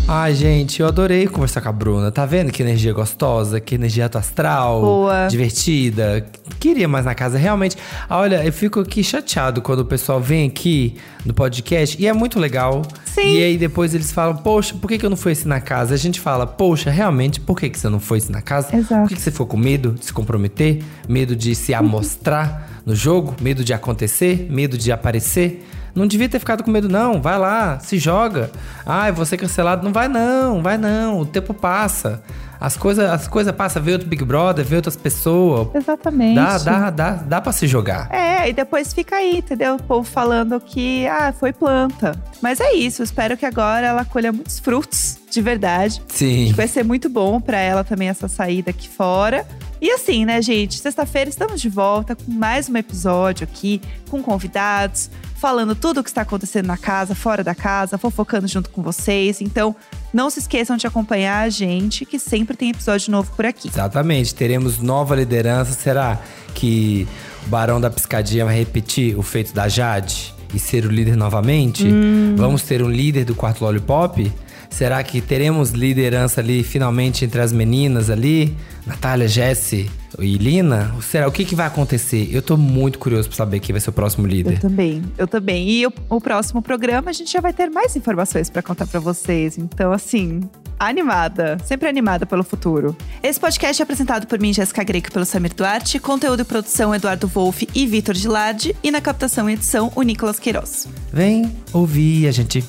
Ai, 0.09 0.37
gente, 0.37 0.81
eu 0.81 0.87
adorei 0.87 1.27
conversar 1.27 1.61
com 1.61 1.69
a 1.69 1.73
Bruna. 1.73 2.13
Tá 2.13 2.25
vendo 2.25 2.53
que 2.53 2.63
energia 2.63 2.93
gostosa, 2.93 3.59
que 3.59 3.75
energia 3.75 4.09
astral, 4.15 4.81
Boa. 4.81 5.27
divertida. 5.27 6.25
Queria 6.61 6.87
mais 6.87 7.05
na 7.05 7.13
casa, 7.13 7.37
realmente. 7.37 7.77
Ah, 8.09 8.19
Olha, 8.19 8.45
eu 8.45 8.53
fico 8.53 8.79
aqui 8.79 9.03
chateado 9.03 9.61
quando 9.61 9.81
o 9.81 9.85
pessoal 9.85 10.21
vem 10.21 10.47
aqui 10.47 10.95
no 11.25 11.35
podcast 11.35 12.01
e 12.01 12.07
é 12.07 12.13
muito 12.13 12.39
legal. 12.39 12.83
Sim. 13.05 13.35
E 13.35 13.43
aí 13.43 13.59
depois 13.59 13.97
eles 13.97 14.13
falam, 14.13 14.37
poxa, 14.37 14.77
por 14.81 14.87
que, 14.87 14.97
que 14.97 15.05
eu 15.05 15.11
não 15.11 15.17
fui 15.17 15.33
assim 15.33 15.49
na 15.49 15.61
casa? 15.61 15.95
A 15.95 15.99
gente 15.99 16.21
fala, 16.21 16.47
poxa, 16.47 16.89
realmente, 16.89 17.41
por 17.41 17.59
que, 17.59 17.69
que 17.69 17.77
você 17.79 17.89
não 17.89 17.99
foi 17.99 18.19
assim 18.19 18.31
na 18.33 18.43
casa? 18.43 18.77
Exato. 18.77 19.03
Por 19.03 19.09
que, 19.09 19.17
que 19.17 19.21
você 19.21 19.33
ficou 19.33 19.47
com 19.47 19.57
medo 19.57 19.91
de 19.91 20.05
se 20.05 20.13
comprometer? 20.13 20.85
Medo 21.09 21.35
de 21.35 21.53
se 21.57 21.75
amostrar 21.75 22.81
no 22.87 22.95
jogo? 22.95 23.35
Medo 23.41 23.65
de 23.65 23.75
acontecer? 23.75 24.47
Medo 24.49 24.79
de 24.79 24.93
aparecer? 24.93 25.67
Não 25.97 26.07
devia 26.07 26.29
ter 26.29 26.39
ficado 26.39 26.63
com 26.63 26.71
medo, 26.71 26.91
não. 26.91 27.23
Vai 27.23 27.39
lá, 27.39 27.79
se 27.81 27.99
joga. 27.99 28.51
Ai, 28.85 29.11
você 29.11 29.37
cancelado. 29.37 29.83
Não 29.83 29.93
vai, 29.93 30.09
não, 30.09 30.63
vai 30.63 30.77
não. 30.77 31.21
O 31.21 31.27
tempo 31.27 31.55
passa. 31.55 32.23
As 32.61 32.77
coisas 32.77 33.09
as 33.11 33.29
coisa 33.29 33.53
passam, 33.53 33.83
vê 33.83 33.93
outro 33.93 34.09
Big 34.09 34.25
Brother, 34.25 34.65
vê 34.65 34.77
outras 34.77 34.97
pessoas. 34.97 35.69
Exatamente. 35.75 36.35
Dá, 36.35 36.59
dá, 36.59 36.91
dá, 36.91 37.11
dá 37.13 37.41
pra 37.41 37.53
se 37.53 37.67
jogar. 37.67 38.09
É, 38.11 38.49
e 38.49 38.53
depois 38.53 38.93
fica 38.93 39.17
aí, 39.17 39.39
entendeu? 39.39 39.77
O 39.77 39.83
povo 39.83 40.09
falando 40.09 40.59
que, 40.61 41.07
ah, 41.07 41.33
foi 41.39 41.53
planta. 41.53 42.19
Mas 42.41 42.61
é 42.61 42.73
isso, 42.73 43.03
espero 43.03 43.37
que 43.37 43.45
agora 43.45 43.87
ela 43.87 44.05
colha 44.05 44.33
muitos 44.33 44.59
frutos, 44.59 45.19
de 45.31 45.43
verdade. 45.43 46.03
Sim. 46.09 46.53
Vai 46.53 46.67
ser 46.67 46.83
muito 46.83 47.09
bom 47.09 47.41
pra 47.41 47.59
ela 47.59 47.85
também 47.85 48.09
essa 48.09 48.29
saída 48.29 48.71
aqui 48.71 48.89
fora. 48.89 49.47
E 49.81 49.91
assim, 49.91 50.25
né, 50.25 50.41
gente? 50.41 50.79
Sexta-feira 50.79 51.29
estamos 51.29 51.61
de 51.61 51.69
volta 51.69 52.17
com 52.17 52.31
mais 52.33 52.69
um 52.71 52.77
episódio 52.77 53.45
aqui, 53.45 53.83
com 54.09 54.23
convidados, 54.23 55.11
falando 55.37 55.75
tudo 55.75 56.01
o 56.01 56.03
que 56.03 56.11
está 56.11 56.23
acontecendo 56.23 56.67
na 56.67 56.77
casa, 56.77 57.15
fora 57.15 57.45
da 57.45 57.55
casa, 57.55 57.99
fofocando 57.99 58.49
junto 58.49 58.71
com 58.71 58.83
vocês. 58.83 59.41
Então, 59.41 59.77
não 60.13 60.31
se 60.31 60.39
esqueçam 60.39 60.77
de 60.77 60.87
acompanhar 60.87 61.45
a 61.45 61.49
gente, 61.49 62.05
que 62.05 62.19
sempre 62.19 62.57
tem 62.57 62.71
episódio 62.71 63.11
novo 63.13 63.31
por 63.37 63.45
aqui. 63.45 63.69
Exatamente. 63.69 64.35
Teremos 64.35 64.79
nova 64.79 65.15
liderança. 65.15 65.73
Será 65.73 66.21
que 66.55 67.07
o 67.47 67.49
Barão 67.49 67.81
da 67.81 67.91
Piscadinha 67.91 68.45
vai 68.45 68.57
repetir 68.57 69.19
o 69.19 69.23
feito 69.23 69.55
da 69.55 69.69
Jade 69.69 70.35
e 70.55 70.59
ser 70.59 70.87
o 70.87 70.91
líder 70.91 71.17
novamente? 71.17 71.87
Hum. 71.87 72.35
Vamos 72.37 72.63
ter 72.63 72.83
um 72.83 72.91
líder 72.91 73.25
do 73.25 73.35
quarto 73.35 73.63
Lollipop? 73.63 74.33
Será 74.71 75.03
que 75.03 75.21
teremos 75.21 75.71
liderança 75.71 76.41
ali 76.41 76.63
finalmente 76.63 77.25
entre 77.25 77.41
as 77.41 77.53
meninas 77.53 78.11
ali? 78.11 78.57
Natália, 78.87 79.29
Jesse 79.29 79.91
e 80.19 80.37
Lina? 80.37 80.95
Será? 81.01 81.29
O 81.29 81.33
que, 81.33 81.45
que 81.45 81.55
vai 81.55 81.67
acontecer? 81.67 82.29
Eu 82.33 82.43
tô 82.43 82.57
muito 82.57 82.99
curioso 82.99 83.29
pra 83.29 83.37
saber 83.37 83.61
quem 83.61 83.73
vai 83.73 83.81
ser 83.81 83.91
o 83.91 83.93
próximo 83.93 84.27
líder. 84.27 84.55
Eu 84.55 84.61
também, 84.61 85.03
eu 85.19 85.27
também. 85.27 85.69
E 85.69 85.87
o, 85.87 85.93
o 86.09 86.21
próximo 86.21 86.63
programa 86.63 87.11
a 87.11 87.13
gente 87.13 87.33
já 87.33 87.41
vai 87.41 87.53
ter 87.53 87.71
mais 87.71 87.97
informações 87.97 88.51
pra 88.51 88.63
contar 88.63 88.87
pra 88.87 89.01
vocês. 89.01 89.59
Então, 89.59 89.93
assim, 89.93 90.41
animada, 90.79 91.59
sempre 91.65 91.89
animada 91.89 92.27
pelo 92.27 92.43
futuro. 92.43 92.97
Esse 93.23 93.39
podcast 93.41 93.81
é 93.81 93.85
apresentado 93.85 94.27
por 94.27 94.39
mim, 94.39 94.53
Jéssica 94.53 94.83
Greco, 94.85 95.13
pelo 95.13 95.25
Samir 95.25 95.55
Duarte, 95.55 95.99
conteúdo 95.99 96.41
e 96.43 96.45
produção 96.45 96.95
Eduardo 96.95 97.27
Wolff 97.27 97.69
e 97.75 97.87
Vitor 97.87 98.15
Gilardi, 98.15 98.75
e 98.83 98.91
na 98.91 99.01
captação 99.01 99.49
e 99.51 99.55
edição 99.55 99.93
o 99.95 100.03
Nicolas 100.03 100.39
Queiroz. 100.39 100.89
Vem 101.13 101.53
ouvir 101.73 102.29
a 102.29 102.31
gente. 102.31 102.65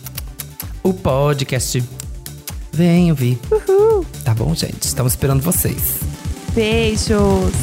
O 0.84 0.94
podcast. 0.94 1.84
Vem 2.72 3.10
ouvir. 3.10 3.40
Uhul! 3.52 4.06
Tá 4.24 4.34
bom, 4.34 4.54
gente? 4.54 4.84
Estamos 4.84 5.14
esperando 5.14 5.42
vocês. 5.42 6.17
Beijos! 6.58 7.54